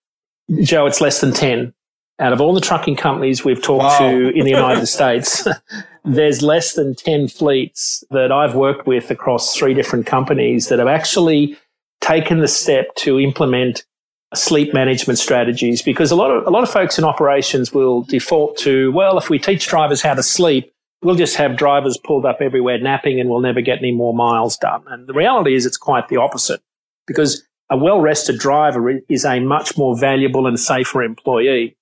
Joe, 0.63 0.87
it's 0.87 1.01
less 1.01 1.21
than 1.21 1.33
10. 1.33 1.75
Out 2.21 2.33
of 2.33 2.41
all 2.41 2.53
the 2.53 2.61
trucking 2.61 2.97
companies 2.97 3.45
we've 3.45 3.63
talked 3.63 3.85
wow. 3.85 3.99
to 3.99 4.29
in 4.31 4.45
the 4.45 4.51
United 4.51 4.87
States, 4.99 5.47
there's 6.05 6.43
less 6.43 6.75
than 6.75 6.95
10 6.95 7.29
fleets 7.29 8.03
that 8.11 8.33
I've 8.33 8.55
worked 8.55 8.87
with 8.87 9.11
across 9.11 9.55
three 9.55 9.75
different 9.75 10.07
companies 10.07 10.69
that 10.69 10.79
have 10.79 10.89
actually 10.89 11.57
taken 12.01 12.41
the 12.41 12.49
step 12.49 12.95
to 12.97 13.21
implement 13.21 13.85
sleep 14.35 14.75
management 14.75 15.19
strategies. 15.19 15.81
Because 15.81 16.11
a 16.11 16.17
lot 16.17 16.31
of 16.31 16.47
a 16.47 16.51
lot 16.51 16.63
of 16.63 16.71
folks 16.71 16.99
in 16.99 17.05
operations 17.05 17.73
will 17.73 18.03
default 18.03 18.57
to 18.59 18.93
well 18.93 19.17
if 19.17 19.31
we 19.31 19.39
teach 19.39 19.69
drivers 19.69 20.03
how 20.03 20.15
to 20.15 20.23
sleep 20.23 20.73
we'll 21.03 21.15
just 21.15 21.37
have 21.37 21.57
drivers 21.57 21.99
pulled 22.05 22.27
up 22.27 22.39
everywhere 22.41 22.79
napping 22.79 23.21
and 23.21 23.31
we'll 23.31 23.41
never 23.41 23.61
get 23.61 23.79
any 23.79 23.93
more 23.93 24.15
miles 24.15 24.57
done. 24.57 24.83
And 24.89 25.07
the 25.07 25.13
reality 25.13 25.55
is 25.55 25.67
it's 25.67 25.77
quite 25.77 26.09
the 26.09 26.17
opposite 26.17 26.61
because 27.07 27.45
a 27.71 27.77
well 27.77 28.01
rested 28.01 28.39
driver 28.39 29.01
is 29.09 29.25
a 29.25 29.41
much 29.41 29.77
more 29.77 29.99
valuable 29.99 30.47
and 30.47 30.59
safer 30.59 31.03
employee 31.03 31.77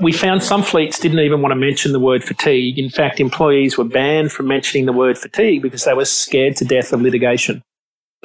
we 0.00 0.12
found 0.12 0.42
some 0.42 0.62
fleets 0.62 0.98
didn't 0.98 1.20
even 1.20 1.40
want 1.40 1.52
to 1.52 1.56
mention 1.56 1.92
the 1.92 2.00
word 2.00 2.22
fatigue 2.22 2.78
in 2.78 2.90
fact 2.90 3.20
employees 3.20 3.78
were 3.78 3.84
banned 3.84 4.32
from 4.32 4.46
mentioning 4.46 4.86
the 4.86 4.92
word 4.92 5.16
fatigue 5.16 5.62
because 5.62 5.84
they 5.84 5.94
were 5.94 6.04
scared 6.04 6.56
to 6.56 6.64
death 6.64 6.92
of 6.92 7.00
litigation 7.00 7.62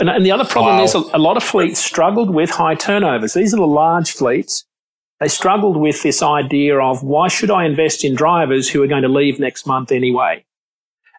and, 0.02 0.10
and 0.10 0.26
the 0.26 0.32
other 0.32 0.46
problem 0.46 0.78
wow. 0.78 0.84
is 0.84 0.96
a, 0.96 1.04
a 1.14 1.20
lot 1.20 1.38
of 1.38 1.44
fleets 1.44 1.80
struggled 1.80 2.34
with 2.34 2.50
high 2.50 2.76
turnovers. 2.76 3.34
These 3.34 3.54
are 3.54 3.58
the 3.58 3.68
large 3.68 4.12
fleets. 4.12 4.66
They 5.20 5.28
struggled 5.28 5.78
with 5.78 6.02
this 6.02 6.24
idea 6.24 6.80
of 6.80 7.04
why 7.04 7.28
should 7.28 7.52
I 7.52 7.66
invest 7.66 8.04
in 8.04 8.16
drivers 8.16 8.68
who 8.68 8.82
are 8.82 8.88
going 8.88 9.04
to 9.04 9.10
leave 9.10 9.40
next 9.40 9.68
month 9.68 9.92
anyway? 9.92 10.44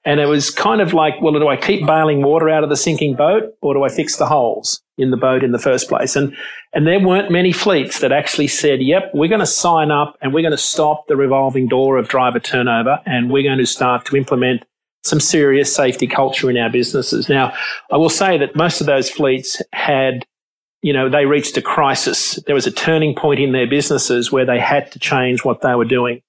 And 0.05 0.19
it 0.19 0.27
was 0.27 0.51
kind 0.51 0.81
of 0.81 0.93
like, 0.93 1.15
well, 1.21 1.33
do 1.33 1.47
I 1.47 1.57
keep 1.57 1.87
bailing 1.87 2.23
water 2.23 2.49
out 2.49 2.65
of 2.65 2.71
the 2.71 2.77
sinking 2.77 3.15
boat 3.15 3.55
or 3.61 3.75
do 3.75 3.85
I 3.85 3.89
fix 3.89 4.17
the 4.17 4.27
holes 4.27 4.83
in 4.99 5.11
the 5.11 5.17
boat 5.17 5.45
in 5.45 5.53
the 5.53 5.61
first 5.61 5.89
place? 5.89 6.17
And, 6.17 6.37
and 6.73 6.87
there 6.87 6.99
weren't 6.99 7.31
many 7.31 7.53
fleets 7.53 8.01
that 8.01 8.11
actually 8.11 8.49
said, 8.49 8.83
yep, 8.83 9.11
we're 9.15 9.29
going 9.29 9.41
to 9.41 9.47
sign 9.47 9.93
up 9.93 10.17
and 10.21 10.35
we're 10.35 10.43
going 10.43 10.51
to 10.51 10.59
stop 10.59 11.07
the 11.07 11.17
revolving 11.17 11.69
door 11.69 11.99
of 11.99 12.09
driver 12.09 12.41
turnover 12.41 12.99
and 13.07 13.31
we're 13.31 13.45
going 13.45 13.59
to 13.59 13.67
start 13.67 14.05
to 14.07 14.17
implement 14.17 14.65
some 15.05 15.21
serious 15.21 15.75
safety 15.75 16.07
culture 16.07 16.51
in 16.51 16.57
our 16.57 16.71
businesses. 16.71 17.29
Now, 17.29 17.53
I 17.91 17.97
will 17.97 18.11
say 18.11 18.39
that 18.39 18.57
most 18.57 18.81
of 18.81 18.87
those 18.87 19.09
fleets 19.09 19.61
had, 19.73 20.25
you 20.81 20.93
know, 20.93 21.09
they 21.09 21.27
reached 21.27 21.57
a 21.57 21.63
crisis. 21.63 22.41
There 22.47 22.55
was 22.55 22.67
a 22.67 22.73
turning 22.73 23.15
point 23.15 23.41
in 23.41 23.53
their 23.53 23.69
businesses 23.69 24.33
where 24.33 24.47
they 24.47 24.59
had 24.59 24.91
to 24.93 24.99
change 24.99 25.45
what 25.45 25.61
they 25.61 25.75
were 25.75 25.85
doing. 25.85 26.23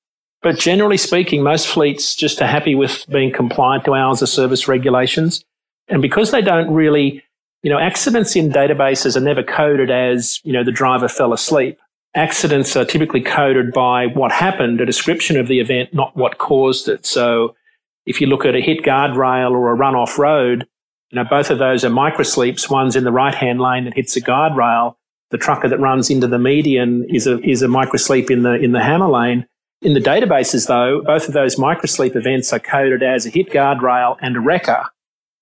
But 0.43 0.59
generally 0.59 0.97
speaking, 0.97 1.41
most 1.41 1.67
fleets 1.67 2.15
just 2.15 2.41
are 2.41 2.47
happy 2.47 2.75
with 2.75 3.05
being 3.09 3.31
compliant 3.31 3.85
to 3.85 3.95
hours 3.95 4.21
of 4.21 4.27
service 4.27 4.67
regulations. 4.67 5.43
And 5.87 6.01
because 6.01 6.31
they 6.31 6.41
don't 6.41 6.71
really, 6.71 7.23
you 7.63 7.71
know, 7.71 7.79
accidents 7.79 8.35
in 8.35 8.51
databases 8.51 9.15
are 9.15 9.21
never 9.21 9.41
coded 9.41 9.89
as, 9.89 10.41
you 10.43 10.51
know, 10.51 10.63
the 10.63 10.71
driver 10.71 11.07
fell 11.07 11.31
asleep. 11.31 11.79
Accidents 12.13 12.75
are 12.75 12.83
typically 12.83 13.21
coded 13.21 13.71
by 13.71 14.07
what 14.07 14.31
happened, 14.33 14.81
a 14.81 14.85
description 14.85 15.39
of 15.39 15.47
the 15.47 15.61
event, 15.61 15.93
not 15.93 16.15
what 16.15 16.37
caused 16.37 16.89
it. 16.89 17.05
So 17.05 17.55
if 18.05 18.19
you 18.19 18.27
look 18.27 18.45
at 18.45 18.53
a 18.53 18.61
hit 18.61 18.83
guardrail 18.83 19.51
or 19.51 19.71
a 19.71 19.75
run 19.75 19.95
off 19.95 20.19
road, 20.19 20.67
you 21.09 21.15
know, 21.15 21.23
both 21.29 21.51
of 21.51 21.57
those 21.57 21.85
are 21.85 21.89
microsleeps. 21.89 22.69
One's 22.69 22.97
in 22.97 23.05
the 23.05 23.11
right 23.11 23.33
hand 23.33 23.61
lane 23.61 23.85
that 23.85 23.93
hits 23.93 24.17
a 24.17 24.21
guardrail. 24.21 24.95
The 25.31 25.37
trucker 25.37 25.69
that 25.69 25.79
runs 25.79 26.09
into 26.09 26.27
the 26.27 26.37
median 26.37 27.07
is 27.09 27.27
a, 27.27 27.39
is 27.39 27.61
a 27.61 27.67
microsleep 27.67 28.29
in 28.29 28.43
the, 28.43 28.53
in 28.55 28.73
the 28.73 28.83
hammer 28.83 29.07
lane. 29.07 29.47
In 29.83 29.93
the 29.93 29.99
databases 29.99 30.67
though, 30.67 31.01
both 31.01 31.27
of 31.27 31.33
those 31.33 31.57
microsleep 31.57 32.15
events 32.15 32.53
are 32.53 32.59
coded 32.59 33.03
as 33.03 33.25
a 33.25 33.29
hit 33.29 33.49
guardrail 33.49 34.17
and 34.21 34.37
a 34.37 34.39
wrecker 34.39 34.85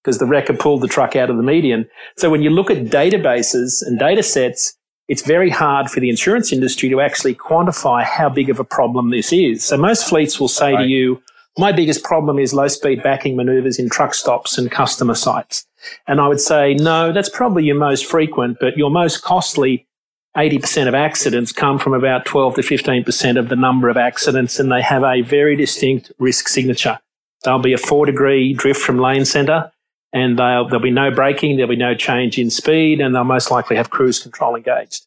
because 0.04 0.18
the 0.18 0.26
wrecker 0.26 0.54
pulled 0.54 0.82
the 0.82 0.88
truck 0.88 1.16
out 1.16 1.30
of 1.30 1.38
the 1.38 1.44
median. 1.44 1.88
So 2.18 2.32
when 2.32 2.42
you 2.42 2.50
look 2.50 2.72
at 2.72 2.86
databases 2.86 3.84
and 3.86 4.00
data 4.00 4.24
sets, 4.24 4.76
it's 5.08 5.22
very 5.22 5.52
hard 5.52 5.92
for 5.92 6.00
the 6.00 6.10
insurance 6.10 6.52
industry 6.52 6.90
to 6.90 7.02
actually 7.02 7.36
quantify 7.36 8.04
how 8.04 8.30
big 8.30 8.50
of 8.50 8.60
a 8.60 8.64
problem 8.64 9.12
this 9.12 9.32
is. 9.32 9.64
So 9.64 9.78
most 9.78 10.10
fleets 10.10 10.40
will 10.40 10.48
say 10.48 10.74
right. 10.74 10.84
to 10.84 10.88
you, 10.88 11.22
my 11.60 11.72
biggest 11.72 12.04
problem 12.04 12.40
is 12.40 12.52
low 12.52 12.68
speed 12.68 13.04
backing 13.04 13.36
maneuvers 13.36 13.78
in 13.78 13.90
truck 13.90 14.16
stops 14.16 14.58
and 14.58 14.72
customer 14.72 15.16
sites. 15.16 15.68
And 16.08 16.20
I 16.20 16.28
would 16.28 16.42
say, 16.42 16.74
no, 16.74 17.12
that's 17.12 17.30
probably 17.30 17.66
your 17.66 17.76
most 17.76 18.06
frequent, 18.06 18.58
but 18.60 18.76
your 18.76 18.90
most 18.90 19.22
costly 19.22 19.88
80% 20.36 20.88
of 20.88 20.94
accidents 20.94 21.52
come 21.52 21.78
from 21.78 21.94
about 21.94 22.26
12 22.26 22.56
to 22.56 22.62
15% 22.62 23.38
of 23.38 23.50
the 23.50 23.56
number 23.56 23.90
of 23.90 23.98
accidents, 23.98 24.60
and 24.60 24.72
they 24.72 24.82
have 24.82 25.04
a 25.04 25.22
very 25.22 25.56
distinct 25.56 26.12
risk 26.20 26.48
signature. 26.48 27.00
There'll 27.44 27.60
be 27.60 27.74
a 27.74 27.78
four 27.78 28.06
degree 28.06 28.54
drift 28.54 28.82
from 28.82 29.00
lane 29.00 29.26
center, 29.26 29.72
and 30.14 30.40
there'll 30.40 30.80
be 30.80 30.92
no 30.92 31.12
braking, 31.12 31.58
there'll 31.58 31.70
be 31.70 31.76
no 31.76 31.96
change 31.96 32.38
in 32.38 32.50
speed, 32.50 33.02
and 33.02 33.14
they'll 33.14 33.24
most 33.24 33.52
likely 33.52 33.76
have 33.76 33.90
cruise 33.90 34.20
control 34.20 34.56
engaged. 34.56 35.06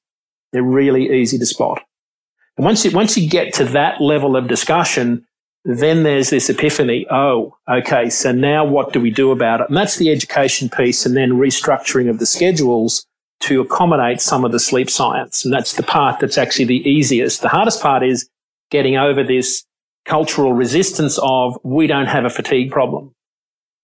They're 0.53 0.63
really 0.63 1.11
easy 1.11 1.39
to 1.39 1.47
spot. 1.47 1.83
And 2.57 2.65
once 2.65 2.85
you, 2.85 2.91
once 2.91 3.17
you 3.17 3.29
get 3.29 3.55
to 3.55 3.65
that 3.67 4.01
level 4.01 4.37
of 4.37 4.47
discussion, 4.47 5.27
then 5.65 6.03
there's 6.03 6.31
this 6.31 6.51
epiphany. 6.51 7.07
Oh, 7.11 7.57
okay. 7.69 8.11
So 8.11 8.33
now 8.33 8.65
what 8.65 8.93
do 8.93 9.01
we 9.01 9.11
do 9.11 9.33
about 9.33 9.63
it? 9.63 9.69
And 9.69 9.77
that's 9.77 9.97
the 9.97 10.11
education 10.11 10.69
piece 10.69 11.07
and 11.07 11.17
then 11.17 11.33
restructuring 11.33 12.09
of 12.11 12.19
the 12.19 12.27
schedules 12.27 13.07
to 13.41 13.61
accommodate 13.61 14.21
some 14.21 14.45
of 14.45 14.53
the 14.53 14.59
sleep 14.59 14.89
science. 14.89 15.45
And 15.45 15.53
that's 15.53 15.75
the 15.75 15.83
part 15.83 16.21
that's 16.21 16.39
actually 16.39 16.65
the 16.67 16.89
easiest. 16.89 17.43
The 17.43 17.49
hardest 17.49 17.83
part 17.83 18.03
is 18.03 18.29
getting 18.71 18.97
over 18.97 19.23
this 19.23 19.65
cultural 20.05 20.53
resistance 20.53 21.19
of 21.23 21.59
we 21.63 21.87
don't 21.87 22.07
have 22.07 22.25
a 22.25 22.31
fatigue 22.31 22.71
problem. 22.71 23.13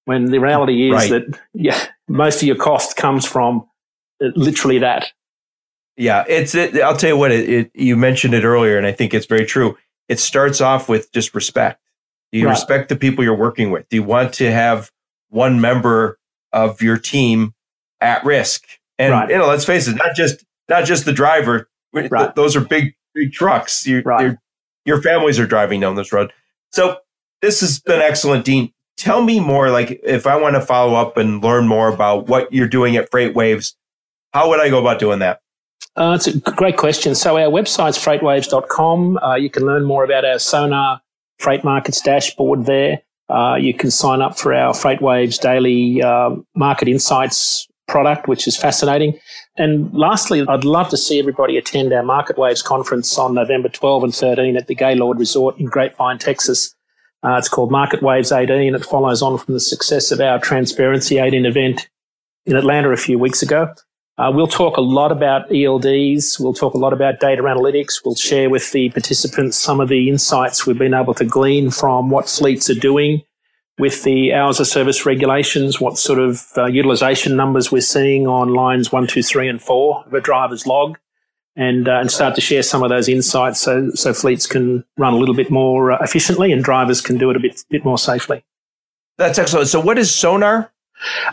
When 0.06 0.26
the 0.26 0.40
reality 0.40 0.90
is 0.90 0.94
right. 0.94 1.10
that 1.10 1.38
yeah, 1.52 1.86
most 2.08 2.42
of 2.42 2.48
your 2.48 2.56
cost 2.56 2.96
comes 2.96 3.26
from 3.26 3.68
uh, 4.22 4.28
literally 4.34 4.78
that. 4.78 5.12
Yeah, 5.96 6.24
it's. 6.26 6.54
It, 6.54 6.80
I'll 6.80 6.96
tell 6.96 7.10
you 7.10 7.16
what. 7.16 7.30
It, 7.30 7.48
it, 7.48 7.70
you 7.74 7.96
mentioned 7.96 8.34
it 8.34 8.42
earlier, 8.42 8.78
and 8.78 8.86
I 8.86 8.92
think 8.92 9.12
it's 9.12 9.26
very 9.26 9.44
true 9.44 9.76
it 10.10 10.18
starts 10.18 10.60
off 10.60 10.88
with 10.88 11.12
just 11.12 11.34
respect. 11.36 11.80
Do 12.32 12.38
you 12.40 12.46
right. 12.46 12.52
respect 12.52 12.88
the 12.88 12.96
people 12.96 13.22
you're 13.22 13.32
working 13.32 13.70
with? 13.70 13.88
Do 13.88 13.96
you 13.96 14.02
want 14.02 14.34
to 14.34 14.50
have 14.50 14.90
one 15.28 15.60
member 15.60 16.18
of 16.52 16.82
your 16.82 16.98
team 16.98 17.54
at 18.00 18.24
risk? 18.24 18.79
And 19.00 19.12
right. 19.12 19.30
you 19.30 19.38
know, 19.38 19.46
let's 19.46 19.64
face 19.64 19.88
it, 19.88 19.96
not 19.96 20.14
just 20.14 20.44
not 20.68 20.84
just 20.84 21.06
the 21.06 21.12
driver. 21.12 21.70
Right. 21.92 22.10
Th- 22.10 22.34
those 22.36 22.54
are 22.54 22.60
big 22.60 22.94
big 23.14 23.32
trucks. 23.32 23.86
You, 23.86 24.02
your 24.84 25.00
families 25.00 25.38
are 25.38 25.46
driving 25.46 25.80
down 25.80 25.94
this 25.94 26.12
road. 26.12 26.32
So 26.70 26.98
this 27.40 27.60
has 27.60 27.80
been 27.80 28.02
excellent, 28.02 28.44
Dean. 28.44 28.72
Tell 28.98 29.22
me 29.22 29.40
more. 29.40 29.70
Like, 29.70 30.00
if 30.04 30.26
I 30.26 30.36
want 30.36 30.56
to 30.56 30.60
follow 30.60 30.94
up 30.94 31.16
and 31.16 31.42
learn 31.42 31.66
more 31.66 31.88
about 31.88 32.26
what 32.26 32.52
you're 32.52 32.68
doing 32.68 32.96
at 32.96 33.10
FreightWaves, 33.10 33.74
how 34.34 34.50
would 34.50 34.60
I 34.60 34.68
go 34.68 34.78
about 34.78 34.98
doing 34.98 35.20
that? 35.20 35.40
Uh, 35.96 36.12
it's 36.14 36.26
a 36.26 36.38
great 36.38 36.76
question. 36.76 37.14
So 37.14 37.38
our 37.38 37.50
website's 37.50 37.98
freightwaves.com. 37.98 39.18
Uh, 39.18 39.34
you 39.36 39.48
can 39.48 39.64
learn 39.64 39.84
more 39.84 40.04
about 40.04 40.26
our 40.26 40.38
Sonar 40.38 41.00
Freight 41.38 41.64
Markets 41.64 42.02
dashboard 42.02 42.66
there. 42.66 43.00
Uh, 43.30 43.56
you 43.58 43.72
can 43.72 43.90
sign 43.90 44.20
up 44.20 44.38
for 44.38 44.52
our 44.52 44.74
FreightWaves 44.74 45.40
daily 45.40 46.02
uh, 46.02 46.36
market 46.54 46.88
insights 46.88 47.66
product, 47.90 48.28
which 48.28 48.46
is 48.46 48.56
fascinating. 48.56 49.18
And 49.56 49.92
lastly, 49.92 50.44
I'd 50.48 50.64
love 50.64 50.88
to 50.90 50.96
see 50.96 51.18
everybody 51.18 51.58
attend 51.58 51.92
our 51.92 52.02
Market 52.02 52.38
Waves 52.38 52.62
conference 52.62 53.18
on 53.18 53.34
November 53.34 53.68
12 53.68 54.04
and 54.04 54.14
13 54.14 54.56
at 54.56 54.68
the 54.68 54.74
Gaylord 54.74 55.18
Resort 55.18 55.58
in 55.58 55.66
Grapevine, 55.66 56.18
Texas. 56.18 56.74
Uh, 57.22 57.36
it's 57.36 57.48
called 57.48 57.70
Market 57.70 58.02
Waves 58.02 58.32
18. 58.32 58.74
It 58.74 58.84
follows 58.84 59.20
on 59.20 59.36
from 59.36 59.54
the 59.54 59.60
success 59.60 60.10
of 60.10 60.20
our 60.20 60.38
Transparency 60.38 61.18
18 61.18 61.44
event 61.44 61.88
in 62.46 62.56
Atlanta 62.56 62.90
a 62.90 62.96
few 62.96 63.18
weeks 63.18 63.42
ago. 63.42 63.74
Uh, 64.16 64.30
we'll 64.32 64.46
talk 64.46 64.76
a 64.76 64.82
lot 64.82 65.12
about 65.12 65.48
ELDs. 65.48 66.38
We'll 66.38 66.54
talk 66.54 66.74
a 66.74 66.78
lot 66.78 66.92
about 66.92 67.20
data 67.20 67.42
analytics. 67.42 68.04
We'll 68.04 68.14
share 68.14 68.50
with 68.50 68.70
the 68.72 68.90
participants 68.90 69.56
some 69.56 69.80
of 69.80 69.88
the 69.88 70.08
insights 70.08 70.66
we've 70.66 70.78
been 70.78 70.94
able 70.94 71.14
to 71.14 71.24
glean 71.24 71.70
from 71.70 72.10
what 72.10 72.28
fleets 72.28 72.68
are 72.70 72.74
doing 72.74 73.22
with 73.80 74.04
the 74.04 74.32
hours 74.34 74.60
of 74.60 74.66
service 74.66 75.06
regulations, 75.06 75.80
what 75.80 75.96
sort 75.96 76.18
of 76.18 76.46
uh, 76.56 76.66
utilization 76.66 77.34
numbers 77.34 77.72
we're 77.72 77.80
seeing 77.80 78.26
on 78.26 78.52
lines 78.52 78.92
one, 78.92 79.06
two, 79.06 79.22
three, 79.22 79.48
and 79.48 79.60
four 79.60 80.04
of 80.06 80.12
a 80.12 80.20
driver's 80.20 80.66
log, 80.66 80.98
and 81.56 81.88
uh, 81.88 81.98
and 81.98 82.10
start 82.10 82.34
to 82.34 82.40
share 82.40 82.62
some 82.62 82.82
of 82.82 82.90
those 82.90 83.08
insights 83.08 83.60
so 83.60 83.90
so 83.94 84.12
fleets 84.12 84.46
can 84.46 84.84
run 84.98 85.14
a 85.14 85.16
little 85.16 85.34
bit 85.34 85.50
more 85.50 85.92
uh, 85.92 85.98
efficiently 86.02 86.52
and 86.52 86.62
drivers 86.62 87.00
can 87.00 87.16
do 87.16 87.30
it 87.30 87.36
a 87.36 87.40
bit 87.40 87.64
bit 87.70 87.84
more 87.84 87.98
safely. 87.98 88.44
That's 89.16 89.38
excellent. 89.38 89.68
So, 89.68 89.80
what 89.80 89.98
is 89.98 90.14
Sonar? 90.14 90.70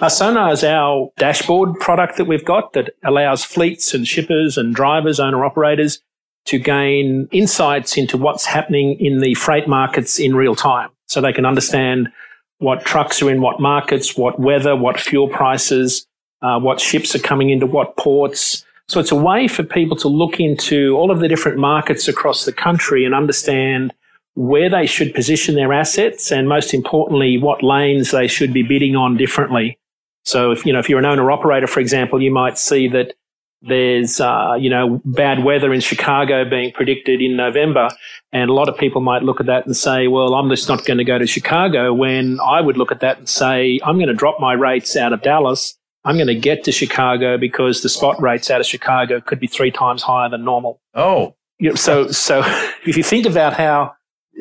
Uh, 0.02 0.08
Sonar 0.08 0.54
is 0.54 0.64
our 0.64 1.12
dashboard 1.18 1.78
product 1.82 2.16
that 2.16 2.26
we've 2.26 2.46
got 2.46 2.72
that 2.74 2.92
allows 3.04 3.44
fleets 3.44 3.94
and 3.94 4.08
shippers 4.08 4.58
and 4.58 4.74
drivers, 4.74 5.20
owner 5.20 5.44
operators 5.44 6.02
to 6.46 6.58
gain 6.58 7.28
insights 7.34 7.98
into 7.98 8.18
what's 8.18 8.46
happening 8.46 8.98
in 9.02 9.20
the 9.20 9.34
freight 9.34 9.68
markets 9.68 10.18
in 10.18 10.34
real 10.34 10.56
time. 10.56 10.90
So 11.08 11.20
they 11.20 11.34
can 11.34 11.46
understand 11.46 12.10
what 12.60 12.86
trucks 12.86 13.22
are 13.22 13.30
in 13.30 13.42
what 13.42 13.60
markets, 13.60 14.18
what 14.18 14.40
weather, 14.40 14.76
what 14.76 15.00
fuel 15.00 15.28
prices, 15.28 16.06
uh, 16.42 16.60
what 16.60 16.80
ships 16.80 17.16
are 17.16 17.20
coming 17.20 17.50
into 17.50 17.66
what 17.66 17.98
ports. 17.98 18.66
So 18.88 19.00
it's 19.00 19.12
a 19.12 19.16
way 19.16 19.48
for 19.48 19.64
people 19.64 19.98
to 19.98 20.08
look 20.08 20.40
into 20.40 20.96
all 20.98 21.12
of 21.12 21.20
the 21.20 21.28
different 21.28 21.58
markets 21.58 22.08
across 22.08 22.46
the 22.46 22.54
country 22.54 23.06
and 23.06 23.14
understand 23.14 23.94
where 24.36 24.70
they 24.70 24.86
should 24.86 25.14
position 25.14 25.56
their 25.56 25.74
assets 25.74 26.32
and 26.32 26.48
most 26.48 26.74
importantly, 26.74 27.38
what 27.38 27.64
lanes 27.64 28.12
they 28.12 28.28
should 28.28 28.54
be 28.54 28.64
bidding 28.64 28.96
on 28.96 29.18
differently. 29.18 29.78
So 30.26 30.52
if, 30.52 30.66
you 30.66 30.74
know, 30.74 30.80
if 30.80 30.90
you're 30.90 31.00
an 31.00 31.06
owner 31.06 31.32
operator, 31.32 31.68
for 31.68 31.80
example, 31.80 32.22
you 32.22 32.32
might 32.32 32.58
see 32.58 32.88
that 32.90 33.14
there's, 33.62 34.20
uh, 34.20 34.56
you 34.60 34.70
know, 34.70 35.02
bad 35.04 35.44
weather 35.44 35.74
in 35.74 35.82
Chicago 35.82 36.48
being 36.48 36.72
predicted 36.72 37.22
in 37.22 37.36
November. 37.36 37.90
And 38.32 38.50
a 38.50 38.54
lot 38.54 38.70
of 38.70 38.78
people 38.78 39.02
might 39.02 39.24
look 39.24 39.40
at 39.40 39.48
that 39.48 39.66
and 39.66 39.76
say, 39.76 40.08
well, 40.08 40.36
I'm 40.36 40.50
just 40.50 40.70
not 40.70 40.86
going 40.86 40.98
to 40.98 41.04
go 41.04 41.18
to 41.18 41.26
Chicago 41.26 41.94
when 41.94 42.40
I 42.42 42.62
would 42.62 42.78
look 42.78 42.92
at 42.92 43.00
that 43.00 43.18
and 43.18 43.30
say, 43.30 43.80
I'm 43.84 43.98
going 43.98 44.10
to 44.10 44.14
drop 44.14 44.40
my 44.40 44.54
rates 44.54 44.96
out 44.96 45.14
of 45.14 45.22
Dallas. 45.22 45.76
I'm 46.06 46.16
going 46.16 46.28
to 46.28 46.36
get 46.36 46.64
to 46.66 46.72
Chicago 46.72 47.38
because 47.38 47.82
the 47.82 47.90
spot 47.90 48.22
rates 48.22 48.50
out 48.50 48.62
of 48.62 48.68
Chicago 48.68 49.20
could 49.20 49.40
be 49.40 49.48
three 49.48 49.72
times 49.72 50.04
higher 50.04 50.30
than 50.30 50.46
normal. 50.46 50.80
Oh, 50.94 51.36
you 51.60 51.70
know, 51.70 51.76
so, 51.76 52.12
so 52.12 52.42
if 52.86 52.96
you 52.96 53.04
think 53.04 53.26
about 53.26 53.54
how 53.54 53.94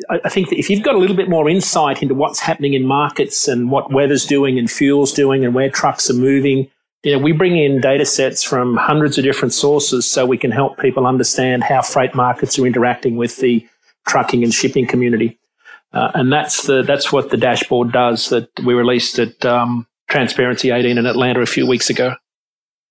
I 0.09 0.29
think 0.29 0.49
that 0.49 0.59
if 0.59 0.69
you've 0.69 0.83
got 0.83 0.95
a 0.95 0.99
little 0.99 1.15
bit 1.15 1.29
more 1.29 1.49
insight 1.49 2.03
into 2.03 2.13
what's 2.13 2.39
happening 2.39 2.75
in 2.75 2.85
markets 2.85 3.47
and 3.47 3.71
what 3.71 3.91
weather's 3.91 4.25
doing 4.25 4.59
and 4.59 4.69
fuel's 4.69 5.11
doing 5.11 5.43
and 5.43 5.55
where 5.55 5.71
trucks 5.71 6.09
are 6.09 6.13
moving, 6.13 6.69
you 7.03 7.13
know, 7.13 7.19
we 7.19 7.31
bring 7.31 7.57
in 7.57 7.79
data 7.79 8.05
sets 8.05 8.43
from 8.43 8.75
hundreds 8.75 9.17
of 9.17 9.23
different 9.23 9.53
sources 9.53 10.09
so 10.09 10.25
we 10.25 10.37
can 10.37 10.51
help 10.51 10.77
people 10.79 11.05
understand 11.05 11.63
how 11.63 11.81
freight 11.81 12.15
markets 12.15 12.57
are 12.57 12.65
interacting 12.65 13.17
with 13.17 13.37
the 13.37 13.67
trucking 14.07 14.43
and 14.43 14.53
shipping 14.53 14.87
community. 14.87 15.37
Uh, 15.93 16.11
and 16.15 16.33
that's 16.33 16.67
the 16.67 16.83
that's 16.83 17.11
what 17.11 17.29
the 17.29 17.37
dashboard 17.37 17.91
does 17.91 18.29
that 18.29 18.49
we 18.65 18.73
released 18.73 19.19
at 19.19 19.45
um, 19.45 19.87
Transparency 20.09 20.71
18 20.71 20.97
in 20.97 21.05
Atlanta 21.05 21.41
a 21.41 21.45
few 21.45 21.67
weeks 21.67 21.89
ago. 21.89 22.15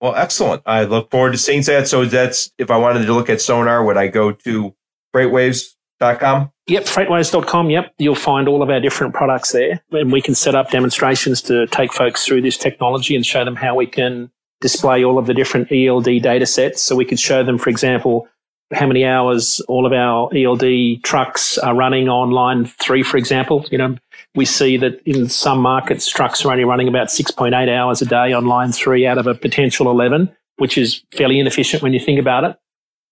Well, 0.01 0.15
excellent. 0.15 0.63
I 0.67 0.85
look 0.85 1.11
forward 1.11 1.33
to 1.33 1.39
seeing 1.39 1.63
that. 1.63 1.89
So 1.89 2.05
that's 2.05 2.53
if 2.59 2.71
I 2.71 2.77
wanted 2.77 3.07
to 3.07 3.13
look 3.13 3.31
at 3.31 3.41
sonar, 3.41 3.85
would 3.85 3.97
I 3.97 4.09
go 4.09 4.33
to 4.33 4.75
freightwaves.com? 5.15 6.53
Yep, 6.69 6.85
freightwaves.com. 6.85 7.71
Yep, 7.71 7.95
you'll 7.99 8.15
find 8.17 8.49
all 8.49 8.63
of 8.63 8.71
our 8.71 8.81
different 8.81 9.15
products 9.15 9.53
there. 9.53 9.81
And 9.93 10.11
we 10.11 10.21
can 10.21 10.35
set 10.35 10.57
up 10.57 10.71
demonstrations 10.71 11.41
to 11.43 11.67
take 11.69 11.93
folks 11.93 12.27
through 12.27 12.43
this 12.43 12.57
technology 12.57 13.15
and 13.15 13.25
show 13.25 13.45
them 13.45 13.55
how 13.55 13.77
we 13.77 13.87
can 13.87 14.31
display 14.61 15.05
all 15.05 15.19
of 15.19 15.27
the 15.27 15.35
different 15.35 15.71
ELD 15.71 16.23
data 16.23 16.45
sets. 16.45 16.83
So 16.83 16.97
we 16.97 17.05
could 17.05 17.21
show 17.21 17.45
them, 17.45 17.57
for 17.57 17.71
example, 17.71 18.27
how 18.75 18.87
many 18.89 19.05
hours 19.05 19.61
all 19.69 19.87
of 19.87 19.93
our 19.93 20.29
ELD 20.37 21.05
trucks 21.05 21.57
are 21.59 21.75
running 21.75 22.09
on 22.09 22.31
line 22.31 22.65
three, 22.65 23.05
for 23.05 23.17
example. 23.17 23.65
You 23.71 23.79
know, 23.79 23.97
we 24.35 24.45
see 24.45 24.77
that 24.79 25.01
in 25.07 25.29
some 25.29 25.61
markets, 25.61 26.09
trucks 26.09 26.45
are 26.45 26.51
only 26.51 26.65
running 26.65 26.89
about 26.89 27.09
6.8 27.09 27.69
hours 27.69 28.03
a 28.03 28.07
day 28.07 28.33
on 28.33 28.47
line 28.47 28.73
three 28.73 29.07
out 29.07 29.19
of 29.19 29.29
a 29.29 29.35
potential 29.35 29.89
11, 29.89 30.35
which 30.57 30.77
is 30.77 31.05
fairly 31.13 31.39
inefficient 31.39 31.81
when 31.81 31.93
you 31.93 32.01
think 32.01 32.19
about 32.19 32.43
it 32.43 32.59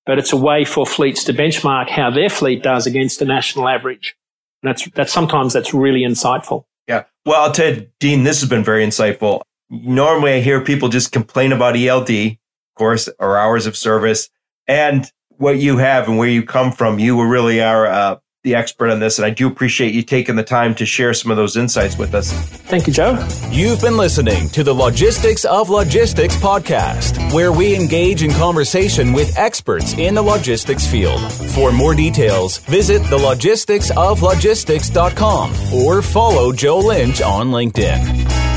but 0.06 0.18
it's 0.18 0.32
a 0.32 0.36
way 0.36 0.64
for 0.64 0.86
fleets 0.86 1.24
to 1.24 1.32
benchmark 1.32 1.88
how 1.88 2.10
their 2.10 2.28
fleet 2.28 2.62
does 2.62 2.86
against 2.86 3.18
the 3.18 3.24
national 3.24 3.68
average. 3.68 4.16
And 4.62 4.70
that's, 4.70 4.88
that's 4.90 5.12
sometimes 5.12 5.52
that's 5.52 5.74
really 5.74 6.00
insightful. 6.00 6.64
Yeah. 6.86 7.04
Well, 7.24 7.46
you, 7.46 7.90
Dean, 7.98 8.24
this 8.24 8.40
has 8.40 8.48
been 8.48 8.64
very 8.64 8.84
insightful. 8.84 9.42
Normally 9.70 10.34
I 10.34 10.40
hear 10.40 10.60
people 10.60 10.88
just 10.88 11.12
complain 11.12 11.52
about 11.52 11.76
ELD, 11.76 12.10
of 12.10 12.38
course, 12.76 13.08
or 13.18 13.38
hours 13.38 13.66
of 13.66 13.76
service 13.76 14.28
and 14.66 15.10
what 15.30 15.58
you 15.58 15.78
have 15.78 16.08
and 16.08 16.18
where 16.18 16.28
you 16.28 16.42
come 16.42 16.72
from. 16.72 16.98
You 16.98 17.22
really 17.26 17.60
are 17.62 17.86
uh, 17.86 18.16
the 18.44 18.54
expert 18.54 18.90
on 18.90 19.00
this, 19.00 19.18
and 19.18 19.26
I 19.26 19.30
do 19.30 19.48
appreciate 19.48 19.92
you 19.94 20.02
taking 20.02 20.36
the 20.36 20.44
time 20.44 20.76
to 20.76 20.86
share 20.86 21.12
some 21.14 21.32
of 21.32 21.36
those 21.36 21.56
insights 21.56 21.98
with 21.98 22.14
us. 22.14 22.30
Thank 22.32 22.86
you, 22.86 22.92
Joe. 22.92 23.26
You've 23.50 23.80
been 23.80 23.96
listening 23.96 24.48
to 24.50 24.62
the 24.62 24.72
Logistics 24.72 25.44
of 25.46 25.70
Logistics 25.70 26.36
podcast, 26.36 27.32
where 27.32 27.50
we 27.52 27.74
engage 27.74 28.22
in 28.22 28.30
conversation 28.32 29.12
with 29.12 29.36
experts 29.36 29.94
in 29.94 30.14
the 30.14 30.22
logistics 30.22 30.86
field. 30.86 31.20
For 31.32 31.72
more 31.72 31.94
details, 31.94 32.58
visit 32.58 33.02
thelogisticsoflogistics.com 33.02 35.52
or 35.72 36.02
follow 36.02 36.52
Joe 36.52 36.78
Lynch 36.78 37.20
on 37.22 37.50
LinkedIn. 37.50 38.53